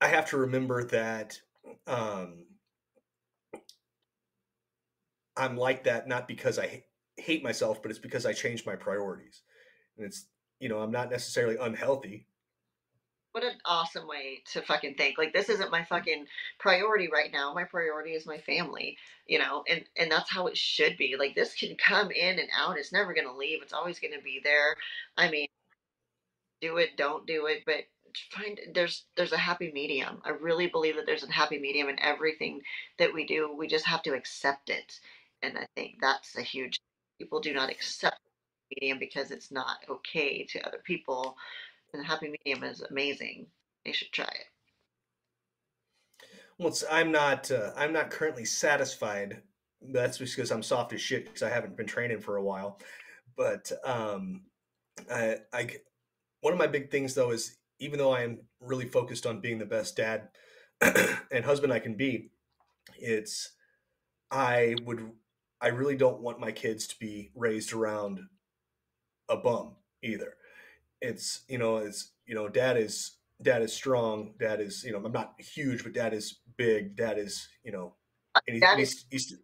I 0.00 0.08
have 0.08 0.28
to 0.30 0.36
remember 0.38 0.84
that 0.84 1.40
um, 1.86 2.46
I'm 5.36 5.56
like 5.56 5.84
that 5.84 6.08
not 6.08 6.28
because 6.28 6.58
I 6.58 6.84
hate 7.16 7.42
myself, 7.42 7.82
but 7.82 7.90
it's 7.90 8.00
because 8.00 8.26
I 8.26 8.32
changed 8.32 8.66
my 8.66 8.76
priorities. 8.76 9.42
And 9.96 10.06
it's 10.06 10.26
you 10.60 10.68
know 10.68 10.80
I'm 10.80 10.90
not 10.92 11.10
necessarily 11.10 11.56
unhealthy. 11.60 12.26
What 13.34 13.42
an 13.42 13.58
awesome 13.64 14.06
way 14.06 14.44
to 14.52 14.62
fucking 14.62 14.94
think. 14.94 15.18
Like 15.18 15.32
this 15.32 15.48
isn't 15.48 15.72
my 15.72 15.80
mm. 15.80 15.88
fucking 15.88 16.26
priority 16.60 17.08
right 17.12 17.32
now. 17.32 17.52
My 17.52 17.64
priority 17.64 18.12
is 18.12 18.26
my 18.26 18.38
family, 18.38 18.96
you 19.26 19.40
know, 19.40 19.64
and 19.68 19.84
and 19.96 20.08
that's 20.08 20.30
how 20.30 20.46
it 20.46 20.56
should 20.56 20.96
be. 20.96 21.16
Like 21.18 21.34
this 21.34 21.52
can 21.56 21.76
come 21.76 22.12
in 22.12 22.38
and 22.38 22.48
out. 22.56 22.78
It's 22.78 22.92
never 22.92 23.12
going 23.12 23.26
to 23.26 23.34
leave. 23.34 23.60
It's 23.60 23.72
always 23.72 23.98
going 23.98 24.14
to 24.14 24.22
be 24.22 24.40
there. 24.44 24.76
I 25.16 25.30
mean, 25.30 25.48
do 26.60 26.76
it, 26.76 26.96
don't 26.96 27.26
do 27.26 27.46
it, 27.46 27.64
but 27.66 27.84
find 28.30 28.60
there's 28.72 29.06
there's 29.16 29.32
a 29.32 29.36
happy 29.36 29.72
medium. 29.74 30.22
I 30.24 30.30
really 30.30 30.68
believe 30.68 30.94
that 30.94 31.06
there's 31.06 31.24
a 31.24 31.32
happy 31.32 31.58
medium 31.58 31.88
in 31.88 32.00
everything 32.00 32.60
that 33.00 33.12
we 33.12 33.26
do. 33.26 33.52
We 33.58 33.66
just 33.66 33.86
have 33.86 34.02
to 34.04 34.14
accept 34.14 34.70
it. 34.70 35.00
And 35.42 35.58
I 35.58 35.66
think 35.74 35.96
that's 36.00 36.38
a 36.38 36.42
huge 36.42 36.78
people 37.18 37.40
do 37.40 37.52
not 37.52 37.68
accept 37.70 38.20
medium 38.70 39.00
because 39.00 39.32
it's 39.32 39.50
not 39.50 39.78
okay 39.90 40.44
to 40.50 40.64
other 40.64 40.80
people. 40.84 41.36
And 41.94 42.04
happy 42.04 42.28
medium 42.28 42.64
is 42.64 42.82
amazing. 42.82 43.46
They 43.84 43.92
should 43.92 44.10
try 44.10 44.24
it. 44.24 44.46
Well, 46.58 46.74
I'm 46.90 47.12
not. 47.12 47.50
Uh, 47.50 47.70
I'm 47.76 47.92
not 47.92 48.10
currently 48.10 48.44
satisfied. 48.44 49.42
That's 49.80 50.18
because 50.18 50.50
I'm 50.50 50.62
soft 50.62 50.92
as 50.92 51.00
shit 51.00 51.26
because 51.26 51.42
I 51.42 51.50
haven't 51.50 51.76
been 51.76 51.86
training 51.86 52.20
for 52.20 52.36
a 52.36 52.42
while. 52.42 52.80
But 53.36 53.70
um, 53.84 54.42
I, 55.12 55.36
I, 55.52 55.68
one 56.40 56.52
of 56.52 56.58
my 56.58 56.66
big 56.66 56.90
things 56.90 57.14
though 57.14 57.30
is 57.30 57.58
even 57.78 57.98
though 57.98 58.12
I 58.12 58.22
am 58.22 58.40
really 58.60 58.88
focused 58.88 59.26
on 59.26 59.40
being 59.40 59.58
the 59.58 59.64
best 59.64 59.96
dad 59.96 60.28
and 60.80 61.44
husband 61.44 61.72
I 61.72 61.78
can 61.78 61.94
be, 61.94 62.30
it's 62.98 63.52
I 64.32 64.74
would. 64.84 65.12
I 65.60 65.68
really 65.68 65.96
don't 65.96 66.20
want 66.20 66.40
my 66.40 66.50
kids 66.50 66.88
to 66.88 66.98
be 66.98 67.30
raised 67.36 67.72
around 67.72 68.20
a 69.28 69.36
bum 69.36 69.76
either. 70.02 70.34
It's 71.04 71.42
you 71.48 71.58
know 71.58 71.76
it's 71.76 72.12
you 72.26 72.34
know 72.34 72.48
dad 72.48 72.78
is 72.78 73.18
dad 73.42 73.60
is 73.60 73.72
strong. 73.74 74.32
Dad 74.40 74.60
is 74.60 74.82
you 74.84 74.92
know 74.92 75.04
I'm 75.04 75.12
not 75.12 75.34
huge, 75.38 75.84
but 75.84 75.92
dad 75.92 76.14
is 76.14 76.40
big. 76.56 76.96
Dad 76.96 77.18
is 77.18 77.46
you 77.62 77.72
know 77.72 77.94
and 78.46 78.54
he's, 78.54 78.62
Dad 78.62 78.72
and 78.72 78.80
is- 78.80 79.04
he's, 79.10 79.28
he's 79.28 79.38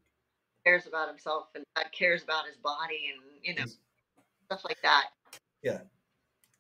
Cares 0.65 0.87
about 0.87 1.09
himself 1.09 1.47
and 1.55 1.65
dad 1.75 1.87
cares 1.91 2.23
about 2.23 2.47
his 2.47 2.57
body 2.57 3.13
and 3.15 3.23
you 3.43 3.55
know 3.55 3.71
stuff 4.47 4.63
like 4.65 4.81
that. 4.83 5.05
Yeah. 5.63 5.81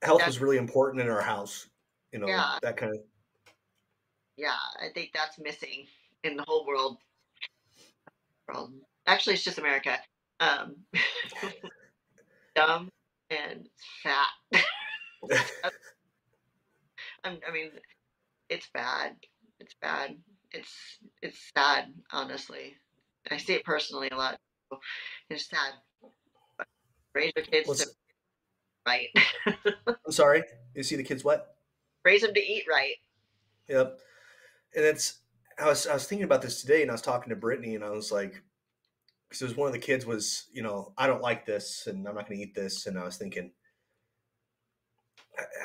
Health 0.02 0.24
was 0.26 0.38
really 0.38 0.56
important 0.56 1.02
in 1.02 1.08
our 1.10 1.20
house. 1.20 1.68
You 2.12 2.18
know, 2.18 2.26
Yeah. 2.26 2.58
that 2.62 2.76
kind 2.78 2.94
of. 2.94 3.00
Yeah, 4.36 4.56
I 4.80 4.88
think 4.94 5.10
that's 5.12 5.38
missing 5.38 5.86
in 6.24 6.36
the 6.36 6.44
whole 6.48 6.66
world. 6.66 6.96
World. 8.48 8.72
Actually, 9.06 9.34
it's 9.34 9.44
just 9.44 9.58
America. 9.58 9.98
Um, 10.40 10.76
dumb 12.54 12.88
and 13.30 13.68
fat. 14.02 14.62
I'm, 17.24 17.38
mean, 17.52 17.70
it's 18.48 18.68
bad. 18.72 19.16
It's 19.58 19.74
bad. 19.80 20.16
It's 20.52 20.98
it's 21.22 21.38
sad, 21.56 21.92
honestly. 22.12 22.76
I 23.30 23.36
see 23.36 23.52
it 23.54 23.64
personally 23.64 24.08
a 24.10 24.16
lot. 24.16 24.40
It's 25.28 25.48
sad. 25.48 25.74
But 26.56 26.66
raise 27.14 27.32
your 27.36 27.44
kids 27.44 27.68
What's- 27.68 27.84
to 27.84 27.90
right. 28.86 29.08
I'm 29.86 30.12
sorry. 30.12 30.42
You 30.74 30.82
see 30.82 30.96
the 30.96 31.04
kids 31.04 31.22
what? 31.22 31.56
raise 32.04 32.22
them 32.22 32.34
to 32.34 32.40
eat 32.40 32.64
right. 32.68 32.94
Yep. 33.68 33.98
And 34.74 34.84
it's 34.84 35.20
I 35.58 35.66
was 35.66 35.86
I 35.86 35.94
was 35.94 36.06
thinking 36.06 36.24
about 36.24 36.42
this 36.42 36.60
today, 36.60 36.82
and 36.82 36.90
I 36.90 36.94
was 36.94 37.02
talking 37.02 37.30
to 37.30 37.36
Brittany, 37.36 37.74
and 37.74 37.84
I 37.84 37.90
was 37.90 38.10
like, 38.10 38.42
because 39.28 39.42
it 39.42 39.46
was 39.46 39.56
one 39.56 39.66
of 39.66 39.72
the 39.72 39.78
kids 39.78 40.06
was, 40.06 40.46
you 40.52 40.62
know, 40.62 40.92
I 40.96 41.06
don't 41.06 41.22
like 41.22 41.44
this, 41.44 41.86
and 41.86 42.06
I'm 42.06 42.14
not 42.14 42.28
going 42.28 42.38
to 42.40 42.44
eat 42.44 42.54
this, 42.54 42.86
and 42.86 42.98
I 42.98 43.04
was 43.04 43.16
thinking, 43.16 43.52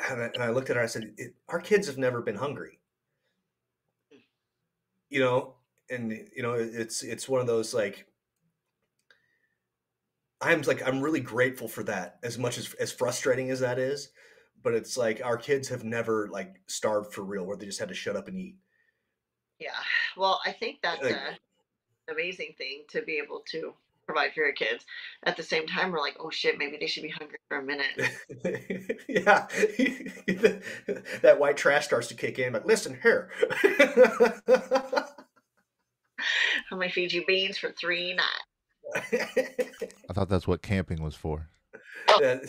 and 0.09 0.21
I, 0.23 0.25
and 0.33 0.43
I 0.43 0.49
looked 0.49 0.69
at 0.69 0.75
her, 0.75 0.83
I 0.83 0.87
said, 0.87 1.13
it, 1.17 1.35
our 1.49 1.59
kids 1.59 1.87
have 1.87 1.97
never 1.97 2.21
been 2.21 2.35
hungry, 2.35 2.79
hmm. 4.11 4.19
you 5.09 5.19
know, 5.19 5.55
and 5.89 6.11
you 6.11 6.43
know, 6.43 6.53
it's 6.53 7.03
it's 7.03 7.29
one 7.29 7.41
of 7.41 7.47
those 7.47 7.73
like. 7.73 8.07
I'm 10.41 10.61
like 10.63 10.85
I'm 10.85 11.01
really 11.01 11.21
grateful 11.21 11.67
for 11.67 11.81
that 11.83 12.19
as 12.21 12.37
much 12.37 12.57
as 12.57 12.73
as 12.73 12.91
frustrating 12.91 13.49
as 13.51 13.61
that 13.61 13.79
is 13.79 14.09
but 14.65 14.73
it's 14.73 14.97
like 14.97 15.21
our 15.23 15.37
kids 15.37 15.69
have 15.69 15.83
never 15.83 16.27
like 16.29 16.59
starved 16.65 17.13
for 17.13 17.23
real 17.23 17.45
where 17.45 17.55
they 17.55 17.67
just 17.67 17.79
had 17.79 17.87
to 17.87 17.93
shut 17.93 18.15
up 18.15 18.27
and 18.27 18.37
eat 18.37 18.55
Yeah. 19.59 19.69
Well, 20.17 20.41
I 20.43 20.51
think 20.51 20.81
that's 20.81 21.01
Like- 21.03 21.13
a 21.13 21.37
amazing 22.11 22.53
thing 22.57 22.83
to 22.89 23.01
be 23.03 23.17
able 23.17 23.41
to 23.51 23.73
provide 24.05 24.33
for 24.33 24.41
your 24.41 24.53
kids. 24.53 24.85
At 25.23 25.37
the 25.37 25.43
same 25.43 25.67
time, 25.67 25.91
we're 25.91 25.99
like, 25.99 26.17
oh 26.19 26.29
shit, 26.29 26.57
maybe 26.57 26.77
they 26.79 26.87
should 26.87 27.03
be 27.03 27.09
hungry 27.09 27.37
for 27.49 27.59
a 27.59 27.63
minute. 27.63 27.85
yeah 29.09 29.47
that 31.21 31.37
white 31.39 31.57
trash 31.57 31.85
starts 31.85 32.07
to 32.07 32.13
kick 32.15 32.39
in 32.39 32.53
like 32.53 32.65
listen 32.65 32.97
here 33.01 33.29
I'm 36.71 36.79
gonna 36.79 36.89
feed 36.89 37.13
you 37.13 37.23
beans 37.25 37.57
for 37.57 37.71
three 37.71 38.13
nights. 38.15 38.31
I 40.09 40.13
thought 40.13 40.29
that's 40.29 40.47
what 40.47 40.61
camping 40.61 41.01
was 41.01 41.15
for. 41.15 41.49
I 42.09 42.39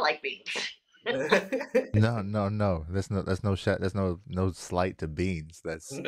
like 0.00 0.22
beans. 0.22 0.50
No, 1.94 2.22
no, 2.22 2.48
no. 2.48 2.86
That's 2.88 3.10
no. 3.10 3.22
That's 3.22 3.44
no. 3.44 3.54
Sh- 3.54 3.78
that's 3.78 3.94
no. 3.94 4.20
No 4.26 4.52
slight 4.52 4.98
to 4.98 5.08
beans. 5.08 5.60
That's 5.64 5.98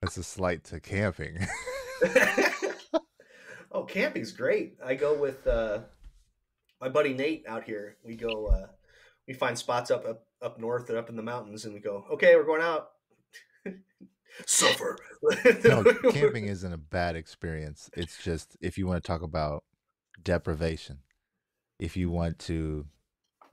that's 0.00 0.16
a 0.16 0.22
slight 0.22 0.64
to 0.64 0.80
camping. 0.80 1.38
oh 3.72 3.84
camping's 3.84 4.32
great 4.32 4.76
i 4.84 4.94
go 4.94 5.18
with 5.18 5.46
uh 5.46 5.78
my 6.78 6.90
buddy 6.90 7.14
nate 7.14 7.42
out 7.48 7.64
here 7.64 7.96
we 8.04 8.14
go 8.14 8.46
uh 8.48 8.66
we 9.26 9.32
find 9.32 9.56
spots 9.56 9.90
up 9.90 10.04
up, 10.06 10.26
up 10.42 10.60
north 10.60 10.90
and 10.90 10.98
up 10.98 11.08
in 11.08 11.16
the 11.16 11.22
mountains 11.22 11.64
and 11.64 11.72
we 11.72 11.80
go 11.80 12.04
okay 12.10 12.36
we're 12.36 12.44
going 12.44 12.60
out 12.60 12.90
suffer 14.46 14.98
no, 15.64 15.84
camping 16.10 16.46
isn't 16.46 16.72
a 16.72 16.78
bad 16.78 17.16
experience. 17.16 17.90
It's 17.96 18.22
just 18.22 18.56
if 18.60 18.78
you 18.78 18.86
want 18.86 19.02
to 19.02 19.06
talk 19.06 19.22
about 19.22 19.64
deprivation, 20.22 20.98
if 21.78 21.96
you 21.96 22.10
want 22.10 22.38
to 22.40 22.86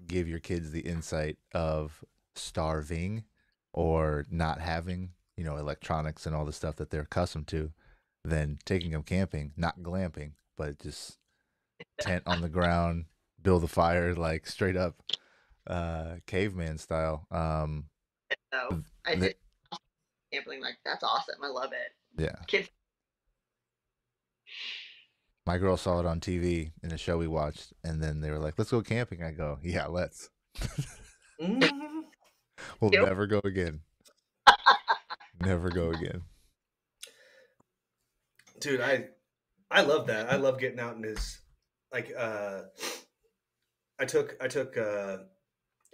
give 0.06 0.28
your 0.28 0.40
kids 0.40 0.72
the 0.72 0.82
insight 0.82 1.38
of 1.54 2.04
starving 2.36 3.24
or 3.72 4.26
not 4.30 4.60
having, 4.60 5.12
you 5.38 5.44
know, 5.44 5.58
electronics 5.58 6.26
and 6.26 6.36
all 6.36 6.46
the 6.46 6.54
stuff 6.54 6.76
that 6.78 6.90
they're 6.90 7.02
accustomed 7.02 7.48
to, 7.48 7.72
then 8.24 8.60
taking 8.66 8.92
them 8.92 9.04
camping, 9.04 9.52
not 9.58 9.80
glamping, 9.82 10.34
but 10.58 10.80
just 10.80 11.18
tent 12.00 12.24
on 12.26 12.42
the 12.42 12.50
ground, 12.50 13.06
build 13.42 13.64
a 13.64 13.68
fire 13.68 14.14
like 14.16 14.46
straight 14.48 14.78
up 14.78 15.02
uh 15.68 16.16
caveman 16.28 16.78
style. 16.78 17.26
Um 17.32 17.86
So 18.54 18.84
I 19.06 19.16
the- 19.16 19.28
did 19.28 19.36
camping 20.32 20.62
like 20.62 20.78
that's 20.84 21.04
awesome. 21.04 21.36
I 21.44 21.48
love 21.48 21.72
it. 21.74 22.22
yeah. 22.22 22.36
Kids 22.48 22.70
My 25.46 25.58
girl 25.58 25.76
saw 25.78 26.00
it 26.00 26.06
on 26.06 26.20
TV 26.22 26.72
in 26.84 26.92
a 26.94 26.98
show 26.98 27.18
we 27.18 27.28
watched, 27.28 27.74
and 27.84 28.02
then 28.02 28.22
they 28.22 28.32
were 28.32 28.40
like, 28.40 28.54
"Let's 28.58 28.72
go 28.72 28.82
camping." 28.82 29.22
I 29.24 29.32
go, 29.32 29.60
"Yeah, 29.62 29.88
let's." 29.88 30.30
Mhm. 31.42 32.04
We'll 32.80 32.92
Yep. 32.92 33.04
never 33.04 33.28
go 33.28 33.42
again. 33.44 33.82
Never 35.46 35.70
go 35.70 35.90
again. 35.92 36.22
dude 38.60 38.82
i 38.82 39.08
i 39.72 39.82
love 39.82 40.08
that. 40.08 40.32
I 40.32 40.36
love 40.38 40.60
getting 40.60 40.80
out 40.80 40.96
in 40.96 41.04
his 41.04 41.40
like 41.92 42.12
uh 42.18 42.62
i 44.00 44.06
took 44.06 44.36
i 44.42 44.48
took 44.48 44.78
uh 44.78 45.18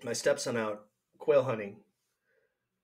my 0.04 0.14
stepson 0.14 0.56
out 0.58 0.86
quail 1.18 1.44
hunting 1.44 1.78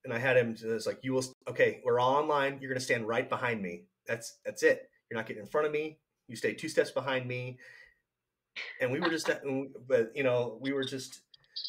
and 0.04 0.12
i 0.12 0.18
had 0.18 0.36
him 0.36 0.54
just 0.54 0.86
like 0.86 0.98
you 1.02 1.12
will 1.12 1.24
okay 1.48 1.80
we're 1.84 1.98
all 2.00 2.14
online. 2.14 2.58
You're 2.60 2.70
gonna 2.70 2.80
stand 2.80 3.06
right 3.08 3.28
behind 3.28 3.62
me. 3.62 3.84
That's 4.06 4.38
that's 4.44 4.62
it. 4.62 4.88
You're 5.10 5.18
not 5.18 5.26
getting 5.26 5.42
in 5.42 5.48
front 5.48 5.66
of 5.66 5.72
me. 5.72 5.98
You 6.28 6.36
stay 6.36 6.54
two 6.54 6.68
steps 6.68 6.90
behind 6.90 7.26
me. 7.26 7.58
And 8.80 8.90
we 8.90 9.00
were 9.00 9.10
just 9.10 9.30
but 9.88 10.12
you 10.14 10.22
know 10.22 10.58
we 10.60 10.72
were 10.72 10.84
just 10.84 11.20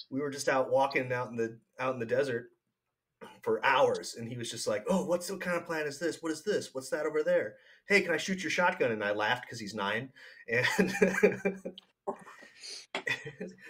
we 0.10 0.22
were 0.22 0.30
just 0.30 0.48
out 0.50 0.72
walking 0.72 1.12
out 1.12 1.30
in 1.30 1.36
the 1.36 1.58
out 1.80 1.94
in 1.94 2.00
the 2.00 2.06
desert 2.06 2.50
for 3.42 3.64
hours 3.66 4.16
and 4.16 4.28
he 4.28 4.38
was 4.38 4.52
just 4.52 4.68
like 4.68 4.84
oh 4.90 5.06
what's 5.06 5.30
what 5.32 5.42
kind 5.42 5.58
of 5.58 5.66
plant 5.66 5.88
is 5.88 6.00
this? 6.00 6.22
What 6.22 6.32
is 6.32 6.44
this? 6.44 6.74
What's 6.74 6.90
that 6.90 7.06
over 7.06 7.24
there? 7.24 7.56
Hey 7.88 8.02
can 8.02 8.14
i 8.14 8.18
shoot 8.18 8.44
your 8.44 8.52
shotgun? 8.52 8.92
And 8.92 9.04
i 9.04 9.12
laughed 9.12 9.44
because 9.44 9.60
he's 9.60 9.74
nine 9.74 10.10
and 10.48 10.66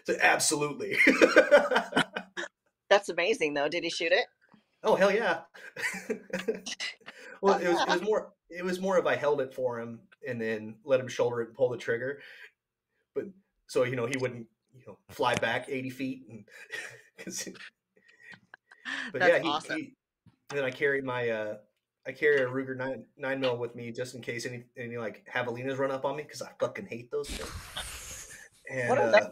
so 0.06 0.16
absolutely. 0.22 0.98
That's 2.90 3.10
amazing 3.10 3.54
though. 3.54 3.70
Did 3.70 3.84
he 3.84 3.90
shoot 3.90 4.12
it? 4.12 4.26
oh 4.84 4.96
hell 4.96 5.12
yeah. 5.12 5.42
Oh, 7.40 7.50
well 7.50 7.60
it 7.60 7.68
was, 7.68 7.82
it 7.82 7.90
was 7.90 8.02
more 8.02 8.34
it 8.50 8.66
was 8.66 8.82
more 8.82 8.98
of 8.98 9.06
i 9.06 9.16
held 9.16 9.42
it 9.42 9.54
for 9.54 9.80
him 9.80 10.00
and 10.28 10.42
then 10.42 10.74
let 10.84 11.00
him 11.00 11.08
shoulder 11.08 11.42
it 11.42 11.50
and 11.50 11.56
pull 11.56 11.70
the 11.70 11.78
trigger. 11.78 12.20
But 13.14 13.26
so 13.68 13.84
you 13.84 13.96
know 13.96 14.08
he 14.08 14.18
wouldn't 14.18 14.48
you 14.76 14.82
know 14.88 14.98
fly 15.10 15.36
back 15.36 15.68
80 15.70 15.90
feet 15.92 16.26
and 16.30 16.46
but 19.12 19.22
That's 19.22 19.38
yeah 19.38 19.44
he, 19.44 19.50
awesome. 19.50 19.78
he 19.78 19.94
and 20.50 20.60
then 20.60 20.66
i 20.66 20.72
carry 20.72 21.02
my 21.02 21.30
uh 21.30 21.56
i 22.06 22.12
carry 22.12 22.42
a 22.42 22.48
ruger 22.48 22.76
9 22.76 23.06
9 23.18 23.40
mil 23.40 23.58
with 23.58 23.76
me 23.76 23.92
just 23.92 24.16
in 24.16 24.22
case 24.22 24.46
any 24.46 24.64
any 24.78 24.98
like 24.98 25.28
javelinas 25.34 25.78
run 25.78 25.92
up 25.92 26.06
on 26.06 26.16
me 26.16 26.24
because 26.24 26.42
i 26.42 26.50
fucking 26.60 26.86
hate 26.86 27.12
those 27.12 27.30
things 27.30 28.30
and 28.72 28.90
What 28.90 28.98
are 29.00 29.16
uh, 29.16 29.30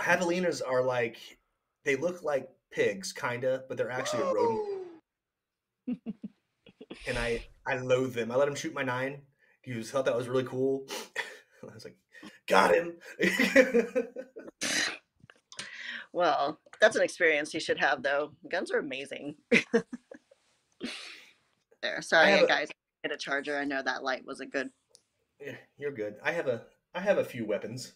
javelinas 0.00 0.62
are 0.66 0.82
like 0.82 1.16
they 1.84 1.96
look 1.96 2.22
like 2.22 2.48
pigs 2.70 3.12
kinda 3.12 3.64
but 3.68 3.76
they're 3.76 3.90
actually 3.90 4.22
a 4.22 4.32
rodent 4.34 4.60
and 7.08 7.18
I 7.18 7.44
I 7.66 7.76
loathe 7.76 8.14
them. 8.14 8.30
I 8.30 8.36
let 8.36 8.48
him 8.48 8.54
shoot 8.54 8.74
my 8.74 8.82
nine. 8.82 9.22
He 9.62 9.74
was 9.74 9.90
thought 9.90 10.06
that 10.06 10.16
was 10.16 10.28
really 10.28 10.44
cool. 10.44 10.86
I 11.62 11.74
was 11.74 11.84
like, 11.84 11.96
got 12.46 12.74
him. 12.74 12.94
Well, 16.10 16.58
that's 16.80 16.96
an 16.96 17.02
experience 17.02 17.54
you 17.54 17.60
should 17.60 17.78
have 17.78 18.02
though. 18.02 18.32
Guns 18.50 18.70
are 18.70 18.78
amazing. 18.78 19.34
there. 21.82 22.02
Sorry 22.02 22.32
a- 22.32 22.46
guys. 22.46 22.68
Hit 23.02 23.12
a 23.12 23.16
charger. 23.16 23.56
I 23.56 23.64
know 23.64 23.80
that 23.82 24.02
light 24.02 24.24
wasn't 24.26 24.52
good. 24.52 24.70
Yeah, 25.40 25.54
You're 25.76 25.92
good. 25.92 26.16
I 26.22 26.32
have 26.32 26.48
a 26.48 26.62
I 26.94 27.00
have 27.00 27.18
a 27.18 27.24
few 27.24 27.46
weapons, 27.46 27.92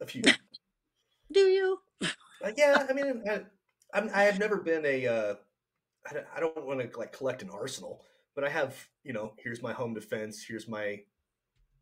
a 0.00 0.06
few. 0.06 0.22
Do 1.32 1.40
you? 1.40 1.78
Uh, 2.02 2.52
yeah, 2.56 2.86
I 2.88 2.92
mean, 2.92 3.22
I, 3.28 3.42
I'm, 3.92 4.10
I 4.14 4.22
have 4.24 4.38
never 4.38 4.56
been 4.58 4.84
a. 4.84 5.06
Uh, 5.06 5.34
I 6.08 6.14
don't, 6.14 6.26
I 6.36 6.40
don't 6.40 6.66
want 6.66 6.80
to 6.80 6.98
like 6.98 7.12
collect 7.12 7.42
an 7.42 7.50
arsenal, 7.50 8.04
but 8.34 8.44
I 8.44 8.48
have. 8.48 8.76
You 9.04 9.12
know, 9.12 9.32
here's 9.38 9.62
my 9.62 9.72
home 9.72 9.94
defense. 9.94 10.44
Here's 10.46 10.68
my. 10.68 11.00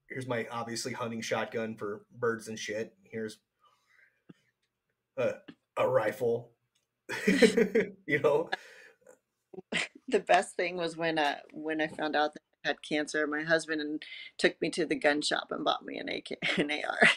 Here's 0.09 0.27
my 0.27 0.47
obviously 0.51 0.93
hunting 0.93 1.21
shotgun 1.21 1.77
for 1.77 2.07
birds 2.19 2.49
and 2.49 2.59
shit. 2.59 2.95
Here's 3.05 3.39
a 5.19 5.35
a 5.79 5.89
rifle. 5.89 6.53
you 7.27 8.21
know, 8.23 8.51
The 10.11 10.21
best 10.21 10.57
thing 10.57 10.77
was 10.77 10.97
when 10.97 11.19
uh 11.19 11.37
when 11.53 11.83
I 11.83 11.87
found 11.87 12.17
out 12.17 12.33
that 12.33 12.41
I 12.65 12.69
had 12.69 12.83
cancer, 12.83 13.27
my 13.27 13.43
husband 13.43 13.81
and 13.83 14.03
took 14.39 14.61
me 14.61 14.71
to 14.71 14.87
the 14.87 14.95
gun 14.95 15.21
shop 15.21 15.49
and 15.51 15.65
bought 15.65 15.85
me 15.85 15.99
an 15.99 16.09
AK 16.09 16.39
an 16.59 16.71
AR. 16.71 17.09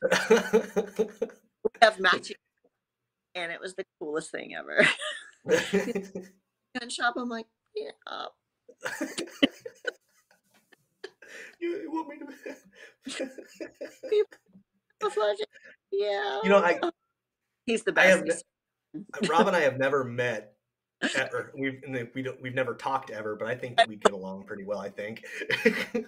we 1.64 1.70
have 1.82 2.00
matching 2.00 2.36
and 3.34 3.52
it 3.52 3.60
was 3.60 3.74
the 3.74 3.84
coolest 4.00 4.30
thing 4.30 4.54
ever. 4.54 4.88
gun 6.78 6.88
shop, 6.88 7.14
I'm 7.16 7.28
like, 7.28 7.46
yeah. 7.74 7.90
you, 11.60 11.68
you 11.82 11.90
want 11.90 12.08
me 12.08 12.16
to? 12.18 12.26
Yeah. 15.92 16.40
You 16.42 16.48
know, 16.48 16.58
I 16.58 16.80
he's 17.68 17.84
the 17.84 17.92
I 17.96 18.06
have 18.06 18.26
best. 18.26 18.44
Rob 19.28 19.46
and 19.46 19.56
I 19.56 19.60
have 19.60 19.78
never 19.78 20.02
met 20.04 20.54
ever. 21.16 21.52
We've 21.58 21.80
we 22.14 22.22
don't 22.22 22.40
we've 22.42 22.54
never 22.54 22.74
talked 22.74 23.10
ever, 23.10 23.36
but 23.36 23.46
I 23.48 23.54
think 23.54 23.78
we 23.86 23.96
get 23.96 24.12
along 24.12 24.44
pretty 24.44 24.64
well. 24.64 24.80
I 24.80 24.88
think. 24.88 25.24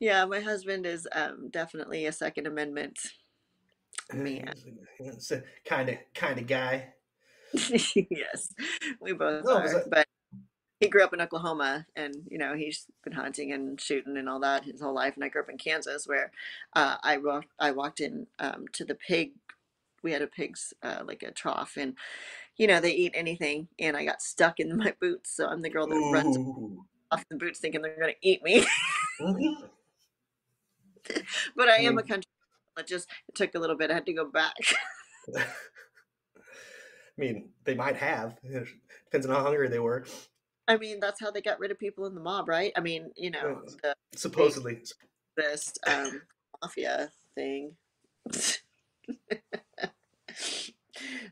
yeah, 0.00 0.24
my 0.24 0.40
husband 0.40 0.86
is 0.86 1.06
um, 1.12 1.50
definitely 1.50 2.06
a 2.06 2.12
Second 2.12 2.46
Amendment 2.46 2.98
man. 4.12 4.52
Kind 5.68 5.90
of 5.90 5.96
kind 6.14 6.38
of 6.38 6.46
guy. 6.46 6.88
yes, 7.52 8.52
we 9.00 9.12
both 9.12 9.46
are. 9.46 9.78
I- 9.80 9.82
But 9.90 10.06
he 10.80 10.88
grew 10.88 11.04
up 11.04 11.14
in 11.14 11.20
Oklahoma, 11.20 11.86
and 11.96 12.16
you 12.30 12.38
know 12.38 12.54
he's 12.56 12.86
been 13.04 13.14
hunting 13.14 13.52
and 13.52 13.80
shooting 13.80 14.16
and 14.16 14.28
all 14.28 14.40
that 14.40 14.64
his 14.64 14.80
whole 14.80 14.94
life. 14.94 15.14
And 15.16 15.24
I 15.24 15.28
grew 15.28 15.42
up 15.42 15.50
in 15.50 15.58
Kansas, 15.58 16.06
where 16.06 16.32
uh, 16.74 16.96
I 17.02 17.18
walked. 17.18 17.48
I 17.58 17.72
walked 17.72 18.00
in 18.00 18.26
um, 18.38 18.66
to 18.74 18.84
the 18.84 18.94
pig. 18.94 19.32
We 20.02 20.12
had 20.12 20.22
a 20.22 20.28
pig's 20.28 20.74
uh, 20.82 21.02
like 21.06 21.22
a 21.22 21.32
trough, 21.32 21.74
and 21.78 21.94
you 22.56 22.66
know 22.68 22.80
they 22.80 22.92
eat 22.92 23.12
anything. 23.14 23.68
And 23.78 23.96
I 23.96 24.04
got 24.04 24.22
stuck 24.22 24.60
in 24.60 24.76
my 24.78 24.94
boots, 25.00 25.36
so 25.36 25.46
I'm 25.48 25.62
the 25.62 25.70
girl 25.70 25.88
that 25.88 26.00
runs 26.12 26.38
off 27.12 27.24
the 27.30 27.36
boots, 27.38 27.60
thinking 27.60 27.82
they're 27.82 27.96
going 28.00 28.14
to 28.14 28.28
eat 28.28 28.42
me. 28.44 28.66
Mhm. 29.20 29.70
but 31.56 31.68
I 31.68 31.78
am 31.78 31.98
a 31.98 32.02
Mm. 32.02 32.08
country. 32.08 32.30
It 32.78 32.86
just 32.86 33.08
it 33.28 33.34
took 33.34 33.54
a 33.54 33.58
little 33.58 33.76
bit. 33.76 33.90
I 33.90 33.94
had 33.94 34.06
to 34.06 34.12
go 34.14 34.26
back. 34.26 34.54
I 35.36 37.20
mean, 37.22 37.50
they 37.64 37.74
might 37.74 37.96
have. 37.96 38.36
Depends 38.42 39.26
on 39.26 39.34
how 39.34 39.42
hungry 39.44 39.68
they 39.68 39.78
were. 39.80 40.06
I 40.68 40.76
mean, 40.76 41.00
that's 41.00 41.20
how 41.20 41.30
they 41.30 41.40
got 41.40 41.58
rid 41.58 41.70
of 41.70 41.78
people 41.78 42.04
in 42.06 42.14
the 42.14 42.20
mob, 42.20 42.46
right? 42.46 42.72
I 42.76 42.80
mean, 42.80 43.10
you 43.16 43.30
know, 43.30 43.62
the 43.82 43.94
Supposedly. 44.14 44.78
this 45.36 45.72
um, 45.86 46.20
mafia 46.62 47.10
thing. 47.34 47.72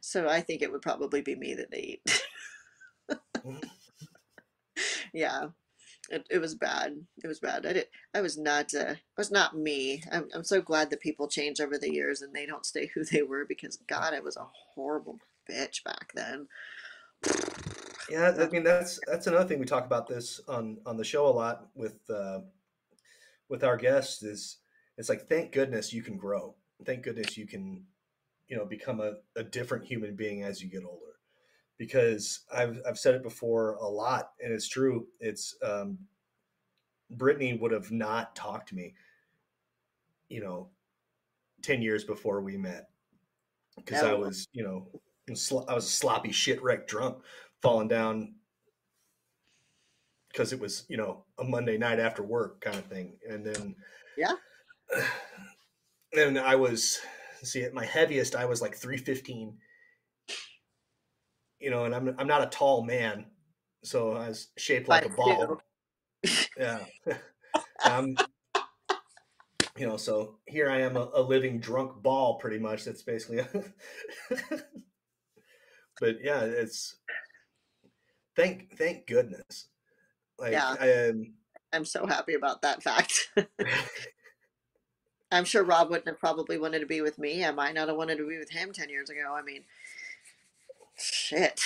so 0.00 0.26
I 0.26 0.40
think 0.40 0.62
it 0.62 0.72
would 0.72 0.80
probably 0.80 1.20
be 1.20 1.36
me 1.36 1.54
that 1.54 1.70
they 1.70 2.00
eat. 2.06 2.22
yeah, 5.12 5.48
it, 6.08 6.26
it 6.30 6.38
was 6.38 6.54
bad. 6.54 6.96
It 7.22 7.26
was 7.26 7.40
bad. 7.40 7.66
I 7.66 7.74
did. 7.74 7.86
I 8.14 8.22
was 8.22 8.38
not. 8.38 8.74
Uh, 8.74 8.92
it 8.92 9.18
was 9.18 9.30
not 9.30 9.56
me. 9.56 10.02
I'm. 10.10 10.28
I'm 10.34 10.44
so 10.44 10.62
glad 10.62 10.88
that 10.90 11.00
people 11.00 11.28
change 11.28 11.60
over 11.60 11.76
the 11.76 11.92
years 11.92 12.22
and 12.22 12.34
they 12.34 12.46
don't 12.46 12.64
stay 12.64 12.90
who 12.94 13.04
they 13.04 13.22
were 13.22 13.44
because 13.44 13.76
God, 13.76 14.14
I 14.14 14.20
was 14.20 14.36
a 14.38 14.46
horrible 14.74 15.18
bitch 15.50 15.84
back 15.84 16.12
then. 16.14 16.48
Yeah, 18.08 18.32
I 18.38 18.48
mean 18.48 18.62
that's 18.62 19.00
that's 19.06 19.26
another 19.26 19.48
thing 19.48 19.58
we 19.58 19.66
talk 19.66 19.84
about 19.84 20.06
this 20.06 20.40
on 20.48 20.78
on 20.86 20.96
the 20.96 21.04
show 21.04 21.26
a 21.26 21.28
lot 21.28 21.68
with 21.74 21.98
uh, 22.08 22.40
with 23.48 23.64
our 23.64 23.76
guests 23.76 24.22
is 24.22 24.58
it's 24.96 25.08
like 25.08 25.28
thank 25.28 25.52
goodness 25.52 25.92
you 25.92 26.02
can 26.02 26.16
grow. 26.16 26.54
Thank 26.84 27.02
goodness 27.02 27.36
you 27.36 27.46
can 27.46 27.82
you 28.48 28.56
know 28.56 28.64
become 28.64 29.00
a, 29.00 29.14
a 29.36 29.42
different 29.42 29.84
human 29.84 30.14
being 30.14 30.42
as 30.42 30.62
you 30.62 30.70
get 30.70 30.84
older. 30.84 31.02
Because 31.78 32.40
I've 32.54 32.80
I've 32.88 32.98
said 32.98 33.14
it 33.14 33.22
before 33.22 33.74
a 33.74 33.86
lot 33.86 34.30
and 34.40 34.52
it's 34.52 34.68
true. 34.68 35.06
It's 35.20 35.56
um, 35.62 35.98
Brittany 37.10 37.54
would 37.54 37.72
have 37.72 37.90
not 37.90 38.36
talked 38.36 38.68
to 38.70 38.74
me, 38.76 38.94
you 40.28 40.40
know, 40.40 40.70
ten 41.62 41.82
years 41.82 42.04
before 42.04 42.40
we 42.40 42.56
met 42.56 42.88
because 43.76 44.02
I 44.02 44.14
was 44.14 44.48
you 44.52 44.62
know 44.62 44.86
I 45.28 45.74
was 45.74 45.84
a 45.84 45.88
sloppy 45.88 46.32
shit 46.32 46.62
wreck 46.62 46.86
drunk 46.86 47.18
falling 47.66 47.88
down 47.88 48.32
because 50.28 50.52
it 50.52 50.60
was 50.60 50.84
you 50.88 50.96
know 50.96 51.24
a 51.38 51.44
Monday 51.44 51.76
night 51.76 51.98
after 51.98 52.22
work 52.22 52.60
kind 52.60 52.76
of 52.76 52.86
thing, 52.86 53.14
and 53.28 53.44
then 53.44 53.74
Yeah. 54.16 54.34
and 56.16 56.38
I 56.38 56.54
was 56.54 57.00
see 57.42 57.64
at 57.64 57.74
my 57.74 57.84
heaviest 57.84 58.36
I 58.36 58.44
was 58.44 58.62
like 58.62 58.76
three 58.76 58.96
fifteen, 58.96 59.58
you 61.58 61.70
know, 61.70 61.86
and 61.86 61.94
I'm 61.94 62.14
I'm 62.18 62.28
not 62.28 62.44
a 62.44 62.46
tall 62.46 62.84
man, 62.84 63.26
so 63.82 64.12
I 64.12 64.28
was 64.28 64.48
shaped 64.56 64.88
like 64.88 65.04
a 65.04 65.08
ball. 65.08 65.60
two. 66.24 66.32
Yeah, 66.56 66.84
um, 67.84 68.14
you 69.76 69.88
know, 69.88 69.96
so 69.96 70.36
here 70.46 70.70
I 70.70 70.82
am 70.82 70.96
a, 70.96 71.10
a 71.14 71.22
living 71.22 71.58
drunk 71.58 72.00
ball, 72.00 72.38
pretty 72.38 72.58
much. 72.58 72.84
That's 72.84 73.02
basically. 73.02 73.44
but 76.00 76.16
yeah, 76.22 76.40
it's 76.42 76.96
thank 78.36 78.76
thank 78.76 79.06
goodness. 79.06 79.66
Like 80.38 80.52
Yeah. 80.52 80.70
um, 81.10 81.34
I'm 81.72 81.84
so 81.84 82.06
happy 82.06 82.34
about 82.34 82.62
that 82.62 82.82
fact. 82.82 83.30
I'm 85.32 85.44
sure 85.44 85.64
Rob 85.64 85.90
wouldn't 85.90 86.06
have 86.08 86.20
probably 86.20 86.58
wanted 86.58 86.80
to 86.80 86.86
be 86.86 87.00
with 87.00 87.18
me. 87.18 87.44
I 87.44 87.50
might 87.50 87.74
not 87.74 87.88
have 87.88 87.96
wanted 87.96 88.18
to 88.18 88.28
be 88.28 88.38
with 88.38 88.50
him 88.50 88.72
10 88.72 88.88
years 88.88 89.10
ago. 89.10 89.34
I 89.34 89.42
mean, 89.42 89.64
shit. 90.96 91.60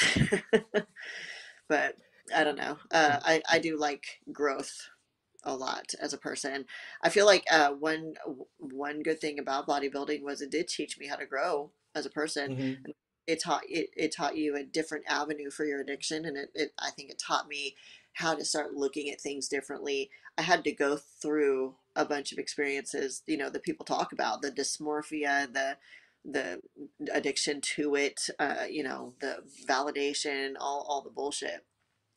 but 1.68 1.96
I 2.34 2.44
don't 2.44 2.56
know. 2.56 2.78
Uh, 2.90 3.18
I, 3.22 3.42
I 3.50 3.58
do 3.58 3.78
like 3.78 4.20
growth 4.32 4.88
a 5.44 5.54
lot 5.54 5.94
as 6.00 6.12
a 6.12 6.18
person. 6.18 6.66
I 7.02 7.08
feel 7.08 7.26
like 7.26 7.44
uh, 7.50 7.70
one 7.72 8.14
one 8.58 9.02
good 9.02 9.20
thing 9.20 9.38
about 9.38 9.66
bodybuilding 9.66 10.22
was 10.22 10.40
it 10.42 10.50
did 10.50 10.68
teach 10.68 10.98
me 10.98 11.06
how 11.06 11.16
to 11.16 11.26
grow 11.26 11.70
as 11.94 12.06
a 12.06 12.10
person. 12.10 12.52
mhm. 12.52 12.76
It 13.26 13.42
taught 13.42 13.62
it, 13.68 13.90
it 13.96 14.14
taught 14.14 14.36
you 14.36 14.56
a 14.56 14.64
different 14.64 15.04
avenue 15.08 15.50
for 15.50 15.64
your 15.64 15.80
addiction, 15.80 16.24
and 16.24 16.36
it, 16.36 16.50
it 16.54 16.72
I 16.78 16.90
think 16.90 17.10
it 17.10 17.18
taught 17.24 17.48
me 17.48 17.76
how 18.14 18.34
to 18.34 18.44
start 18.44 18.74
looking 18.74 19.10
at 19.10 19.20
things 19.20 19.48
differently. 19.48 20.10
I 20.38 20.42
had 20.42 20.64
to 20.64 20.72
go 20.72 20.96
through 20.96 21.76
a 21.96 22.04
bunch 22.04 22.32
of 22.32 22.38
experiences, 22.38 23.22
you 23.26 23.36
know, 23.36 23.50
that 23.50 23.62
people 23.62 23.86
talk 23.86 24.12
about 24.12 24.42
the 24.42 24.52
dysmorphia, 24.52 25.52
the 25.52 25.76
the 26.24 26.60
addiction 27.12 27.60
to 27.62 27.94
it, 27.96 28.28
uh, 28.38 28.66
you 28.70 28.82
know, 28.82 29.14
the 29.20 29.38
validation, 29.68 30.54
all 30.60 30.86
all 30.88 31.02
the 31.02 31.10
bullshit, 31.10 31.64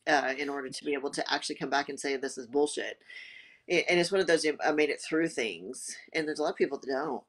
uh, 0.07 0.33
in 0.37 0.49
order 0.49 0.69
to 0.69 0.85
be 0.85 0.93
able 0.93 1.11
to 1.11 1.33
actually 1.33 1.55
come 1.55 1.69
back 1.69 1.89
and 1.89 1.99
say 1.99 2.17
this 2.17 2.37
is 2.37 2.47
bullshit. 2.47 2.99
It, 3.67 3.85
and 3.89 3.99
it's 3.99 4.11
one 4.11 4.21
of 4.21 4.27
those 4.27 4.45
I 4.65 4.71
made 4.73 4.89
it 4.91 5.01
through 5.01 5.29
things, 5.29 5.95
and 6.13 6.27
there's 6.27 6.39
a 6.39 6.43
lot 6.43 6.51
of 6.51 6.57
people 6.57 6.79
that 6.79 6.87
don't. 6.87 7.23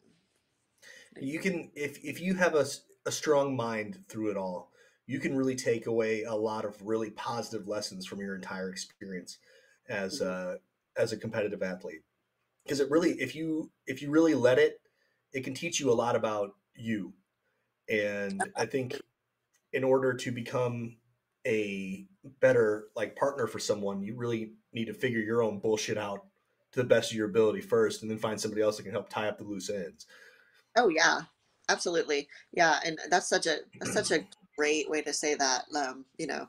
you 1.21 1.41
can 1.41 1.71
if 1.77 2.05
if 2.05 2.21
you 2.21 2.35
have 2.35 2.55
a, 2.55 2.67
a 3.07 3.13
strong 3.13 3.57
mind 3.57 4.05
through 4.09 4.31
it 4.31 4.37
all. 4.37 4.73
You 5.07 5.21
can 5.21 5.37
really 5.37 5.57
take 5.57 5.87
away 5.87 6.23
a 6.25 6.35
lot 6.35 6.65
of 6.65 6.81
really 6.83 7.11
positive 7.11 7.69
lessons 7.69 8.07
from 8.07 8.21
your 8.21 8.35
entire 8.35 8.71
experience 8.71 9.39
as 9.89 10.21
Mhm. 10.21 10.21
uh 10.21 10.59
as 10.97 11.13
a 11.13 11.19
competitive 11.19 11.63
athlete. 11.63 12.03
Because 12.65 12.81
it 12.81 12.91
really 12.91 13.21
if 13.21 13.35
you 13.35 13.73
if 13.87 14.03
you 14.03 14.11
really 14.11 14.35
let 14.35 14.59
it 14.59 14.83
it 15.33 15.45
can 15.45 15.55
teach 15.55 15.81
you 15.81 15.91
a 15.91 15.95
lot 15.95 16.17
about 16.17 16.53
you. 16.75 17.15
And 17.89 18.53
i 18.57 18.67
think 18.67 19.03
in 19.73 19.85
order 19.85 20.15
to 20.15 20.33
become 20.33 20.99
a 21.47 22.09
better 22.41 22.89
like 22.97 23.17
partner 23.17 23.47
for 23.47 23.59
someone 23.59 24.03
you 24.03 24.17
really 24.17 24.55
need 24.73 24.87
to 24.87 24.95
figure 24.95 25.21
your 25.21 25.43
own 25.43 25.61
bullshit 25.61 25.99
out 25.99 26.27
to 26.73 26.81
the 26.83 26.89
best 26.89 27.11
of 27.13 27.17
your 27.17 27.29
ability 27.29 27.61
first 27.61 28.03
and 28.03 28.11
then 28.11 28.19
find 28.19 28.41
somebody 28.41 28.63
else 28.63 28.77
that 28.77 28.83
can 28.85 28.93
help 28.93 29.09
tie 29.09 29.29
up 29.29 29.39
the 29.39 29.45
loose 29.45 29.71
ends. 29.71 30.07
Oh 30.77 30.89
yeah, 30.89 31.23
absolutely. 31.69 32.29
Yeah, 32.53 32.79
and 32.85 32.99
that's 33.11 33.29
such 33.29 33.47
a 33.47 33.59
that's 33.79 33.93
such 33.93 34.11
a 34.11 34.25
great 34.57 34.89
way 34.91 35.03
to 35.03 35.13
say 35.13 35.35
that. 35.35 35.65
Um, 35.77 36.05
you 36.19 36.27
know, 36.27 36.49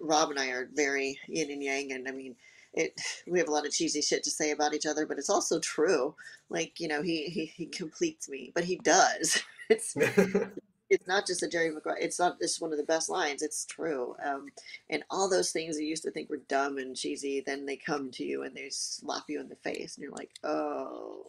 Rob 0.00 0.30
and 0.30 0.38
I 0.38 0.48
are 0.48 0.68
very 0.74 1.18
yin 1.28 1.50
and 1.50 1.62
yang, 1.62 1.92
and 1.92 2.08
I 2.08 2.12
mean, 2.12 2.36
it. 2.74 3.00
We 3.28 3.40
have 3.40 3.48
a 3.48 3.52
lot 3.52 3.66
of 3.66 3.72
cheesy 3.72 4.02
shit 4.02 4.22
to 4.24 4.30
say 4.30 4.52
about 4.52 4.72
each 4.74 4.86
other, 4.86 5.04
but 5.06 5.18
it's 5.18 5.30
also 5.30 5.58
true. 5.60 6.14
Like 6.48 6.78
you 6.80 6.88
know, 6.88 7.02
he 7.02 7.26
he, 7.26 7.46
he 7.46 7.66
completes 7.66 8.28
me, 8.28 8.52
but 8.54 8.64
he 8.64 8.76
does. 8.76 9.42
It's 9.68 9.96
it's 10.90 11.08
not 11.08 11.26
just 11.26 11.42
a 11.42 11.48
Jerry 11.48 11.70
Maguire. 11.72 11.98
It's 12.00 12.18
not 12.18 12.38
just 12.38 12.60
one 12.62 12.72
of 12.72 12.78
the 12.78 12.84
best 12.84 13.08
lines. 13.08 13.42
It's 13.42 13.66
true. 13.66 14.14
Um, 14.24 14.48
and 14.88 15.02
all 15.10 15.28
those 15.28 15.50
things 15.50 15.78
you 15.78 15.86
used 15.86 16.04
to 16.04 16.10
think 16.10 16.30
were 16.30 16.40
dumb 16.48 16.78
and 16.78 16.96
cheesy, 16.96 17.42
then 17.44 17.66
they 17.66 17.76
come 17.76 18.10
to 18.12 18.24
you 18.24 18.44
and 18.44 18.54
they 18.54 18.68
slap 18.70 19.24
you 19.28 19.40
in 19.40 19.48
the 19.48 19.56
face, 19.56 19.96
and 19.96 20.04
you're 20.04 20.12
like, 20.12 20.30
oh, 20.44 21.24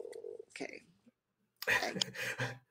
okay. 0.52 0.82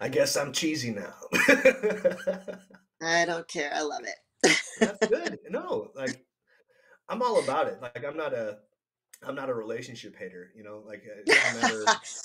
I 0.00 0.08
guess 0.08 0.36
I'm 0.36 0.52
cheesy 0.52 0.90
now. 0.90 1.14
I 3.02 3.24
don't 3.24 3.46
care. 3.48 3.70
I 3.74 3.82
love 3.82 4.02
it. 4.04 4.56
That's 4.80 5.06
good. 5.06 5.38
No, 5.50 5.90
like 5.94 6.24
I'm 7.08 7.22
all 7.22 7.38
about 7.38 7.68
it. 7.68 7.80
Like 7.80 8.04
I'm 8.04 8.16
not 8.16 8.32
a 8.32 8.58
I'm 9.26 9.34
not 9.34 9.48
a 9.50 9.54
relationship 9.54 10.16
hater, 10.16 10.50
you 10.56 10.64
know, 10.64 10.82
like 10.86 11.04
it 11.04 11.28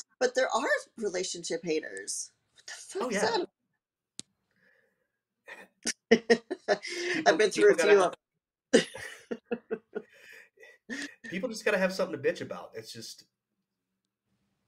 but 0.20 0.36
there 0.36 0.50
are 0.54 0.68
relationship 0.98 1.62
haters. 1.64 2.32
What 2.56 2.66
the 2.68 2.74
fuck 2.74 3.04
Oh, 3.04 3.10
is 3.10 3.16
yeah. 3.16 3.38
that? 6.12 7.24
I've 7.28 7.38
been 7.38 7.52
through 7.52 7.72
a 7.72 7.76
people 7.76 7.86
few 7.86 7.98
gotta 7.98 8.04
of 8.06 8.16
People 11.30 11.50
just 11.50 11.64
got 11.64 11.72
to 11.72 11.78
have 11.78 11.94
something 11.94 12.20
to 12.20 12.30
bitch 12.32 12.42
about. 12.42 12.72
It's 12.74 12.92
just 12.92 13.26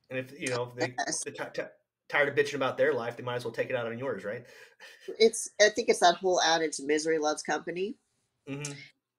and 0.09 0.19
if 0.19 0.39
you 0.39 0.49
know, 0.49 0.71
if 0.71 0.75
they 0.75 0.95
Yes. 0.99 1.23
they're 1.23 1.33
ti- 1.33 1.51
ti- 1.53 1.69
tired 2.11 2.29
of 2.29 2.35
bitching 2.35 2.55
about 2.55 2.77
their 2.77 2.93
life, 2.93 3.17
they 3.17 3.23
might 3.23 3.35
as 3.35 3.45
well 3.45 3.53
take 3.53 3.69
it 3.69 3.75
out 3.75 3.87
on 3.87 3.97
yours, 3.97 4.23
right? 4.23 4.45
it's 5.19 5.49
I 5.59 5.69
think 5.69 5.89
it's 5.89 5.99
that 5.99 6.15
whole 6.15 6.41
adage 6.41 6.79
misery 6.79 7.17
loves 7.17 7.43
company. 7.43 7.95
hmm 8.47 8.61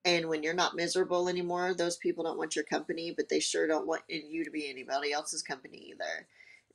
And 0.05 0.29
when 0.29 0.43
you're 0.43 0.55
not 0.55 0.77
miserable 0.77 1.29
anymore, 1.29 1.75
those 1.75 1.97
people 1.97 2.25
don't 2.25 2.39
want 2.39 2.57
your 2.57 2.65
company, 2.65 3.15
but 3.17 3.29
they 3.29 3.41
sure 3.41 3.67
don't 3.67 3.87
want 3.87 4.03
you 4.09 4.45
to 4.45 4.51
be 4.51 4.69
anybody 4.69 5.13
else's 5.13 5.43
company 5.43 5.93
either. 5.93 6.27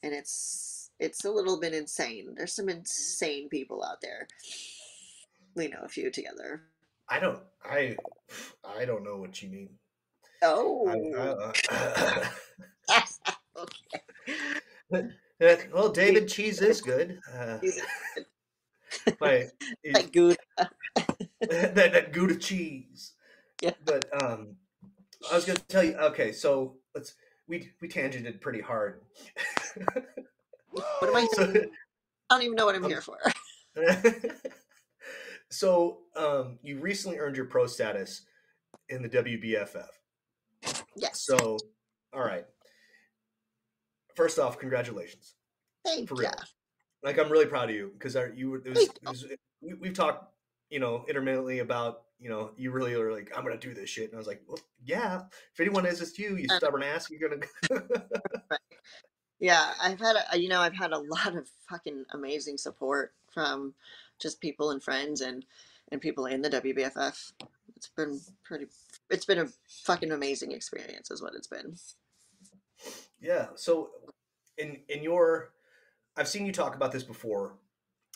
And 0.04 0.14
it's 0.14 0.90
it's 1.00 1.26
a 1.26 1.32
little 1.32 1.60
bit 1.60 1.74
insane. 1.74 2.34
There's 2.36 2.54
some 2.54 2.70
insane 2.70 3.50
people 3.50 3.84
out 3.84 4.02
there. 4.02 4.28
We 5.56 5.68
know 5.68 5.82
a 5.84 5.90
few 5.90 6.10
together. 6.12 6.64
I 7.10 7.20
don't. 7.20 7.40
I. 7.64 7.96
I 8.78 8.86
don't 8.86 9.04
know 9.04 9.18
what 9.18 9.42
you 9.42 9.50
mean. 9.50 9.70
Oh. 10.42 10.88
I, 10.88 11.74
uh, 11.74 12.26
well, 15.40 15.90
David, 15.90 16.28
cheese 16.28 16.62
is 16.62 16.82
good. 16.82 17.20
Uh, 17.34 17.60
my, 19.20 19.48
like 19.94 20.12
Gouda. 20.14 20.38
that, 21.42 21.76
that 21.76 22.14
Gouda 22.14 22.36
cheese. 22.36 23.14
Yeah. 23.62 23.72
But 23.86 24.06
um, 24.22 24.56
I 25.32 25.36
was 25.36 25.46
going 25.46 25.58
to 25.58 25.68
tell 25.68 25.84
you. 25.84 25.96
Okay, 25.96 26.32
so 26.32 26.76
let's 26.96 27.16
we 27.48 27.72
we 27.82 27.88
tangented 27.88 28.42
pretty 28.42 28.62
hard. 28.62 29.02
what 30.72 31.10
am 31.10 31.16
I? 31.16 31.28
So, 31.34 31.44
I 32.30 32.36
don't 32.36 32.44
even 32.44 32.56
know 32.56 32.66
what 32.66 32.76
I'm 32.76 32.84
um, 32.84 32.90
here 32.90 33.02
for. 33.02 33.18
so 35.50 36.00
um, 36.16 36.60
you 36.62 36.80
recently 36.80 37.18
earned 37.18 37.36
your 37.36 37.46
pro 37.46 37.68
status 37.68 38.24
in 38.90 39.02
the 39.02 39.10
WBFF. 39.10 39.88
Yes. 40.96 41.26
So, 41.26 41.58
all 42.14 42.22
right. 42.22 42.46
First 44.18 44.40
off, 44.40 44.58
congratulations. 44.58 45.36
Thank 45.86 46.10
you. 46.10 46.26
Like 47.04 47.20
I'm 47.20 47.32
really 47.32 47.46
proud 47.46 47.70
of 47.70 47.76
you 47.76 47.92
because 47.94 48.16
you 48.36 48.56
it 48.56 48.68
was, 48.68 48.80
it 48.80 49.00
was 49.06 49.26
we, 49.62 49.76
we've 49.76 49.94
talked 49.94 50.34
you 50.72 50.80
know 50.80 51.06
intermittently 51.08 51.60
about 51.60 52.02
you 52.20 52.28
know 52.28 52.50
you 52.58 52.72
really 52.72 52.96
are 52.96 53.14
like 53.14 53.32
I'm 53.38 53.44
gonna 53.44 53.60
do 53.60 53.76
this 53.76 53.92
shit. 53.92 54.06
And 54.06 54.16
I 54.16 54.18
was 54.18 54.26
like 54.26 54.42
well 54.48 54.58
yeah. 54.84 55.22
If 55.54 55.60
anyone 55.60 55.86
is 55.86 56.02
it's 56.02 56.18
you 56.18 56.36
you 56.36 56.48
uh 56.50 56.58
stubborn 56.58 56.82
ass 56.82 57.12
you're 57.12 57.30
gonna 57.30 57.44
yeah 59.40 59.74
I've 59.80 60.00
had 60.00 60.16
a, 60.34 60.40
you 60.40 60.50
know 60.50 60.62
I've 60.62 60.76
had 60.76 60.94
a 60.94 60.98
lot 61.14 61.36
of 61.36 61.48
fucking 61.70 62.06
amazing 62.12 62.58
support 62.58 63.14
from 63.32 63.76
just 64.20 64.42
people 64.42 64.72
and 64.72 64.82
friends 64.82 65.22
and 65.22 65.46
and 65.92 66.02
people 66.02 66.26
in 66.26 66.42
the 66.42 66.50
WBFF 66.50 67.34
it's 67.76 67.90
been 67.96 68.20
pretty 68.44 68.66
it's 69.12 69.26
been 69.26 69.38
a 69.38 69.48
fucking 69.84 70.12
amazing 70.12 70.54
experience 70.54 71.12
is 71.12 71.22
what 71.22 71.36
it's 71.36 71.48
been 71.48 71.76
yeah 73.20 73.48
so 73.56 73.90
in 74.58 74.78
in 74.90 75.04
your 75.04 75.52
I've 76.16 76.28
seen 76.28 76.46
you 76.46 76.52
talk 76.52 76.76
about 76.76 76.92
this 76.92 77.04
before 77.04 77.56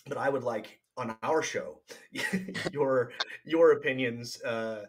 but 0.07 0.17
I 0.17 0.29
would 0.29 0.43
like 0.43 0.79
on 0.97 1.15
our 1.23 1.41
show 1.41 1.79
your 2.71 3.11
your 3.45 3.73
opinions 3.73 4.41
uh 4.43 4.85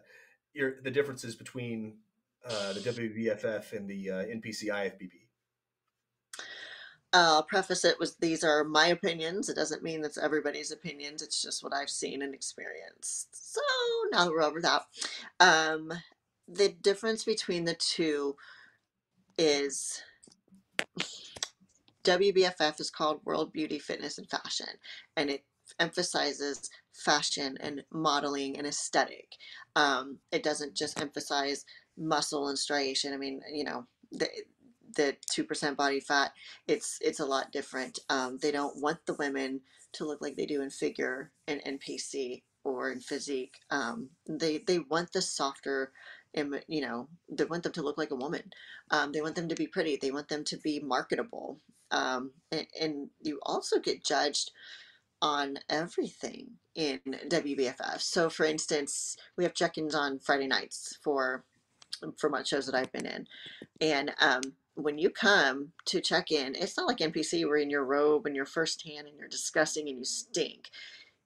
your 0.53 0.81
the 0.81 0.91
differences 0.91 1.35
between 1.35 1.95
uh 2.45 2.73
the 2.73 2.79
WBFF 2.79 3.73
and 3.73 3.89
the 3.89 4.09
uh, 4.09 4.23
NPC 4.25 4.65
IFBB 4.65 5.23
I'll 7.13 7.43
preface 7.43 7.85
it 7.85 7.99
with 7.99 8.17
these 8.19 8.43
are 8.43 8.63
my 8.63 8.87
opinions. 8.87 9.47
It 9.47 9.55
doesn't 9.55 9.83
mean 9.83 10.01
that's 10.01 10.17
everybody's 10.17 10.71
opinions. 10.71 11.21
It's 11.21 11.41
just 11.41 11.63
what 11.63 11.73
I've 11.73 11.89
seen 11.89 12.23
and 12.23 12.33
experienced. 12.33 13.53
So 13.53 13.61
now 14.11 14.29
we're 14.29 14.41
over 14.41 14.59
that, 14.61 14.85
um, 15.39 15.93
the 16.47 16.69
difference 16.69 17.23
between 17.23 17.65
the 17.65 17.75
two 17.75 18.35
is 19.37 20.01
WBFF 22.03 22.79
is 22.79 22.89
called 22.89 23.21
World 23.25 23.53
Beauty, 23.53 23.79
Fitness, 23.79 24.17
and 24.17 24.29
Fashion, 24.29 24.67
and 25.15 25.29
it 25.29 25.43
emphasizes 25.79 26.69
fashion 26.93 27.57
and 27.61 27.83
modeling 27.91 28.57
and 28.57 28.67
aesthetic. 28.67 29.27
Um, 29.75 30.19
it 30.31 30.43
doesn't 30.43 30.75
just 30.75 30.99
emphasize 30.99 31.65
muscle 31.97 32.49
and 32.49 32.59
striation. 32.59 33.13
I 33.13 33.17
mean, 33.17 33.41
you 33.51 33.63
know, 33.63 33.87
the 34.95 35.15
two 35.31 35.43
percent 35.43 35.77
body 35.77 35.99
fat. 35.99 36.33
It's 36.67 36.97
it's 37.01 37.19
a 37.19 37.25
lot 37.25 37.51
different. 37.51 37.99
Um, 38.09 38.37
they 38.41 38.51
don't 38.51 38.81
want 38.81 38.99
the 39.05 39.15
women 39.15 39.61
to 39.93 40.05
look 40.05 40.21
like 40.21 40.35
they 40.35 40.45
do 40.45 40.61
in 40.61 40.69
figure 40.69 41.31
and 41.47 41.61
NPC 41.63 42.43
or 42.63 42.91
in 42.91 42.99
physique. 42.99 43.55
Um, 43.69 44.09
they 44.27 44.59
they 44.59 44.79
want 44.79 45.13
the 45.13 45.21
softer 45.21 45.91
you 46.67 46.81
know 46.81 47.07
they 47.29 47.45
want 47.45 47.63
them 47.63 47.71
to 47.71 47.81
look 47.81 47.97
like 47.97 48.11
a 48.11 48.15
woman 48.15 48.51
um, 48.91 49.11
they 49.11 49.21
want 49.21 49.35
them 49.35 49.47
to 49.47 49.55
be 49.55 49.67
pretty 49.67 49.97
they 50.01 50.11
want 50.11 50.29
them 50.29 50.43
to 50.43 50.57
be 50.57 50.79
marketable 50.79 51.59
um, 51.91 52.31
and, 52.51 52.67
and, 52.79 53.09
you 53.21 53.39
also 53.43 53.79
get 53.79 54.03
judged 54.03 54.51
on 55.21 55.57
everything 55.69 56.49
in 56.75 56.99
WBFF. 57.27 58.01
So, 58.01 58.29
for 58.29 58.45
instance, 58.45 59.15
we 59.37 59.43
have 59.43 59.53
check-ins 59.53 59.93
on 59.93 60.19
Friday 60.19 60.47
nights 60.47 60.97
for 61.03 61.45
for 62.17 62.29
much 62.29 62.49
shows 62.49 62.65
that 62.65 62.75
I've 62.75 62.91
been 62.91 63.05
in, 63.05 63.27
and 63.79 64.11
um, 64.19 64.41
when 64.73 64.97
you 64.97 65.09
come 65.09 65.71
to 65.85 66.01
check 66.01 66.31
in, 66.31 66.55
it's 66.55 66.75
not 66.75 66.87
like 66.87 66.97
NPC 66.97 67.45
where 67.45 67.57
in 67.57 67.69
your 67.69 67.85
robe 67.85 68.25
and 68.25 68.35
your 68.35 68.45
first 68.45 68.85
hand 68.85 69.07
and 69.07 69.17
you're 69.17 69.27
disgusting 69.27 69.87
and 69.87 69.99
you 69.99 70.03
stink. 70.03 70.69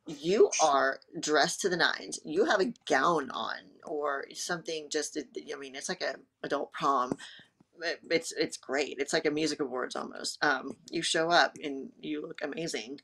You 0.08 0.50
are 0.64 1.00
dressed 1.20 1.62
to 1.62 1.70
the 1.70 1.78
nines. 1.78 2.20
You 2.24 2.46
have 2.46 2.62
a 2.62 2.74
gown 2.88 3.30
on 3.32 3.58
or 3.86 4.26
something. 4.34 4.88
Just 4.90 5.18
I 5.18 5.58
mean, 5.58 5.76
it's 5.76 5.90
like 5.90 6.02
a 6.02 6.16
adult 6.44 6.72
prom 6.72 7.18
it's 8.10 8.32
it's 8.32 8.58
great. 8.58 8.98
It's 9.00 9.14
like 9.14 9.26
a 9.26 9.32
music 9.32 9.60
awards 9.60 9.96
almost. 9.96 10.44
Um, 10.44 10.78
you 10.90 11.02
show 11.02 11.30
up 11.30 11.58
and 11.64 11.90
you 12.00 12.22
look 12.22 12.40
amazing 12.42 13.00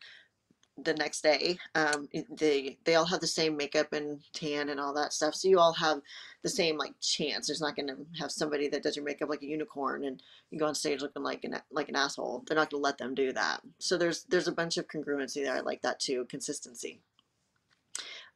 the 0.78 0.94
next 0.94 1.22
day. 1.22 1.58
Um, 1.76 2.10
they 2.30 2.78
they 2.84 2.96
all 2.96 3.06
have 3.06 3.22
the 3.22 3.28
same 3.28 3.56
makeup 3.56 3.94
and 3.94 4.22
tan 4.34 4.70
and 4.70 4.80
all 4.80 4.94
that 4.96 5.14
stuff, 5.14 5.36
so 5.36 5.48
you 5.48 5.60
all 5.60 5.74
have 5.74 6.02
the 6.42 6.50
same 6.50 6.78
like 6.78 6.94
chance. 7.00 7.48
There's 7.48 7.62
not 7.62 7.76
going 7.76 7.88
to 7.88 7.98
have 8.20 8.32
somebody 8.32 8.68
that 8.70 8.84
does 8.84 8.96
your 8.96 9.06
makeup 9.06 9.30
like 9.30 9.42
a 9.42 9.48
unicorn 9.48 10.04
and 10.04 10.22
you 10.50 10.60
go 10.60 10.66
on 10.66 10.76
stage 10.76 11.02
looking 11.02 11.24
like 11.24 11.44
an 11.44 11.60
like 11.72 11.90
an 11.90 11.96
asshole. 11.96 12.44
They're 12.48 12.58
not 12.58 12.70
going 12.70 12.82
to 12.82 12.84
let 12.84 12.98
them 12.98 13.16
do 13.16 13.32
that. 13.34 13.62
So 13.80 13.98
there's 13.98 14.24
there's 14.26 14.48
a 14.48 14.54
bunch 14.54 14.78
of 14.78 14.88
congruency 14.88 15.44
there. 15.44 15.56
I 15.56 15.62
like 15.62 15.82
that 15.84 16.00
too, 16.00 16.26
consistency. 16.30 17.00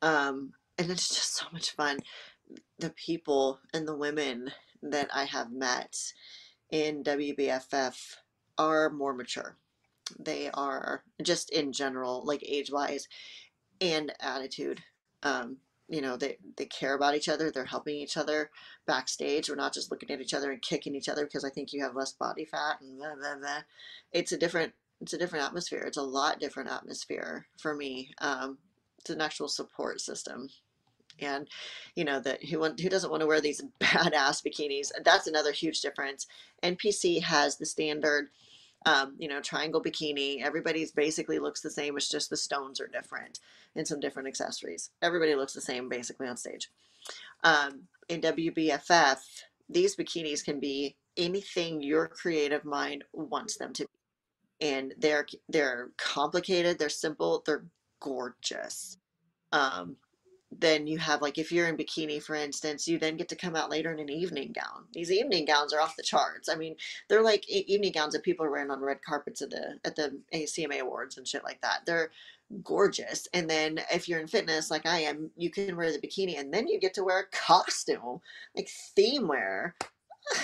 Um, 0.01 0.53
and 0.77 0.91
it's 0.91 1.09
just 1.09 1.35
so 1.35 1.45
much 1.51 1.71
fun. 1.71 1.99
The 2.79 2.91
people 2.91 3.59
and 3.73 3.87
the 3.87 3.95
women 3.95 4.51
that 4.83 5.09
I 5.13 5.25
have 5.25 5.51
met 5.51 6.13
in 6.69 7.03
WBFF 7.03 8.17
are 8.57 8.89
more 8.89 9.13
mature. 9.13 9.57
They 10.19 10.49
are 10.53 11.03
just 11.21 11.49
in 11.51 11.71
general, 11.73 12.23
like 12.25 12.43
age 12.43 12.71
wise 12.71 13.07
and 13.81 14.13
attitude. 14.19 14.81
Um, 15.23 15.57
you 15.89 16.01
know, 16.01 16.17
they, 16.17 16.37
they 16.57 16.65
care 16.65 16.95
about 16.95 17.15
each 17.15 17.29
other. 17.29 17.49
They're 17.49 17.65
helping 17.65 17.95
each 17.95 18.17
other 18.17 18.51
backstage. 18.85 19.49
We're 19.49 19.55
not 19.55 19.73
just 19.73 19.89
looking 19.91 20.11
at 20.11 20.21
each 20.21 20.33
other 20.33 20.51
and 20.51 20.61
kicking 20.61 20.95
each 20.95 21.09
other 21.09 21.25
because 21.25 21.45
I 21.45 21.49
think 21.49 21.71
you 21.71 21.81
have 21.83 21.95
less 21.95 22.11
body 22.11 22.45
fat 22.45 22.81
and 22.81 22.97
blah, 22.97 23.15
blah, 23.15 23.37
blah. 23.39 23.61
It's 24.11 24.31
a 24.31 24.37
different, 24.37 24.73
it's 24.99 25.13
a 25.13 25.17
different 25.17 25.45
atmosphere. 25.45 25.83
It's 25.87 25.97
a 25.97 26.03
lot 26.03 26.39
different 26.39 26.69
atmosphere 26.69 27.47
for 27.57 27.73
me. 27.73 28.11
Um, 28.19 28.57
it's 28.99 29.09
an 29.09 29.21
actual 29.21 29.47
support 29.47 30.01
system 30.01 30.49
and 31.19 31.47
you 31.95 32.03
know 32.03 32.19
that 32.19 32.43
who 32.45 32.59
want, 32.59 32.79
who 32.79 32.89
doesn't 32.89 33.09
want 33.09 33.21
to 33.21 33.27
wear 33.27 33.41
these 33.41 33.61
badass 33.79 34.43
bikinis 34.45 34.91
that's 35.03 35.27
another 35.27 35.51
huge 35.51 35.81
difference 35.81 36.27
npc 36.63 37.21
has 37.23 37.57
the 37.57 37.65
standard 37.65 38.27
um, 38.87 39.15
you 39.19 39.27
know 39.27 39.41
triangle 39.41 39.83
bikini 39.83 40.41
everybody's 40.41 40.91
basically 40.91 41.39
looks 41.39 41.61
the 41.61 41.69
same 41.69 41.97
it's 41.97 42.09
just 42.09 42.29
the 42.29 42.37
stones 42.37 42.79
are 42.79 42.87
different 42.87 43.39
and 43.75 43.87
some 43.87 43.99
different 43.99 44.27
accessories. 44.27 44.89
Everybody 45.01 45.35
looks 45.35 45.53
the 45.53 45.61
same 45.61 45.89
basically 45.89 46.27
on 46.27 46.37
stage. 46.37 46.69
Um, 47.43 47.83
in 48.09 48.21
wbff 48.21 49.19
these 49.69 49.95
bikinis 49.95 50.43
can 50.43 50.59
be 50.59 50.95
anything 51.17 51.81
your 51.81 52.07
creative 52.07 52.63
mind 52.63 53.03
wants 53.13 53.57
them 53.57 53.73
to 53.73 53.83
be. 53.83 54.67
And 54.67 54.93
they're 54.97 55.27
they're 55.49 55.91
complicated 55.97 56.79
they're 56.79 56.89
simple 56.89 57.43
they're 57.45 57.65
gorgeous. 57.99 58.97
Um, 59.51 59.97
then 60.51 60.87
you 60.87 60.97
have 60.97 61.21
like 61.21 61.37
if 61.37 61.51
you're 61.51 61.67
in 61.67 61.75
bikini 61.75 62.21
for 62.21 62.35
instance 62.35 62.87
you 62.87 62.97
then 62.97 63.17
get 63.17 63.27
to 63.27 63.35
come 63.35 63.55
out 63.55 63.69
later 63.69 63.91
in 63.91 63.99
an 63.99 64.09
evening 64.09 64.53
gown. 64.53 64.85
These 64.93 65.11
evening 65.11 65.45
gowns 65.45 65.73
are 65.73 65.81
off 65.81 65.97
the 65.97 66.03
charts. 66.03 66.47
I 66.49 66.55
mean 66.55 66.75
they're 67.09 67.21
like 67.21 67.47
evening 67.49 67.91
gowns 67.91 68.13
that 68.13 68.23
people 68.23 68.45
are 68.45 68.51
wearing 68.51 68.71
on 68.71 68.81
red 68.81 69.01
carpets 69.05 69.41
at 69.41 69.49
the 69.49 69.77
at 69.83 69.95
the 69.95 70.19
acma 70.33 70.79
awards 70.79 71.17
and 71.17 71.27
shit 71.27 71.43
like 71.43 71.61
that. 71.61 71.81
They're 71.85 72.11
gorgeous. 72.63 73.27
And 73.33 73.49
then 73.49 73.81
if 73.91 74.07
you're 74.07 74.21
in 74.21 74.27
fitness 74.27 74.71
like 74.71 74.85
i 74.85 74.99
am 74.99 75.31
you 75.35 75.51
can 75.51 75.75
wear 75.75 75.91
the 75.91 75.99
bikini 75.99 76.39
and 76.39 76.53
then 76.53 76.67
you 76.67 76.79
get 76.79 76.93
to 76.93 77.03
wear 77.03 77.19
a 77.19 77.35
costume 77.35 78.21
like 78.55 78.69
theme 78.95 79.27
wear. 79.27 79.75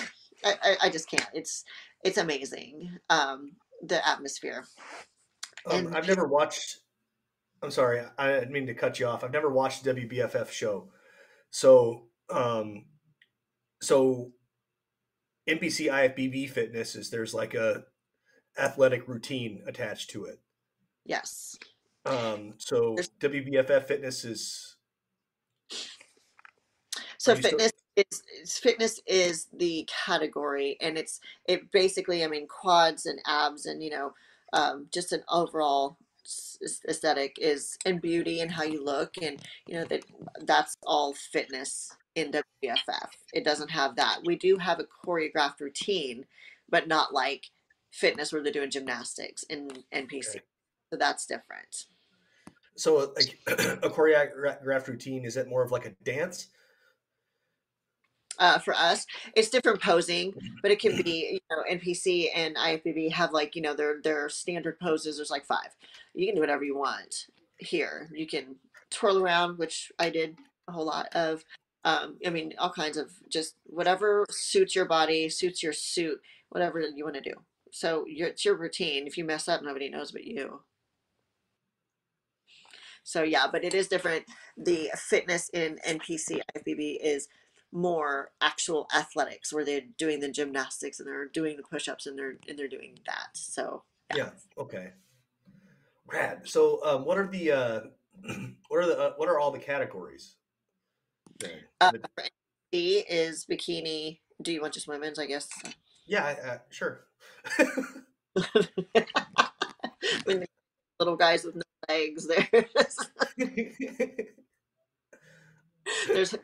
I, 0.44 0.54
I, 0.62 0.76
I 0.82 0.90
just 0.90 1.08
can't. 1.08 1.28
It's 1.32 1.64
it's 2.02 2.18
amazing 2.18 2.98
um 3.08 3.52
the 3.82 4.06
atmosphere. 4.06 4.66
Um, 5.70 5.94
I've 5.94 6.06
never 6.06 6.26
watched 6.26 6.80
I'm 7.64 7.70
sorry, 7.70 8.02
I 8.18 8.28
didn't 8.32 8.52
mean 8.52 8.66
to 8.66 8.74
cut 8.74 9.00
you 9.00 9.06
off. 9.06 9.24
I've 9.24 9.32
never 9.32 9.48
watched 9.48 9.84
WBFF 9.86 10.50
show, 10.50 10.90
so 11.50 12.08
um, 12.30 12.84
so 13.80 14.32
NPC 15.48 15.90
IFBB 15.90 16.50
fitness 16.50 16.94
is 16.94 17.08
there's 17.08 17.32
like 17.32 17.54
a 17.54 17.84
athletic 18.58 19.08
routine 19.08 19.62
attached 19.66 20.10
to 20.10 20.26
it. 20.26 20.40
Yes. 21.04 21.56
Um, 22.04 22.54
so 22.58 22.94
there's... 22.96 23.10
WBFF 23.20 23.86
fitness 23.86 24.24
is 24.24 24.76
So 27.18 27.32
you 27.32 27.38
still- 27.38 27.50
fitness 27.50 27.72
is, 27.96 28.22
is 28.42 28.58
fitness 28.58 29.00
is 29.06 29.46
the 29.56 29.88
category, 30.04 30.76
and 30.82 30.98
it's 30.98 31.18
it 31.46 31.72
basically. 31.72 32.24
I 32.24 32.26
mean, 32.26 32.46
quads 32.46 33.06
and 33.06 33.18
abs, 33.26 33.64
and 33.64 33.82
you 33.82 33.88
know, 33.88 34.12
um, 34.52 34.88
just 34.92 35.12
an 35.12 35.22
overall 35.30 35.96
aesthetic 36.88 37.36
is 37.40 37.76
and 37.84 38.00
beauty 38.00 38.40
and 38.40 38.50
how 38.50 38.62
you 38.64 38.84
look, 38.84 39.14
and 39.20 39.40
you 39.66 39.74
know 39.74 39.84
that 39.84 40.04
that's 40.42 40.76
all 40.86 41.14
fitness 41.14 41.94
in 42.14 42.32
WFF. 42.32 43.08
It 43.32 43.44
doesn't 43.44 43.70
have 43.70 43.96
that. 43.96 44.20
We 44.24 44.36
do 44.36 44.56
have 44.56 44.80
a 44.80 44.84
choreographed 45.06 45.60
routine, 45.60 46.24
but 46.68 46.88
not 46.88 47.12
like 47.12 47.50
fitness 47.90 48.32
where 48.32 48.42
they're 48.42 48.52
doing 48.52 48.70
gymnastics 48.70 49.44
in 49.44 49.68
NPC. 49.92 50.30
Okay. 50.30 50.40
So 50.90 50.98
that's 50.98 51.26
different. 51.26 51.86
So, 52.76 53.12
like 53.14 53.38
a 53.46 53.90
choreographed 53.90 54.88
routine, 54.88 55.24
is 55.24 55.36
it 55.36 55.48
more 55.48 55.62
of 55.62 55.70
like 55.70 55.86
a 55.86 55.94
dance? 56.04 56.48
Uh, 58.38 58.58
for 58.58 58.74
us. 58.74 59.06
It's 59.34 59.50
different 59.50 59.80
posing, 59.80 60.34
but 60.62 60.70
it 60.70 60.80
can 60.80 61.00
be, 61.02 61.38
you 61.50 61.56
know, 61.56 61.62
NPC 61.70 62.28
and 62.34 62.56
IFBB 62.56 63.12
have 63.12 63.32
like, 63.32 63.54
you 63.54 63.62
know, 63.62 63.74
their 63.74 64.00
their 64.02 64.28
standard 64.28 64.78
poses. 64.80 65.16
There's 65.16 65.30
like 65.30 65.46
five. 65.46 65.68
You 66.14 66.26
can 66.26 66.34
do 66.34 66.40
whatever 66.40 66.64
you 66.64 66.76
want 66.76 67.26
here. 67.58 68.10
You 68.12 68.26
can 68.26 68.56
twirl 68.90 69.22
around, 69.22 69.58
which 69.58 69.90
I 69.98 70.10
did 70.10 70.36
a 70.68 70.72
whole 70.72 70.86
lot 70.86 71.08
of. 71.14 71.44
Um, 71.84 72.16
I 72.26 72.30
mean, 72.30 72.54
all 72.58 72.72
kinds 72.72 72.96
of 72.96 73.10
just 73.28 73.56
whatever 73.64 74.24
suits 74.30 74.74
your 74.74 74.86
body, 74.86 75.28
suits 75.28 75.62
your 75.62 75.74
suit, 75.74 76.18
whatever 76.48 76.80
you 76.80 77.04
want 77.04 77.16
to 77.16 77.20
do. 77.20 77.34
So 77.70 78.04
your, 78.06 78.28
it's 78.28 78.44
your 78.44 78.56
routine. 78.56 79.06
If 79.06 79.18
you 79.18 79.24
mess 79.24 79.48
up, 79.48 79.62
nobody 79.62 79.90
knows 79.90 80.12
but 80.12 80.24
you. 80.24 80.60
So 83.02 83.22
yeah, 83.22 83.46
but 83.50 83.64
it 83.64 83.74
is 83.74 83.86
different. 83.86 84.24
The 84.56 84.90
fitness 84.96 85.50
in 85.50 85.78
NPC 85.86 86.40
IFBB 86.56 86.98
is 87.02 87.28
more 87.74 88.30
actual 88.40 88.86
athletics 88.96 89.52
where 89.52 89.64
they're 89.64 89.82
doing 89.98 90.20
the 90.20 90.30
gymnastics 90.30 91.00
and 91.00 91.08
they're 91.08 91.26
doing 91.26 91.56
the 91.56 91.62
push-ups 91.62 92.06
and 92.06 92.16
they're 92.16 92.36
and 92.48 92.58
they're 92.58 92.68
doing 92.68 92.98
that. 93.04 93.30
So 93.34 93.82
Yeah. 94.14 94.30
Okay. 94.56 94.92
Rad. 96.06 96.42
So, 96.44 96.84
um, 96.84 97.04
what 97.04 97.18
are 97.18 97.26
the 97.26 97.50
uh, 97.50 97.80
what 98.68 98.78
are 98.78 98.86
the 98.86 98.98
uh, 98.98 99.12
what 99.16 99.28
are 99.28 99.38
all 99.38 99.50
the 99.50 99.58
categories? 99.58 100.36
Uh, 101.80 101.92
is 102.72 103.46
bikini. 103.50 104.20
Do 104.40 104.52
you 104.52 104.60
want 104.60 104.74
just 104.74 104.88
women's? 104.88 105.18
I 105.18 105.26
guess. 105.26 105.48
yeah, 106.06 106.36
uh, 106.44 106.58
sure. 106.70 107.06
When 107.56 108.04
the 110.26 110.46
little 111.00 111.16
guys 111.16 111.44
with 111.44 111.56
no 111.56 111.62
legs, 111.88 112.26
there's 112.52 112.98
there's 116.08 116.34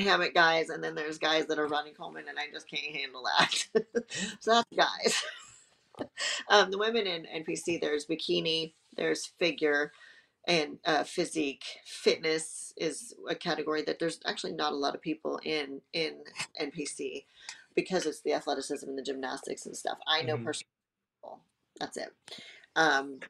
hammock 0.00 0.34
guys, 0.34 0.68
and 0.70 0.82
then 0.82 0.94
there's 0.94 1.18
guys 1.18 1.46
that 1.46 1.58
are 1.58 1.66
Ronnie 1.66 1.92
Coleman, 1.92 2.24
and 2.28 2.38
I 2.38 2.50
just 2.52 2.68
can't 2.68 2.96
handle 2.96 3.24
that. 3.38 3.54
so 4.40 4.52
that's 4.52 4.68
guys. 4.76 5.22
um, 6.48 6.70
the 6.70 6.78
women 6.78 7.06
in 7.06 7.26
NPC, 7.44 7.80
there's 7.80 8.06
bikini, 8.06 8.72
there's 8.96 9.26
figure, 9.38 9.92
and 10.46 10.78
uh, 10.84 11.04
physique. 11.04 11.64
Fitness 11.84 12.72
is 12.76 13.14
a 13.28 13.34
category 13.34 13.82
that 13.82 13.98
there's 13.98 14.20
actually 14.26 14.52
not 14.52 14.72
a 14.72 14.76
lot 14.76 14.94
of 14.94 15.02
people 15.02 15.40
in 15.44 15.80
in 15.92 16.14
NPC 16.60 17.24
because 17.74 18.06
it's 18.06 18.22
the 18.22 18.32
athleticism 18.32 18.88
and 18.88 18.98
the 18.98 19.02
gymnastics 19.02 19.66
and 19.66 19.76
stuff. 19.76 19.98
I 20.06 20.22
know 20.22 20.36
Mhm. 20.36 20.44
personally. 20.44 20.68
That's 21.78 21.96
it. 21.96 22.12
Um, 22.74 23.20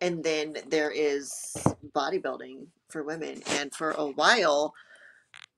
and 0.00 0.24
then 0.24 0.56
there 0.68 0.90
is 0.90 1.54
bodybuilding 1.94 2.66
for 2.88 3.02
women, 3.02 3.42
and 3.46 3.74
for 3.74 3.90
a 3.92 4.06
while, 4.06 4.74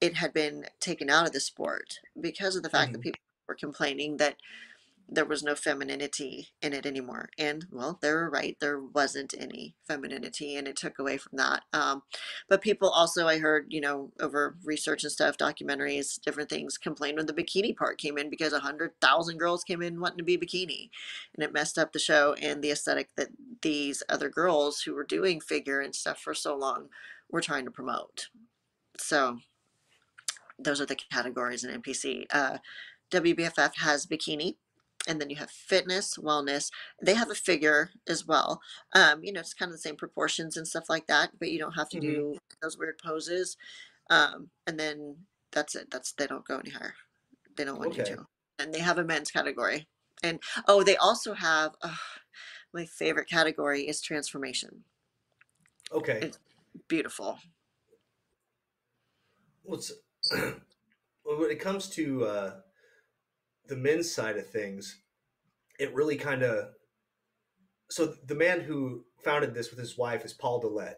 it 0.00 0.16
had 0.16 0.32
been 0.32 0.66
taken 0.80 1.10
out 1.10 1.26
of 1.26 1.32
the 1.32 1.40
sport 1.40 2.00
because 2.20 2.56
of 2.56 2.62
the 2.62 2.70
fact 2.70 2.92
that 2.92 3.00
Mhm. 3.00 3.02
people 3.02 3.20
were 3.48 3.54
complaining 3.54 4.16
that 4.18 4.36
there 5.06 5.26
was 5.26 5.42
no 5.42 5.54
femininity 5.54 6.48
in 6.62 6.72
it 6.72 6.86
anymore. 6.86 7.28
And 7.38 7.66
well, 7.70 7.98
they 8.00 8.10
were 8.10 8.30
right. 8.30 8.56
There 8.58 8.80
wasn't 8.80 9.34
any 9.38 9.76
femininity, 9.86 10.56
and 10.56 10.66
it 10.66 10.76
took 10.76 10.98
away 10.98 11.18
from 11.18 11.36
that. 11.36 11.64
Um, 11.74 12.02
but 12.48 12.62
people 12.62 12.88
also, 12.88 13.28
I 13.28 13.38
heard, 13.38 13.66
you 13.70 13.82
know, 13.82 14.12
over 14.18 14.56
research 14.64 15.04
and 15.04 15.12
stuff, 15.12 15.36
documentaries, 15.36 16.18
different 16.20 16.48
things, 16.48 16.78
complained 16.78 17.18
when 17.18 17.26
the 17.26 17.34
bikini 17.34 17.76
part 17.76 17.98
came 17.98 18.16
in 18.16 18.30
because 18.30 18.54
a 18.54 18.60
hundred 18.60 18.98
thousand 19.00 19.38
girls 19.38 19.62
came 19.62 19.82
in 19.82 20.00
wanting 20.00 20.18
to 20.18 20.24
be 20.24 20.38
bikini, 20.38 20.88
and 21.34 21.44
it 21.44 21.52
messed 21.52 21.78
up 21.78 21.92
the 21.92 21.98
show 21.98 22.34
and 22.40 22.62
the 22.62 22.70
aesthetic 22.70 23.14
that 23.16 23.28
these 23.60 24.02
other 24.08 24.30
girls 24.30 24.82
who 24.82 24.94
were 24.94 25.04
doing 25.04 25.40
figure 25.40 25.80
and 25.80 25.94
stuff 25.94 26.18
for 26.18 26.34
so 26.34 26.56
long 26.56 26.88
were 27.30 27.42
trying 27.42 27.66
to 27.66 27.70
promote. 27.70 28.28
So 28.98 29.40
those 30.58 30.80
are 30.80 30.86
the 30.86 30.96
categories 30.96 31.64
in 31.64 31.82
NPC. 31.82 32.26
Uh, 32.30 32.58
WBFF 33.10 33.76
has 33.78 34.06
bikini, 34.06 34.56
and 35.06 35.20
then 35.20 35.30
you 35.30 35.36
have 35.36 35.50
fitness, 35.50 36.16
wellness. 36.16 36.70
They 37.02 37.14
have 37.14 37.30
a 37.30 37.34
figure 37.34 37.90
as 38.08 38.26
well. 38.26 38.60
Um, 38.94 39.22
you 39.22 39.32
know, 39.32 39.40
it's 39.40 39.54
kind 39.54 39.70
of 39.70 39.74
the 39.76 39.82
same 39.82 39.96
proportions 39.96 40.56
and 40.56 40.66
stuff 40.66 40.88
like 40.88 41.06
that, 41.06 41.38
but 41.38 41.50
you 41.50 41.58
don't 41.58 41.72
have 41.72 41.88
to 41.90 41.98
Mhm. 41.98 42.00
do 42.00 42.38
those 42.62 42.78
weird 42.78 42.98
poses. 42.98 43.56
Um, 44.10 44.50
and 44.66 44.78
then 44.78 45.26
that's 45.50 45.74
it. 45.74 45.90
That's 45.90 46.12
they 46.12 46.26
don't 46.26 46.46
go 46.46 46.58
any 46.58 46.70
higher. 46.70 46.94
They 47.56 47.64
don't 47.64 47.78
want 47.78 47.96
you 47.96 48.04
to. 48.04 48.26
And 48.58 48.72
they 48.72 48.80
have 48.80 48.98
a 48.98 49.04
men's 49.04 49.30
category. 49.30 49.88
And 50.22 50.42
oh, 50.66 50.82
they 50.82 50.96
also 50.96 51.34
have 51.34 51.76
uh, 51.82 51.96
my 52.72 52.86
favorite 52.86 53.28
category 53.28 53.86
is 53.86 54.00
transformation. 54.00 54.84
Okay. 55.92 56.18
It's 56.22 56.38
beautiful. 56.88 57.38
What's 59.62 59.90
well, 59.90 59.98
when 60.32 61.50
it 61.50 61.60
comes 61.60 61.88
to 61.90 62.24
uh, 62.24 62.52
the 63.68 63.76
men's 63.76 64.12
side 64.12 64.36
of 64.36 64.46
things, 64.48 65.00
it 65.78 65.94
really 65.94 66.16
kind 66.16 66.42
of. 66.42 66.68
So 67.90 68.14
the 68.26 68.34
man 68.34 68.60
who 68.60 69.04
founded 69.24 69.54
this 69.54 69.70
with 69.70 69.78
his 69.78 69.96
wife 69.98 70.24
is 70.24 70.32
Paul 70.32 70.62
Dillett, 70.62 70.94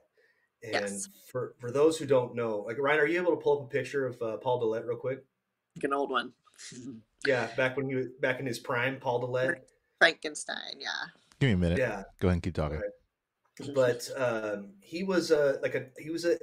and 0.62 0.72
Yes. 0.88 1.08
for 1.30 1.54
for 1.58 1.70
those 1.70 1.98
who 1.98 2.06
don't 2.06 2.34
know, 2.34 2.58
like 2.66 2.78
Ryan, 2.78 3.00
are 3.00 3.06
you 3.06 3.20
able 3.20 3.32
to 3.36 3.42
pull 3.42 3.58
up 3.60 3.64
a 3.66 3.68
picture 3.68 4.06
of 4.06 4.20
uh, 4.22 4.36
Paul 4.38 4.62
Dillett 4.62 4.86
real 4.86 4.96
quick? 4.96 5.24
Like 5.76 5.84
an 5.84 5.92
old 5.92 6.10
one. 6.10 6.32
Yeah, 7.26 7.48
back 7.56 7.76
when 7.76 7.88
he 7.88 7.94
was 7.96 8.06
back 8.20 8.40
in 8.40 8.46
his 8.46 8.58
prime, 8.58 8.98
Paul 9.00 9.22
Dillett. 9.22 9.56
Frankenstein, 9.98 10.78
yeah. 10.78 10.88
Give 11.40 11.48
me 11.48 11.54
a 11.54 11.56
minute. 11.56 11.78
Yeah, 11.78 12.04
Go 12.20 12.28
ahead 12.28 12.34
and 12.34 12.42
keep 12.42 12.54
talking. 12.54 12.78
Right. 12.80 13.74
but 13.74 14.08
um, 14.16 14.74
he 14.80 15.02
was 15.02 15.30
a 15.30 15.58
like 15.62 15.74
a 15.74 15.86
he 15.98 16.10
was 16.10 16.24
a 16.24 16.38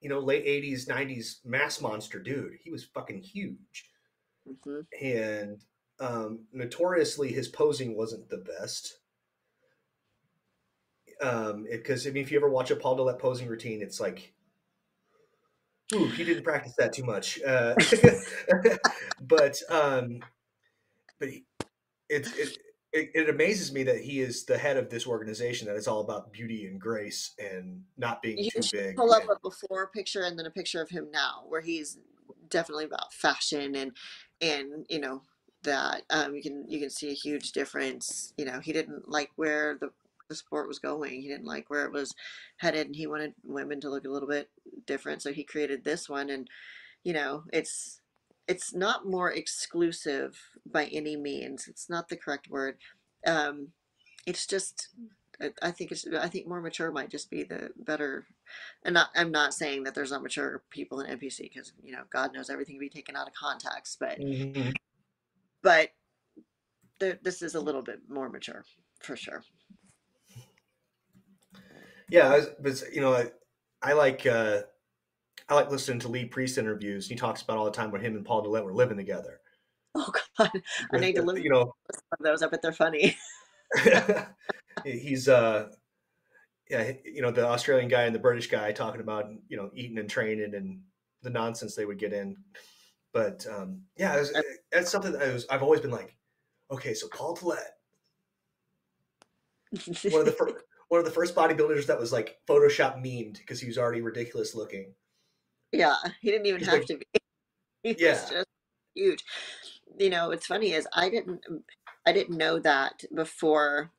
you 0.00 0.08
know 0.08 0.20
late 0.20 0.46
'80s 0.46 0.86
'90s 0.88 1.44
mass 1.44 1.80
monster 1.80 2.18
dude. 2.18 2.54
He 2.62 2.70
was 2.70 2.84
fucking 2.84 3.22
huge. 3.22 3.90
hmm 4.64 4.80
and 5.00 5.64
um, 5.98 6.40
notoriously 6.52 7.32
his 7.32 7.48
posing 7.48 7.96
wasn't 7.96 8.28
the 8.28 8.38
best. 8.38 8.98
Um, 11.22 11.66
because 11.70 12.06
I 12.06 12.10
mean, 12.10 12.22
if 12.22 12.30
you 12.30 12.38
ever 12.38 12.50
watch 12.50 12.70
a 12.70 12.76
Paul 12.76 12.98
Dillett 12.98 13.18
posing 13.18 13.48
routine, 13.48 13.80
it's 13.80 14.00
like, 14.00 14.34
ooh, 15.94 16.08
he 16.08 16.24
didn't 16.24 16.44
practice 16.44 16.74
that 16.78 16.92
too 16.92 17.04
much. 17.04 17.40
Uh, 17.42 17.74
but 19.20 19.56
um, 19.70 20.20
but 21.18 21.30
he, 21.30 21.44
it, 22.08 22.26
it 22.36 22.58
it 22.92 23.10
it 23.14 23.28
amazes 23.28 23.72
me 23.72 23.82
that 23.84 24.00
he 24.00 24.20
is 24.20 24.44
the 24.44 24.56
head 24.58 24.76
of 24.76 24.88
this 24.90 25.06
organization 25.06 25.66
that 25.68 25.76
is 25.76 25.88
all 25.88 26.00
about 26.00 26.32
beauty 26.32 26.66
and 26.66 26.80
grace 26.80 27.32
and 27.38 27.82
not 27.96 28.22
being 28.22 28.38
You 28.38 28.50
too 28.50 28.60
big. 28.72 28.96
pull 28.96 29.12
up 29.12 29.22
and- 29.22 29.30
a 29.32 29.40
before 29.42 29.88
picture 29.88 30.22
and 30.24 30.38
then 30.38 30.46
a 30.46 30.50
picture 30.50 30.80
of 30.82 30.90
him 30.90 31.10
now, 31.10 31.44
where 31.48 31.60
he's 31.60 31.98
definitely 32.48 32.84
about 32.84 33.12
fashion 33.12 33.74
and 33.74 33.92
and 34.40 34.86
you 34.88 35.00
know 35.00 35.22
that 35.62 36.02
um, 36.10 36.34
you 36.34 36.42
can 36.42 36.64
you 36.70 36.78
can 36.78 36.90
see 36.90 37.10
a 37.10 37.14
huge 37.14 37.52
difference. 37.52 38.32
You 38.36 38.44
know, 38.44 38.60
he 38.60 38.72
didn't 38.72 39.08
like 39.08 39.30
where 39.36 39.76
the 39.80 39.90
the 40.28 40.34
sport 40.34 40.66
was 40.68 40.78
going. 40.80 41.20
He 41.22 41.28
didn't 41.28 41.46
like 41.46 41.70
where 41.70 41.84
it 41.84 41.92
was 41.92 42.14
headed, 42.56 42.86
and 42.88 42.96
he 42.96 43.06
wanted 43.06 43.32
women 43.44 43.80
to 43.80 43.90
look 43.90 44.04
a 44.06 44.10
little 44.10 44.28
bit 44.28 44.50
different. 44.86 45.22
So 45.22 45.32
he 45.32 45.44
created 45.44 45.84
this 45.84 46.08
one, 46.08 46.30
and 46.30 46.48
you 47.04 47.12
know, 47.12 47.44
it's 47.52 48.00
it's 48.48 48.72
not 48.74 49.06
more 49.06 49.32
exclusive 49.32 50.38
by 50.72 50.86
any 50.86 51.16
means. 51.16 51.68
It's 51.68 51.88
not 51.88 52.08
the 52.08 52.16
correct 52.16 52.48
word. 52.48 52.78
Um, 53.26 53.68
it's 54.26 54.46
just 54.46 54.88
I- 55.60 55.70
think 55.70 55.92
it's 55.92 56.06
I 56.06 56.28
think 56.28 56.46
more 56.46 56.60
mature 56.62 56.90
might 56.90 57.10
just 57.10 57.30
be 57.30 57.42
the 57.42 57.70
better 57.76 58.26
and 58.84 58.94
not, 58.94 59.10
I'm 59.14 59.30
not 59.30 59.52
saying 59.52 59.84
that 59.84 59.94
there's 59.94 60.10
not 60.10 60.22
mature 60.22 60.62
people 60.70 61.00
in 61.00 61.18
NPC 61.18 61.40
because 61.42 61.72
you 61.82 61.92
know 61.92 62.04
God 62.10 62.32
knows 62.32 62.48
everything 62.48 62.76
can 62.76 62.80
be 62.80 62.88
taken 62.88 63.16
out 63.16 63.28
of 63.28 63.34
context, 63.34 63.98
but 64.00 64.18
Mhm. 64.18 64.74
but 65.62 65.90
this 66.98 67.42
is 67.42 67.54
a 67.54 67.60
little 67.60 67.82
bit 67.82 68.00
more 68.08 68.28
mature 68.30 68.64
for 69.00 69.16
sure. 69.16 69.44
Yeah, 72.08 72.30
I 72.32 72.36
was, 72.36 72.48
but 72.60 72.94
you 72.94 73.00
know, 73.00 73.12
I, 73.12 73.30
I 73.82 73.92
like 73.92 74.24
uh, 74.26 74.62
I 75.48 75.54
like 75.54 75.70
listening 75.70 76.00
to 76.00 76.08
Lee 76.08 76.24
Priest 76.24 76.56
interviews. 76.56 77.08
He 77.08 77.14
talks 77.16 77.42
about 77.42 77.58
all 77.58 77.64
the 77.64 77.70
time 77.70 77.90
when 77.90 78.00
him 78.00 78.16
and 78.16 78.24
Paul 78.24 78.44
Dillett 78.44 78.64
were 78.64 78.72
living 78.72 78.96
together. 78.96 79.40
Oh 79.96 80.12
God, 80.38 80.50
I 80.92 80.98
need 80.98 81.14
to 81.16 81.22
look 81.22 81.38
You 81.38 81.50
know, 81.50 81.74
those. 82.20 82.42
I 82.42 82.48
bet 82.48 82.60
they're 82.62 82.72
funny. 82.72 83.16
he's 84.84 85.28
uh, 85.28 85.68
yeah, 86.70 86.92
you 87.04 87.22
know, 87.22 87.30
the 87.30 87.46
Australian 87.46 87.88
guy 87.88 88.02
and 88.04 88.14
the 88.14 88.18
British 88.20 88.48
guy 88.48 88.72
talking 88.72 89.00
about 89.00 89.30
you 89.48 89.56
know 89.56 89.70
eating 89.74 89.98
and 89.98 90.08
training 90.10 90.54
and 90.54 90.80
the 91.22 91.30
nonsense 91.30 91.74
they 91.74 91.84
would 91.86 91.98
get 91.98 92.12
in. 92.12 92.36
But 93.12 93.46
um, 93.50 93.82
yeah, 93.96 94.14
it 94.16 94.20
was, 94.20 94.42
that's 94.70 94.90
something 94.90 95.12
that 95.12 95.22
I 95.22 95.32
was, 95.32 95.46
I've 95.48 95.62
always 95.62 95.80
been 95.80 95.90
like, 95.90 96.14
okay, 96.70 96.92
so 96.92 97.08
Paul 97.08 97.34
Dillett, 97.34 97.56
one 100.10 100.20
of 100.20 100.26
the 100.26 100.32
first, 100.32 100.54
one 100.88 100.98
of 100.98 101.06
the 101.06 101.10
first 101.10 101.34
bodybuilders 101.34 101.86
that 101.86 101.98
was 101.98 102.12
like 102.12 102.36
Photoshop 102.46 103.02
memed 103.02 103.38
because 103.38 103.58
he 103.58 103.66
was 103.66 103.78
already 103.78 104.02
ridiculous 104.02 104.54
looking. 104.54 104.92
Yeah, 105.72 105.94
he 106.20 106.30
didn't 106.30 106.46
even 106.46 106.60
He's 106.60 106.68
have 106.68 106.78
like- 106.80 106.86
to 106.88 106.98
be. 106.98 107.06
He 107.82 107.92
was 107.92 108.00
Yeah. 108.00 108.12
just 108.12 108.46
huge. 108.94 109.24
You 109.98 110.10
know, 110.10 110.28
what's 110.28 110.46
funny 110.46 110.72
is 110.72 110.86
I 110.92 111.08
didn't 111.08 111.40
I 112.06 112.12
didn't 112.12 112.36
know 112.36 112.58
that 112.60 113.04
before 113.14 113.90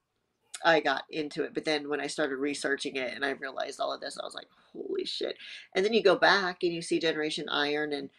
I 0.63 0.79
got 0.79 1.03
into 1.09 1.43
it, 1.43 1.53
but 1.53 1.65
then 1.65 1.89
when 1.89 1.99
I 2.01 2.07
started 2.07 2.37
researching 2.37 2.95
it 2.95 3.13
and 3.13 3.23
I 3.25 3.31
realized 3.31 3.79
all 3.79 3.93
of 3.93 4.01
this, 4.01 4.17
I 4.17 4.25
was 4.25 4.33
like, 4.33 4.47
holy 4.73 5.05
shit. 5.05 5.37
And 5.75 5.85
then 5.85 5.93
you 5.93 6.01
go 6.03 6.15
back 6.15 6.63
and 6.63 6.73
you 6.73 6.81
see 6.81 6.99
Generation 6.99 7.47
Iron 7.49 7.93
and 7.93 8.09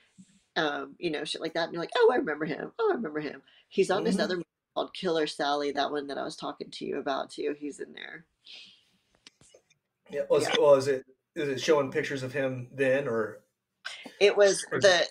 um, 0.56 0.96
you 0.98 1.10
know, 1.10 1.24
shit 1.24 1.40
like 1.40 1.54
that, 1.54 1.64
and 1.64 1.72
you're 1.72 1.82
like, 1.82 1.92
oh, 1.96 2.10
I 2.12 2.16
remember 2.16 2.44
him. 2.44 2.72
Oh, 2.80 2.90
I 2.90 2.96
remember 2.96 3.20
him. 3.20 3.42
He's 3.68 3.92
on 3.92 4.02
this 4.02 4.16
Mhm. 4.16 4.20
other 4.24 4.34
movie 4.36 4.46
called 4.74 4.92
Killer 4.92 5.28
Sally, 5.28 5.70
that 5.72 5.90
one 5.92 6.08
that 6.08 6.18
I 6.18 6.24
was 6.24 6.34
talking 6.36 6.68
to 6.70 6.84
you 6.84 6.98
about 6.98 7.30
too. 7.30 7.54
He's 7.58 7.78
in 7.78 7.92
there. 7.92 8.24
Yeah. 10.10 10.22
Was, 10.28 10.44
Yeah. 10.44 10.54
Well, 10.58 10.74
is 10.74 10.88
it 10.88 11.04
is 11.36 11.48
it 11.48 11.60
showing 11.60 11.92
pictures 11.92 12.24
of 12.24 12.32
him 12.32 12.68
then 12.72 13.06
or? 13.06 13.40
It 14.20 14.36
was 14.36 14.64
Or 14.72 14.80
the 14.80 15.06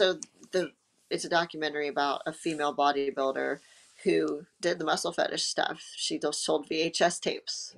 so 0.00 0.18
the 0.50 0.72
it's 1.12 1.24
a 1.24 1.28
documentary 1.28 1.88
about 1.88 2.22
a 2.26 2.32
female 2.32 2.74
bodybuilder 2.74 3.58
who 4.04 4.44
did 4.60 4.78
the 4.78 4.84
muscle 4.84 5.12
fetish 5.12 5.44
stuff. 5.44 5.80
She 5.94 6.18
just 6.18 6.44
sold 6.44 6.68
VHS 6.68 7.20
tapes. 7.20 7.76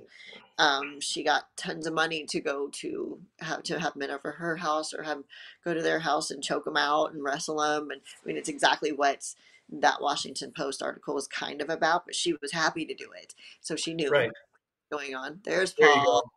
Um, 0.59 1.01
she 1.01 1.22
got 1.24 1.49
tons 1.57 1.87
of 1.87 1.93
money 1.93 2.24
to 2.26 2.41
go 2.41 2.68
to 2.74 3.18
have 3.41 3.62
to 3.64 3.78
have 3.80 3.97
men 3.97 4.11
over 4.11 4.30
her 4.32 4.57
house 4.57 4.95
or 4.95 5.03
have 5.03 5.24
go 5.64 5.74
to 5.74 5.82
their 5.82 5.99
house 5.99 6.30
and 6.30 6.43
choke 6.43 6.64
them 6.64 6.76
out 6.76 7.12
and 7.12 7.22
wrestle 7.22 7.59
them. 7.59 7.91
And 7.91 8.01
I 8.22 8.26
mean, 8.26 8.37
it's 8.37 8.49
exactly 8.49 8.93
what 8.93 9.26
that 9.80 10.01
Washington 10.01 10.53
Post 10.57 10.82
article 10.82 11.14
was 11.14 11.26
kind 11.26 11.61
of 11.61 11.68
about. 11.70 12.07
But 12.07 12.14
she 12.14 12.35
was 12.41 12.53
happy 12.53 12.87
to 12.87 12.95
do 12.95 13.09
it, 13.20 13.35
so 13.61 13.74
she 13.76 13.93
knew 13.95 14.09
Right. 14.11 14.28
what 14.28 14.35
was 14.93 15.01
going 15.03 15.14
on. 15.16 15.41
There's 15.45 15.72
Paul. 15.72 16.22
go. 16.22 16.30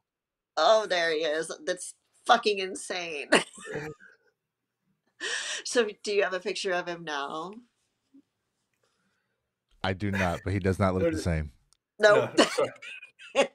Oh, 0.57 0.85
there 0.87 1.11
he 1.11 1.17
is. 1.19 1.51
That's 1.65 1.93
fucking 2.25 2.57
insane. 2.59 3.29
so, 5.63 5.88
do 6.03 6.13
you 6.13 6.24
have 6.24 6.34
a 6.34 6.39
picture 6.39 6.74
of 6.74 6.88
him 6.88 7.03
now? 7.03 7.53
I 9.84 9.93
do 9.93 10.11
not, 10.11 10.41
but 10.43 10.53
he 10.53 10.59
does 10.59 10.80
not 10.80 10.95
look 10.95 11.11
the 11.11 11.18
same. 11.18 11.51
No, 11.99 12.30
No, 12.38 12.45
no. 13.36 13.45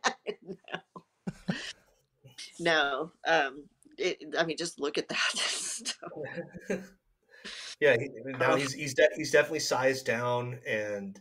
No. 2.58 3.12
Um, 3.26 3.64
it, 3.98 4.34
I 4.38 4.44
mean, 4.44 4.56
just 4.56 4.80
look 4.80 4.98
at 4.98 5.08
that. 5.08 5.94
yeah, 7.80 7.96
he, 7.98 8.08
now 8.38 8.56
he's 8.56 8.72
he's 8.72 8.94
de- 8.94 9.08
he's 9.16 9.30
definitely 9.30 9.60
sized 9.60 10.06
down, 10.06 10.58
and 10.66 11.20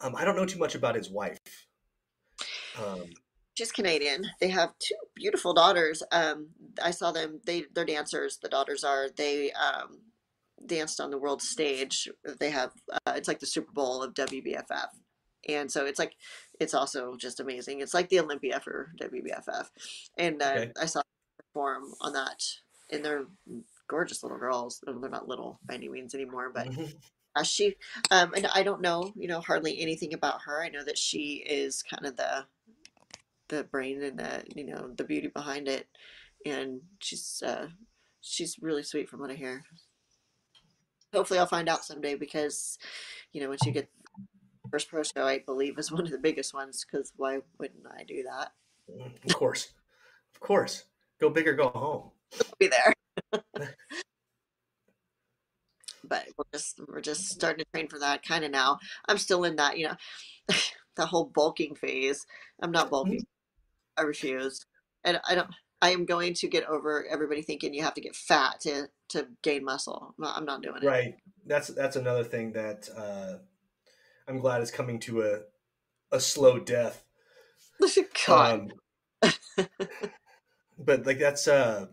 um, 0.00 0.14
I 0.16 0.24
don't 0.24 0.36
know 0.36 0.46
too 0.46 0.58
much 0.58 0.74
about 0.74 0.94
his 0.94 1.10
wife. 1.10 1.38
Um, 2.78 3.04
She's 3.56 3.72
Canadian. 3.72 4.26
They 4.40 4.48
have 4.48 4.78
two 4.78 4.94
beautiful 5.14 5.54
daughters. 5.54 6.02
Um, 6.12 6.48
I 6.82 6.90
saw 6.90 7.10
them. 7.10 7.40
They 7.46 7.64
they're 7.74 7.84
dancers. 7.86 8.38
The 8.42 8.48
daughters 8.48 8.84
are. 8.84 9.08
They 9.16 9.50
um, 9.52 10.00
danced 10.66 11.00
on 11.00 11.10
the 11.10 11.18
world 11.18 11.40
stage. 11.40 12.08
They 12.38 12.50
have. 12.50 12.72
Uh, 12.92 13.14
it's 13.16 13.28
like 13.28 13.40
the 13.40 13.46
Super 13.46 13.72
Bowl 13.72 14.02
of 14.02 14.12
WBFF, 14.14 14.88
and 15.48 15.70
so 15.70 15.86
it's 15.86 15.98
like 15.98 16.16
it's 16.60 16.74
also 16.74 17.16
just 17.16 17.40
amazing. 17.40 17.80
It's 17.80 17.94
like 17.94 18.10
the 18.10 18.20
Olympia 18.20 18.60
for 18.60 18.92
WBFF, 19.00 19.68
and 20.18 20.42
uh, 20.42 20.52
Okay. 20.56 20.72
I 20.80 20.84
saw 20.86 21.00
them 21.00 21.06
perform 21.38 21.94
on 22.00 22.12
that. 22.12 22.42
And 22.92 23.04
they're 23.04 23.26
gorgeous 23.88 24.22
little 24.22 24.38
girls. 24.38 24.80
They're 24.84 24.94
not 25.08 25.26
little 25.26 25.58
by 25.64 25.74
any 25.74 25.88
means 25.88 26.14
anymore, 26.14 26.52
but 26.54 26.68
uh, 27.36 27.42
she 27.42 27.76
um 28.10 28.32
and 28.34 28.46
i 28.54 28.62
don't 28.62 28.80
know 28.80 29.12
you 29.14 29.28
know 29.28 29.40
hardly 29.40 29.78
anything 29.78 30.14
about 30.14 30.40
her 30.42 30.62
i 30.62 30.68
know 30.68 30.82
that 30.82 30.96
she 30.96 31.44
is 31.46 31.82
kind 31.82 32.06
of 32.06 32.16
the 32.16 32.46
the 33.48 33.64
brain 33.64 34.02
and 34.02 34.18
the 34.18 34.44
you 34.54 34.64
know 34.64 34.90
the 34.96 35.04
beauty 35.04 35.28
behind 35.28 35.68
it. 35.68 35.86
And 36.44 36.80
she's 36.98 37.42
uh 37.44 37.68
she's 38.20 38.56
really 38.60 38.82
sweet 38.82 39.08
from 39.08 39.20
what 39.20 39.30
i 39.30 39.34
hear. 39.34 39.64
Hopefully 41.12 41.38
i'll 41.38 41.46
find 41.46 41.68
out 41.68 41.84
someday 41.84 42.14
because 42.14 42.78
you 43.32 43.40
know 43.40 43.48
once 43.48 43.64
you 43.64 43.72
get 43.72 43.88
first 44.70 44.88
pro 44.88 45.02
show 45.02 45.24
i 45.24 45.38
believe 45.38 45.78
is 45.78 45.92
one 45.92 46.04
of 46.04 46.10
the 46.10 46.18
biggest 46.18 46.52
ones 46.52 46.84
because 46.84 47.12
why 47.16 47.38
wouldn't 47.58 47.86
i 47.98 48.02
do 48.04 48.24
that? 48.24 48.52
Of 49.24 49.34
course, 49.34 49.72
of 50.34 50.40
course, 50.40 50.84
go 51.20 51.30
big 51.30 51.48
or 51.48 51.54
go 51.54 51.68
home. 51.68 52.10
I'll 52.40 52.56
be 52.58 52.68
there. 52.68 52.92
But 56.08 56.28
we're 56.38 56.44
just 56.52 56.80
we're 56.86 57.00
just 57.00 57.28
starting 57.30 57.64
to 57.64 57.70
train 57.72 57.88
for 57.88 57.98
that 57.98 58.22
kind 58.22 58.44
of 58.44 58.52
now. 58.52 58.78
I'm 59.08 59.18
still 59.18 59.42
in 59.42 59.56
that 59.56 59.76
you 59.76 59.88
know 59.88 59.96
the 60.96 61.06
whole 61.06 61.24
bulking 61.24 61.74
phase. 61.74 62.26
I'm 62.62 62.70
not 62.70 62.90
bulking 62.90 63.26
i 63.98 64.02
refuse 64.02 64.66
and 65.04 65.20
i 65.28 65.34
don't 65.34 65.50
i 65.82 65.90
am 65.90 66.04
going 66.06 66.34
to 66.34 66.48
get 66.48 66.64
over 66.68 67.06
everybody 67.10 67.42
thinking 67.42 67.74
you 67.74 67.82
have 67.82 67.94
to 67.94 68.00
get 68.02 68.16
fat 68.16 68.60
to 68.60 68.88
to 69.08 69.26
gain 69.42 69.64
muscle 69.64 70.14
i'm 70.18 70.24
not, 70.24 70.36
I'm 70.38 70.44
not 70.46 70.62
doing 70.62 70.82
it 70.82 70.86
Right. 70.86 71.14
That's 71.46 71.68
that's 71.68 71.96
another 71.96 72.24
thing 72.24 72.52
that 72.52 72.88
uh, 72.96 73.38
I'm 74.28 74.40
glad 74.40 74.62
is 74.62 74.70
coming 74.70 74.98
to 75.00 75.22
a 75.22 75.40
a 76.12 76.20
slow 76.20 76.58
death. 76.58 77.04
God. 78.26 78.72
Um, 79.22 79.28
but 80.78 81.06
like 81.06 81.18
that's 81.18 81.48
uh 81.48 81.86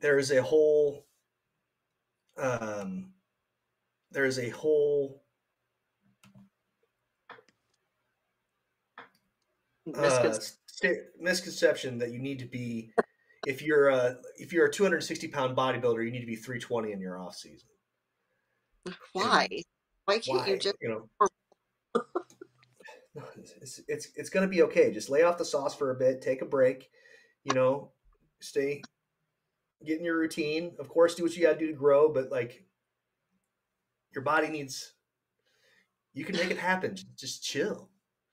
there 0.00 0.18
is 0.18 0.30
a 0.32 0.42
whole 0.42 1.06
um 2.38 3.12
there 4.12 4.24
is 4.26 4.38
a 4.38 4.50
whole 4.50 5.22
uh, 9.94 10.00
Miscon- 10.00 10.56
misconception 11.20 11.98
that 11.98 12.12
you 12.12 12.18
need 12.18 12.38
to 12.38 12.46
be 12.46 12.90
if 13.46 13.62
you're 13.62 13.88
a 13.88 14.16
if 14.36 14.52
you're 14.52 14.66
a 14.66 14.72
260 14.72 15.28
pound 15.28 15.56
bodybuilder 15.56 16.04
you 16.04 16.10
need 16.10 16.20
to 16.20 16.26
be 16.26 16.36
320 16.36 16.92
in 16.92 17.00
your 17.00 17.18
off 17.18 17.34
season 17.34 17.68
why? 19.12 19.48
Why 20.04 20.18
can't 20.18 20.38
why 20.38 20.46
you 20.46 20.58
just 20.58 20.76
you 20.80 20.88
know? 20.88 21.28
It's 23.60 23.80
it's 23.88 24.08
it's 24.14 24.30
gonna 24.30 24.46
be 24.46 24.62
okay. 24.62 24.92
Just 24.92 25.10
lay 25.10 25.22
off 25.22 25.38
the 25.38 25.44
sauce 25.44 25.74
for 25.74 25.90
a 25.90 25.94
bit 25.96 26.22
take 26.22 26.40
a 26.40 26.46
break 26.46 26.88
you 27.42 27.52
know? 27.52 27.90
Stay 28.38 28.80
get 29.84 29.98
in 29.98 30.04
your 30.04 30.18
routine. 30.18 30.72
Of 30.78 30.88
course 30.88 31.16
do 31.16 31.24
what 31.24 31.36
you 31.36 31.42
gotta 31.42 31.58
do 31.58 31.66
to 31.66 31.72
grow 31.72 32.12
but 32.12 32.30
like 32.30 32.64
your 34.14 34.22
body 34.22 34.48
needs 34.48 34.92
you 36.14 36.24
can 36.24 36.36
make 36.36 36.52
it 36.52 36.58
happen. 36.58 36.96
Just 37.16 37.42
chill 37.42 37.88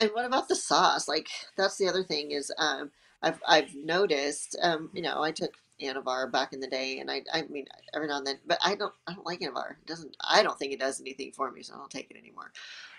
And 0.06 0.14
what 0.14 0.26
about 0.26 0.48
the 0.48 0.56
sauce? 0.56 1.08
Like 1.08 1.28
that's 1.58 1.78
the 1.78 1.88
other 1.90 2.04
thing 2.04 2.32
is 2.32 2.52
um 2.60 2.92
I've 3.24 3.40
I've 3.48 3.74
noticed 3.76 4.56
um 4.62 4.90
you 4.94 5.02
know 5.02 5.24
I 5.24 5.32
took 5.32 5.56
Anavar 5.82 6.32
back 6.32 6.54
in 6.54 6.60
the 6.60 6.68
day 6.68 7.00
and 7.00 7.10
I 7.10 7.24
I 7.34 7.42
mean 7.44 7.66
every 7.94 8.08
now 8.08 8.18
and 8.18 8.28
then 8.28 8.38
but 8.46 8.60
I 8.64 8.76
don't 8.76 8.94
I 9.08 9.14
don't 9.14 9.26
like 9.26 9.40
Anavar. 9.40 9.72
It 9.72 9.88
doesn't 9.88 10.16
I 10.22 10.44
don't 10.44 10.60
think 10.60 10.74
it 10.74 10.80
does 10.80 11.02
anything 11.02 11.32
for 11.32 11.52
me 11.52 11.64
so 11.64 11.74
I 11.74 11.78
don't 11.78 11.90
take 11.90 12.12
it 12.12 12.18
anymore. 12.18 12.52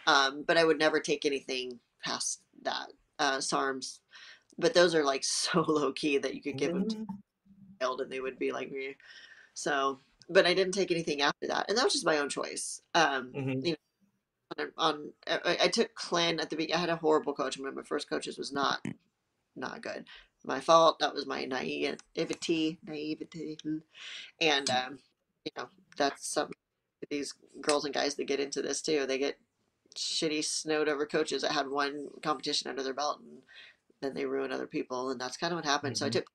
Um 0.09 0.42
but 0.46 0.57
I 0.59 0.64
would 0.64 0.78
never 0.80 0.98
take 0.98 1.24
anything 1.24 1.78
past 2.04 2.40
that. 2.62 2.88
Uh 3.20 3.38
SARMs 3.38 4.00
but 4.59 4.74
those 4.74 4.94
are 4.94 5.04
like 5.04 5.24
so 5.26 5.61
low 5.62 5.92
key 5.92 6.18
that 6.18 6.34
you 6.34 6.42
could 6.42 6.59
give 6.59 6.72
them 6.72 6.88
to 6.88 6.96
a 7.80 7.84
child 7.84 8.00
and 8.00 8.11
they 8.12 8.20
would 8.20 8.38
be 8.38 8.52
like 8.52 8.72
me. 8.72 8.96
So 9.54 10.00
but 10.28 10.46
I 10.46 10.54
didn't 10.54 10.74
take 10.74 10.90
anything 10.90 11.22
after 11.22 11.46
that 11.48 11.66
and 11.68 11.78
that 11.78 11.84
was 11.84 11.94
just 11.94 12.07
my 12.07 12.18
own 12.18 12.30
choice. 12.30 12.82
Um 12.94 13.32
Mhm. 13.36 13.68
on, 13.68 13.76
on 14.78 15.12
I, 15.26 15.57
I 15.64 15.68
took 15.68 15.94
Clen 15.94 16.40
at 16.40 16.50
the 16.50 16.57
beginning. 16.57 16.76
I 16.76 16.80
had 16.80 16.90
a 16.90 16.96
horrible 16.96 17.34
coach. 17.34 17.59
One 17.59 17.68
of 17.68 17.74
my 17.74 17.82
first 17.82 18.09
coaches 18.09 18.38
was 18.38 18.52
not 18.52 18.86
not 19.54 19.82
good. 19.82 20.04
My 20.44 20.61
fault. 20.61 20.98
That 21.00 21.14
was 21.14 21.26
my 21.26 21.44
naivety, 21.44 22.78
naivety, 22.86 23.59
and 24.40 24.70
um, 24.70 24.98
you 25.44 25.52
know 25.57 25.68
that's 25.96 26.26
something. 26.28 26.54
These 27.11 27.34
girls 27.61 27.84
and 27.84 27.94
guys 27.94 28.14
that 28.14 28.24
get 28.24 28.40
into 28.40 28.62
this 28.62 28.80
too, 28.82 29.07
they 29.07 29.18
get 29.18 29.38
shitty 29.96 30.44
snowed 30.44 30.88
over 30.88 31.07
coaches 31.07 31.42
that 31.42 31.52
had 31.52 31.68
one 31.68 32.09
competition 32.22 32.70
under 32.70 32.82
their 32.82 32.94
belt, 32.94 33.20
and 33.20 33.42
then 34.00 34.14
they 34.14 34.26
ruin 34.26 34.52
other 34.52 34.66
people, 34.66 35.11
and 35.11 35.20
that's 35.20 35.36
kind 35.36 35.52
of 35.52 35.57
what 35.59 35.64
happened. 35.64 35.96
So 35.98 36.07
I 36.07 36.09
Mhm. 36.09 36.12
took 36.12 36.30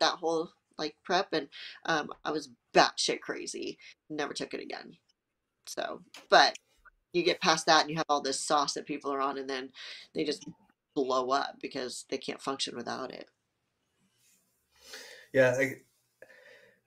that 0.00 0.18
whole 0.18 0.52
like 0.78 0.96
prep, 1.04 1.32
and 1.32 1.48
um, 1.84 2.12
I 2.24 2.30
was 2.30 2.50
batshit 2.72 3.20
crazy. 3.20 3.78
Never 4.08 4.32
took 4.32 4.54
it 4.54 4.60
again. 4.60 4.96
So, 5.66 6.02
but 6.28 6.58
you 7.12 7.22
get 7.22 7.40
past 7.40 7.66
that 7.66 7.82
and 7.82 7.90
you 7.90 7.96
have 7.96 8.06
all 8.08 8.20
this 8.20 8.40
sauce 8.40 8.74
that 8.74 8.86
people 8.86 9.12
are 9.12 9.20
on 9.20 9.38
and 9.38 9.48
then 9.48 9.70
they 10.14 10.24
just 10.24 10.46
blow 10.94 11.30
up 11.30 11.56
because 11.60 12.04
they 12.10 12.18
can't 12.18 12.40
function 12.40 12.76
without 12.76 13.10
it. 13.12 13.28
Yeah, 15.32 15.54
like 15.56 15.84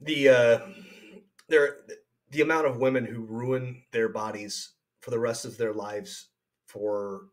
the 0.01 0.30
uh, 0.30 0.59
there 1.47 1.78
the 2.32 2.41
amount 2.41 2.67
of 2.67 2.78
women 2.78 3.05
who 3.05 3.21
ruin 3.21 3.84
their 3.91 4.09
bodies 4.09 4.74
for 5.01 5.11
the 5.11 5.19
rest 5.19 5.45
of 5.45 5.57
their 5.57 5.74
lives 5.74 6.30
for 6.65 7.28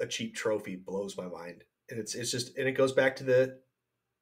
a 0.00 0.06
cheap 0.06 0.34
trophy 0.34 0.76
blows 0.76 1.16
my 1.16 1.26
mind, 1.26 1.64
and 1.90 1.98
it's 1.98 2.14
it's 2.14 2.30
just 2.30 2.56
and 2.56 2.68
it 2.68 2.72
goes 2.72 2.92
back 2.92 3.16
to 3.16 3.24
the 3.24 3.58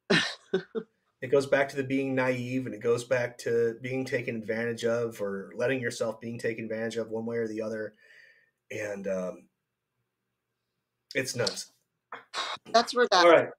it 1.23 1.31
goes 1.31 1.47
back 1.47 1.69
to 1.69 1.75
the 1.75 1.83
being 1.83 2.13
naive 2.13 2.67
and 2.67 2.75
it 2.75 2.81
goes 2.81 3.03
back 3.03 3.39
to 3.39 3.77
being 3.81 4.05
taken 4.05 4.35
advantage 4.35 4.85
of 4.85 5.19
or 5.19 5.51
letting 5.55 5.81
yourself 5.81 6.21
being 6.21 6.37
taken 6.37 6.65
advantage 6.65 6.97
of 6.97 7.09
one 7.09 7.25
way 7.25 7.37
or 7.37 7.47
the 7.47 7.61
other 7.61 7.95
and 8.69 9.07
um, 9.07 9.45
it's 11.15 11.35
nuts 11.35 11.71
That's 12.71 12.93
where 12.93 13.07
that 13.11 13.25
right 13.25 13.49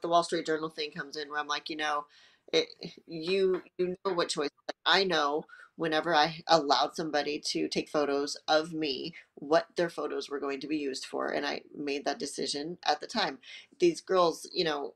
the 0.00 0.08
Wall 0.08 0.22
Street 0.22 0.46
Journal 0.46 0.68
thing 0.68 0.90
comes 0.90 1.16
in, 1.16 1.28
where 1.28 1.40
I'm 1.40 1.48
like, 1.48 1.70
you 1.70 1.76
know, 1.76 2.06
it, 2.52 2.68
you 3.06 3.62
you 3.78 3.96
know 4.04 4.12
what 4.12 4.28
choice. 4.28 4.50
I 4.86 5.04
know 5.04 5.44
whenever 5.76 6.14
I 6.14 6.42
allowed 6.48 6.96
somebody 6.96 7.40
to 7.46 7.68
take 7.68 7.88
photos 7.88 8.36
of 8.48 8.72
me, 8.72 9.14
what 9.36 9.66
their 9.76 9.90
photos 9.90 10.28
were 10.28 10.40
going 10.40 10.60
to 10.60 10.66
be 10.66 10.76
used 10.76 11.04
for, 11.04 11.28
and 11.28 11.46
I 11.46 11.62
made 11.76 12.04
that 12.04 12.18
decision 12.18 12.78
at 12.84 13.00
the 13.00 13.06
time. 13.06 13.38
These 13.78 14.00
girls, 14.00 14.48
you 14.52 14.64
know, 14.64 14.94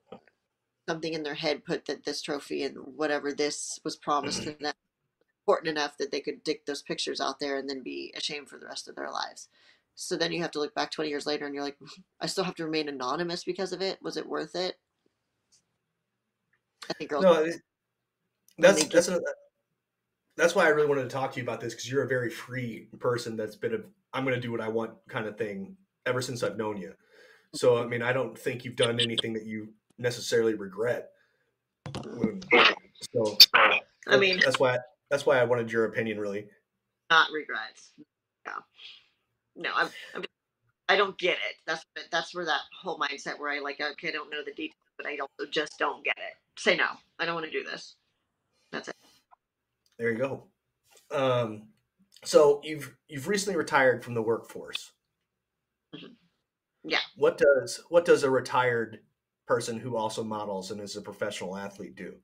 something 0.89 1.15
in 1.15 1.23
their 1.23 1.35
head 1.35 1.65
put 1.65 1.87
that 1.87 2.05
this 2.05 2.23
trophy 2.23 2.65
and 2.65 2.77
whatever 2.77 3.33
this 3.33 3.79
was 3.85 3.97
promised 3.97 4.43
mm-hmm. 4.43 4.51
to 4.51 4.59
them 4.59 4.75
important 5.45 5.77
enough 5.77 5.99
that 5.99 6.13
they 6.13 6.21
could 6.21 6.45
dig 6.45 6.65
those 6.67 6.83
pictures 6.83 7.21
out 7.21 7.41
there 7.41 7.57
and 7.57 7.69
then 7.69 7.83
be 7.83 8.13
ashamed 8.17 8.49
for 8.49 8.59
the 8.59 8.67
rest 8.67 8.89
of 8.89 8.95
their 8.95 9.11
lives. 9.11 9.49
So 9.95 10.17
then 10.17 10.33
you 10.33 10.41
have 10.41 10.53
to 10.53 10.61
look 10.61 10.75
back 10.75 10.91
20 10.93 11.11
years 11.11 11.27
later 11.27 11.47
and 11.47 11.55
you're 11.55 11.65
like, 11.65 11.79
I 12.21 12.27
still 12.27 12.45
have 12.45 12.55
to 12.57 12.65
remain 12.65 12.89
anonymous 12.89 13.45
because 13.45 13.73
of 13.73 13.83
it. 13.83 13.99
Was 14.03 14.17
it 14.17 14.27
worth 14.27 14.55
it? 14.55 14.77
I 16.91 16.95
think 16.95 17.11
girls. 17.11 17.25
no 17.25 17.53
that's 18.59 18.85
that's 18.89 19.09
a, 19.09 19.21
that's 20.37 20.55
why 20.55 20.65
i 20.65 20.69
really 20.69 20.89
wanted 20.89 21.05
to 21.05 21.09
talk 21.09 21.33
to 21.33 21.39
you 21.39 21.43
about 21.43 21.61
this 21.61 21.75
because 21.75 21.91
you're 21.91 22.05
a 22.05 22.09
very 22.09 22.31
free 22.31 22.89
person 22.99 23.37
that's 23.37 23.57
been 23.57 23.75
a 23.75 23.79
i'm 24.13 24.25
going 24.25 24.35
to 24.35 24.41
do 24.41 24.51
what 24.51 24.61
i 24.61 24.69
want 24.69 24.93
kind 25.09 25.27
of 25.27 25.37
thing 25.37 25.77
ever 26.07 26.21
since 26.21 26.43
i've 26.43 26.57
known 26.57 26.77
you 26.77 26.93
so 27.55 27.83
i 27.83 27.87
mean 27.87 28.03
i 28.03 28.13
don't 28.13 28.39
think 28.39 28.65
you've 28.65 28.77
done 28.77 29.01
anything 29.01 29.33
that 29.33 29.45
you 29.45 29.69
necessarily 30.03 30.55
regret 30.55 31.11
so 33.15 33.39
I 34.09 34.17
mean, 34.17 34.41
that's 34.45 34.61
why 34.61 34.79
that's 35.11 35.27
why 35.27 35.39
i 35.39 35.45
wanted 35.45 35.71
your 35.73 35.87
opinion 35.87 36.19
really 36.19 36.47
not 37.13 37.31
regrets. 37.31 37.93
Yeah. 38.47 38.53
No, 39.55 39.71
I'm, 39.77 39.89
I'm. 40.15 40.25
I 40.89 40.97
don't 40.97 41.17
get 41.19 41.35
it. 41.35 41.57
That's 41.67 41.85
that's 42.11 42.35
where 42.35 42.47
that 42.47 42.63
whole 42.83 42.99
mindset 42.99 43.39
where 43.39 43.53
I 43.53 43.61
like 43.61 43.83
okay, 43.83 44.09
I 44.09 44.13
don't 44.13 44.31
know 44.31 44.43
the 44.43 44.53
details, 44.53 44.79
but 44.97 45.07
I 45.07 45.19
also 45.19 45.51
just 45.51 45.79
don't 45.79 46.03
get 46.03 46.17
it. 46.17 46.35
Say 46.59 46.75
no. 46.75 46.87
I 47.19 47.27
don't 47.27 47.35
want 47.35 47.47
to 47.47 47.53
do 47.53 47.65
this. 47.65 47.97
That's 48.73 48.89
it. 48.89 48.97
There 49.99 50.11
you 50.11 50.19
go. 50.19 50.45
Um, 51.11 51.65
so 52.25 52.63
you've 52.65 52.97
you've 53.09 53.29
recently 53.29 53.59
retired 53.59 54.03
from 54.03 54.15
the 54.15 54.23
workforce. 54.23 54.93
Mhm. 55.95 56.15
Yeah. 56.83 57.01
What 57.17 57.37
does 57.37 57.83
what 57.91 58.07
does 58.07 58.23
a 58.23 58.31
retired 58.31 59.01
person 59.53 59.79
who 59.79 59.97
also 59.97 60.25
models 60.25 60.71
and 60.71 60.81
is 60.81 60.97
a 60.97 61.03
professional 61.03 61.59
athlete 61.59 61.95
do? 61.95 62.15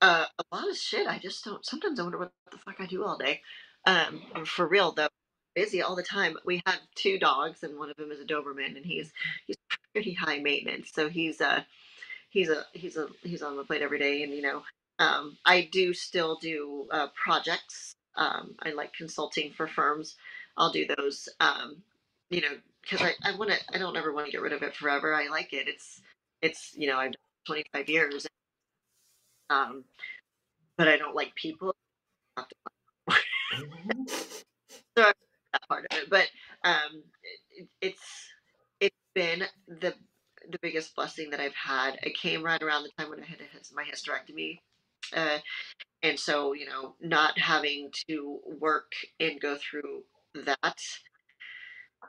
Uh, 0.00 0.24
a 0.38 0.56
lot 0.56 0.68
of 0.68 0.76
shit. 0.76 1.06
I 1.06 1.18
just 1.18 1.44
don't. 1.44 1.64
Sometimes 1.64 2.00
I 2.00 2.02
wonder 2.02 2.18
what 2.18 2.32
the 2.50 2.58
fuck 2.58 2.74
I 2.80 2.86
do 2.86 3.04
all 3.04 3.16
day. 3.16 3.40
Um, 3.86 4.20
for 4.46 4.66
real 4.66 4.90
though, 4.90 5.08
busy 5.54 5.80
all 5.80 5.94
the 5.94 6.02
time. 6.02 6.36
We 6.44 6.60
have 6.66 6.80
two 6.96 7.20
dogs, 7.20 7.62
and 7.62 7.78
one 7.78 7.88
of 7.88 7.96
them 7.96 8.10
is 8.10 8.18
a 8.20 8.24
Doberman, 8.24 8.76
and 8.76 8.84
he's 8.84 9.12
he's 9.46 9.56
pretty 9.92 10.12
high 10.14 10.40
maintenance. 10.40 10.90
So 10.92 11.08
he's 11.08 11.40
uh 11.40 11.62
he's 12.30 12.48
a 12.48 12.64
he's 12.72 12.96
a 12.96 13.06
he's 13.22 13.42
on 13.42 13.56
the 13.56 13.64
plate 13.64 13.82
every 13.82 14.00
day, 14.00 14.24
and 14.24 14.32
you 14.32 14.42
know, 14.42 14.62
um, 14.98 15.36
I 15.44 15.68
do 15.70 15.94
still 15.94 16.36
do 16.42 16.88
uh, 16.90 17.08
projects. 17.14 17.94
Um, 18.16 18.56
I 18.60 18.72
like 18.72 18.92
consulting 18.92 19.52
for 19.52 19.68
firms. 19.68 20.16
I'll 20.56 20.72
do 20.72 20.86
those. 20.96 21.28
Um, 21.38 21.76
you 22.28 22.40
know, 22.40 22.56
because 22.82 23.02
I 23.02 23.12
I 23.22 23.36
want 23.36 23.52
to. 23.52 23.58
I 23.72 23.78
don't 23.78 23.96
ever 23.96 24.12
want 24.12 24.26
to 24.26 24.32
get 24.32 24.42
rid 24.42 24.52
of 24.52 24.64
it 24.64 24.74
forever. 24.74 25.14
I 25.14 25.28
like 25.28 25.52
it. 25.52 25.68
It's 25.68 26.00
it's 26.42 26.72
you 26.76 26.88
know 26.88 26.98
I've 26.98 27.12
done 27.12 27.20
25 27.46 27.88
years. 27.90 28.26
Um, 29.50 29.84
but 30.78 30.88
I 30.88 30.96
don't 30.98 31.16
like 31.16 31.34
people. 31.36 31.74
So 34.96 35.04
I'm 35.04 35.14
that 35.52 35.68
part 35.68 35.86
of 35.90 35.98
it. 35.98 36.10
But 36.10 36.28
um, 36.64 37.02
it, 37.50 37.68
it's 37.80 38.28
it's 38.80 38.96
been 39.14 39.44
the 39.68 39.94
the 40.50 40.58
biggest 40.62 40.94
blessing 40.96 41.30
that 41.30 41.40
I've 41.40 41.54
had. 41.54 41.98
It 42.02 42.16
came 42.16 42.44
right 42.44 42.62
around 42.62 42.84
the 42.84 42.90
time 42.98 43.10
when 43.10 43.20
I 43.22 43.26
had 43.26 43.38
my 43.74 43.84
hysterectomy, 43.84 44.60
uh, 45.16 45.38
and 46.02 46.18
so 46.18 46.54
you 46.54 46.66
know, 46.66 46.96
not 47.00 47.38
having 47.38 47.90
to 48.08 48.40
work 48.60 48.92
and 49.20 49.40
go 49.40 49.56
through 49.58 50.04
that, 50.46 50.80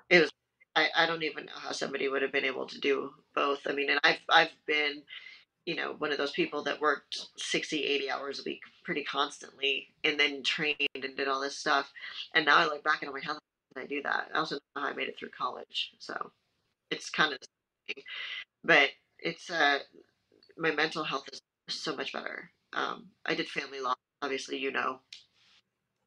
it 0.09 0.21
was. 0.21 0.31
I, 0.75 0.87
I 0.95 1.05
don't 1.05 1.23
even 1.23 1.45
know 1.45 1.51
how 1.55 1.71
somebody 1.73 2.07
would 2.07 2.21
have 2.21 2.31
been 2.31 2.45
able 2.45 2.67
to 2.67 2.79
do 2.79 3.11
both. 3.35 3.61
I 3.67 3.73
mean, 3.73 3.89
and 3.89 3.99
I've 4.03 4.19
I've 4.29 4.51
been 4.67 5.03
you 5.65 5.75
know, 5.75 5.95
one 5.99 6.11
of 6.11 6.17
those 6.17 6.31
people 6.31 6.63
that 6.63 6.81
worked 6.81 7.27
60, 7.37 7.83
80 7.85 8.09
hours 8.09 8.39
a 8.39 8.43
week 8.45 8.61
pretty 8.83 9.03
constantly 9.03 9.87
and 10.03 10.19
then 10.19 10.43
trained 10.43 10.77
and 10.95 11.15
did 11.15 11.27
all 11.27 11.41
this 11.41 11.57
stuff. 11.57 11.91
And 12.33 12.45
now 12.45 12.57
I 12.57 12.65
look 12.65 12.83
back 12.83 13.01
and 13.01 13.09
I'm 13.09 13.13
like, 13.13 13.23
how 13.23 13.33
did 13.33 13.83
I 13.83 13.85
do 13.85 14.01
that? 14.03 14.29
I 14.33 14.39
also 14.39 14.55
know 14.75 14.81
how 14.81 14.89
I 14.89 14.93
made 14.93 15.07
it 15.07 15.17
through 15.19 15.29
college. 15.37 15.91
So 15.99 16.31
it's 16.91 17.09
kind 17.09 17.33
of 17.33 17.39
the 17.39 17.47
same 17.87 17.95
thing. 17.95 18.03
But 18.63 18.89
it's, 19.19 19.49
uh, 19.49 19.79
my 20.57 20.71
mental 20.71 21.03
health 21.03 21.27
is 21.31 21.41
so 21.69 21.95
much 21.95 22.13
better. 22.13 22.51
Um, 22.73 23.07
I 23.25 23.35
did 23.35 23.47
family 23.49 23.81
law, 23.81 23.95
obviously, 24.21 24.57
you 24.57 24.71
know, 24.71 24.99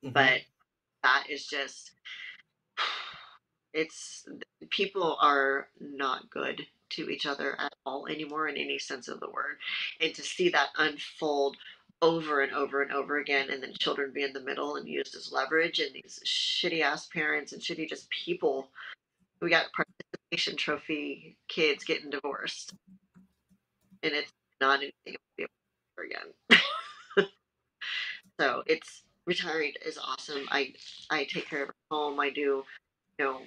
but 0.02 0.40
that 1.02 1.26
is 1.30 1.46
just, 1.46 1.92
it's, 3.74 4.26
people 4.70 5.18
are 5.20 5.68
not 5.80 6.30
good 6.30 6.66
to 6.90 7.10
each 7.10 7.26
other 7.26 7.58
at 7.60 7.74
all 7.84 8.06
anymore 8.06 8.48
in 8.48 8.56
any 8.56 8.78
sense 8.78 9.08
of 9.08 9.20
the 9.20 9.30
word. 9.30 9.58
And 10.00 10.14
to 10.14 10.22
see 10.22 10.48
that 10.50 10.68
unfold 10.78 11.56
over 12.02 12.42
and 12.42 12.52
over 12.52 12.82
and 12.82 12.92
over 12.92 13.18
again, 13.18 13.50
and 13.50 13.62
then 13.62 13.72
children 13.78 14.12
be 14.14 14.22
in 14.22 14.32
the 14.32 14.40
middle 14.40 14.76
and 14.76 14.88
used 14.88 15.16
as 15.16 15.32
leverage, 15.32 15.80
and 15.80 15.94
these 15.94 16.20
shitty 16.24 16.82
ass 16.82 17.06
parents 17.08 17.52
and 17.52 17.62
shitty 17.62 17.88
just 17.88 18.08
people. 18.10 18.68
We 19.40 19.50
got 19.50 19.66
participation 19.72 20.56
trophy 20.56 21.36
kids 21.48 21.84
getting 21.84 22.10
divorced, 22.10 22.74
and 24.02 24.12
it's 24.12 24.32
not 24.60 24.80
anything 24.80 25.14
to 25.14 25.18
be 25.36 25.42
able 25.44 25.50
to 25.96 26.58
do 26.58 26.58
again. 27.20 27.28
so 28.40 28.62
it's 28.66 29.02
retiring 29.26 29.72
is 29.84 29.98
awesome. 29.98 30.46
I 30.50 30.74
I 31.10 31.24
take 31.24 31.48
care 31.48 31.62
of 31.62 31.68
her 31.68 31.74
home. 31.90 32.20
I 32.20 32.30
do, 32.30 32.64
you 33.18 33.24
know, 33.24 33.40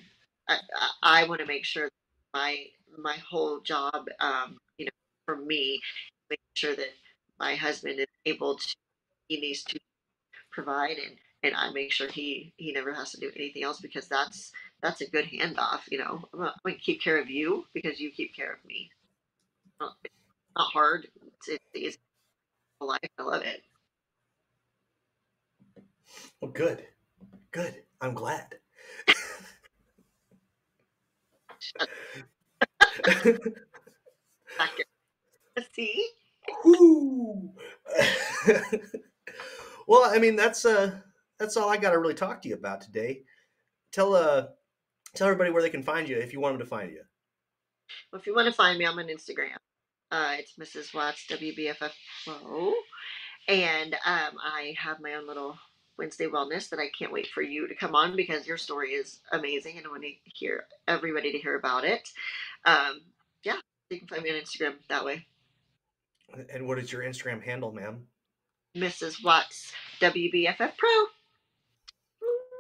I 0.50 0.60
I, 1.04 1.28
want 1.28 1.42
to 1.42 1.48
make 1.48 1.66
sure 1.66 1.90
my 2.34 2.66
my 2.98 3.18
whole 3.30 3.60
job, 3.62 4.08
um, 4.20 4.58
you 4.78 4.86
know, 4.86 4.92
for 5.26 5.38
me, 5.38 5.82
make 6.30 6.40
sure 6.56 6.76
that 6.76 6.90
my 7.40 7.56
husband 7.56 8.00
is 8.00 8.08
able 8.26 8.58
to 8.58 8.76
he 9.28 9.40
needs 9.40 9.64
to 9.64 9.80
provide 10.52 10.98
and 10.98 11.16
and 11.44 11.56
I 11.56 11.72
make 11.72 11.92
sure 11.92 12.10
he 12.10 12.54
he 12.58 12.72
never 12.72 12.94
has 12.94 13.12
to 13.12 13.20
do 13.20 13.32
anything 13.36 13.64
else 13.64 13.80
because 13.80 14.08
that's 14.08 14.52
that's 14.82 15.02
a 15.02 15.10
good 15.10 15.26
handoff. 15.26 15.82
You 15.90 16.00
know, 16.00 16.24
I'm 16.34 16.40
gonna, 16.40 16.52
I'm 16.52 16.72
gonna 16.72 16.76
keep 16.78 17.02
care 17.02 17.20
of 17.20 17.30
you 17.30 17.66
because 17.74 18.00
you 18.00 18.12
keep 18.12 18.36
care 18.36 18.54
of 18.54 18.66
me. 18.66 18.90
It's 19.82 20.14
not 20.58 20.72
hard. 20.72 21.08
It's, 21.48 21.60
easy. 21.76 21.98
Life, 22.80 23.00
I 23.18 23.24
love 23.24 23.42
it. 23.42 23.64
Well, 26.42 26.52
good, 26.52 26.86
good. 27.52 27.76
I'm 28.02 28.14
glad. 28.14 28.56
Back 29.08 29.16
here. 29.16 29.26
See, 35.74 36.10
well, 39.88 40.04
I 40.06 40.20
mean 40.20 40.36
that's 40.36 40.66
uh 40.66 41.00
that's 41.40 41.58
all 41.58 41.70
I 41.70 41.78
got 41.78 41.92
to 41.92 42.00
really 42.00 42.14
talk 42.14 42.42
to 42.42 42.50
you 42.50 42.56
about 42.56 42.82
today. 42.82 43.24
Tell 43.92 44.16
uh 44.16 44.48
tell 45.16 45.28
everybody 45.28 45.52
where 45.52 45.62
they 45.62 45.70
can 45.70 45.84
find 45.84 46.08
you 46.08 46.18
if 46.18 46.34
you 46.34 46.40
want 46.40 46.54
them 46.54 46.66
to 46.66 46.70
find 46.70 46.92
you. 46.92 47.02
well, 48.12 48.20
if 48.20 48.28
you 48.28 48.36
want 48.36 48.48
to 48.48 48.54
find 48.54 48.78
me, 48.78 48.86
I'm 48.86 49.00
on 49.00 49.08
Instagram. 49.08 49.58
Uh, 50.12 50.36
it's 50.40 50.54
Mrs. 50.58 50.94
Watts 50.94 51.26
WBFF 51.30 51.92
Pro, 52.26 52.74
and 53.50 53.94
um, 54.06 54.38
I 54.42 54.74
have 54.78 55.02
my 55.02 55.16
own 55.16 55.28
little 55.28 55.58
Wednesday 55.98 56.28
wellness 56.28 56.70
that 56.70 56.80
I 56.80 56.90
can't 56.98 57.12
wait 57.12 57.28
for 57.28 57.42
you 57.42 57.68
to 57.68 57.76
come 57.76 57.96
on 57.96 58.16
because 58.16 58.48
your 58.48 58.58
story 58.58 58.92
is 58.92 59.20
amazing 59.32 59.78
and 59.78 59.86
I 59.86 59.90
want 59.90 60.04
to 60.04 60.12
hear 60.26 60.66
everybody 60.88 61.32
to 61.32 61.40
hear 61.40 61.58
about 61.58 61.84
it. 61.84 62.08
Um, 62.66 63.02
yeah, 63.44 63.58
you 63.90 64.00
can 64.00 64.08
find 64.08 64.24
me 64.24 64.30
on 64.30 64.36
Instagram 64.42 64.74
that 64.90 65.04
way. 65.06 65.26
And 66.54 66.68
what 66.68 66.78
is 66.80 66.92
your 66.92 67.04
Instagram 67.04 67.42
handle, 67.44 67.72
ma'am? 67.72 68.06
Mrs. 68.76 69.24
Watts 69.24 69.72
WBFF 70.02 70.72
Pro. 70.78 70.90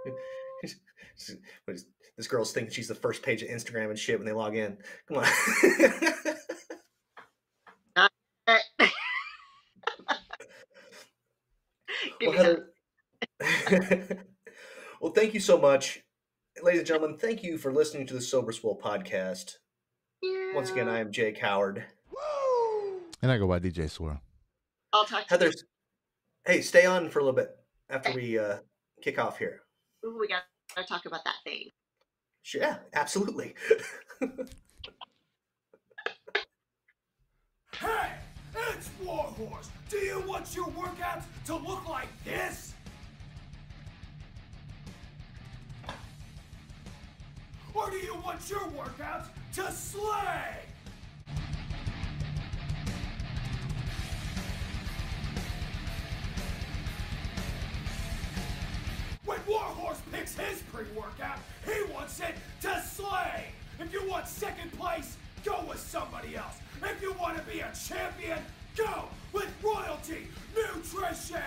This 2.18 2.28
girl's 2.28 2.52
thinking 2.52 2.74
she's 2.74 2.88
the 2.88 2.96
first 2.96 3.22
page 3.22 3.44
of 3.44 3.50
Instagram 3.50 3.92
and 3.92 4.00
shit 4.00 4.18
when 4.18 4.26
they 4.26 4.32
log 4.34 4.56
in. 4.56 4.78
Come 5.08 5.18
on. 5.18 5.26
Give 12.20 12.30
well, 12.30 12.32
me 12.32 12.38
some- 12.38 12.46
Heather- 12.46 12.68
well, 15.02 15.12
thank 15.12 15.34
you 15.34 15.40
so 15.40 15.58
much. 15.58 16.04
Ladies 16.64 16.80
and 16.80 16.88
gentlemen, 16.88 17.18
thank 17.18 17.44
you 17.44 17.58
for 17.58 17.72
listening 17.72 18.08
to 18.08 18.14
the 18.14 18.22
Sober 18.22 18.52
Swole 18.52 18.80
podcast. 18.82 19.56
Once 20.54 20.72
again, 20.72 20.90
I 20.90 21.00
am 21.00 21.12
Jake 21.12 21.38
Howard. 21.40 21.84
And 23.22 23.32
I 23.32 23.38
go 23.38 23.48
by 23.48 23.60
DJ 23.60 23.90
Swirl. 23.90 24.22
I'll 24.94 25.06
talk 25.06 25.24
to 25.24 25.30
Heather, 25.30 25.52
hey, 26.46 26.62
stay 26.62 26.86
on 26.86 27.10
for 27.10 27.20
a 27.20 27.24
little 27.24 27.36
bit 27.36 27.50
after 27.90 28.14
we 28.14 28.40
uh, 28.40 28.58
kick 29.02 29.20
off 29.20 29.38
here. 29.38 29.62
Ooh, 30.06 30.18
we 30.20 30.28
got 30.28 30.44
to 30.76 30.84
talk 30.84 31.06
about 31.06 31.24
that 31.26 31.36
thing. 31.44 31.70
Sure, 32.44 32.62
Yeah, 32.62 32.78
absolutely. 32.94 33.56
Hey, 37.80 38.14
it's 38.74 38.90
Warhorse. 39.04 39.70
Do 39.88 39.98
you 39.98 40.20
want 40.22 40.56
your 40.56 40.66
workouts 40.70 41.26
to 41.46 41.56
look 41.58 41.88
like 41.88 42.08
this? 42.24 42.74
Or 47.78 47.92
do 47.92 47.98
you 47.98 48.16
want 48.26 48.50
your 48.50 48.62
workouts 48.62 49.28
to 49.54 49.72
slay? 49.72 50.66
When 59.26 59.38
Warhorse 59.48 60.02
picks 60.12 60.36
his 60.36 60.64
pre-workout, 60.74 61.38
he 61.66 61.94
wants 61.94 62.20
it 62.20 62.34
to 62.62 62.82
slay. 62.82 63.46
If 63.80 63.94
you 63.94 64.10
want 64.10 64.28
second 64.28 64.72
place, 64.74 65.16
go 65.46 65.64
with 65.70 65.80
somebody 65.80 66.36
else. 66.36 66.58
If 66.82 67.00
you 67.00 67.14
want 67.14 67.38
to 67.38 67.44
be 67.44 67.60
a 67.60 67.72
champion, 67.88 68.40
go 68.76 69.04
with 69.34 69.54
Royalty 69.62 70.28
Nutrition. 70.56 71.38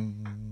Mm 0.00 0.51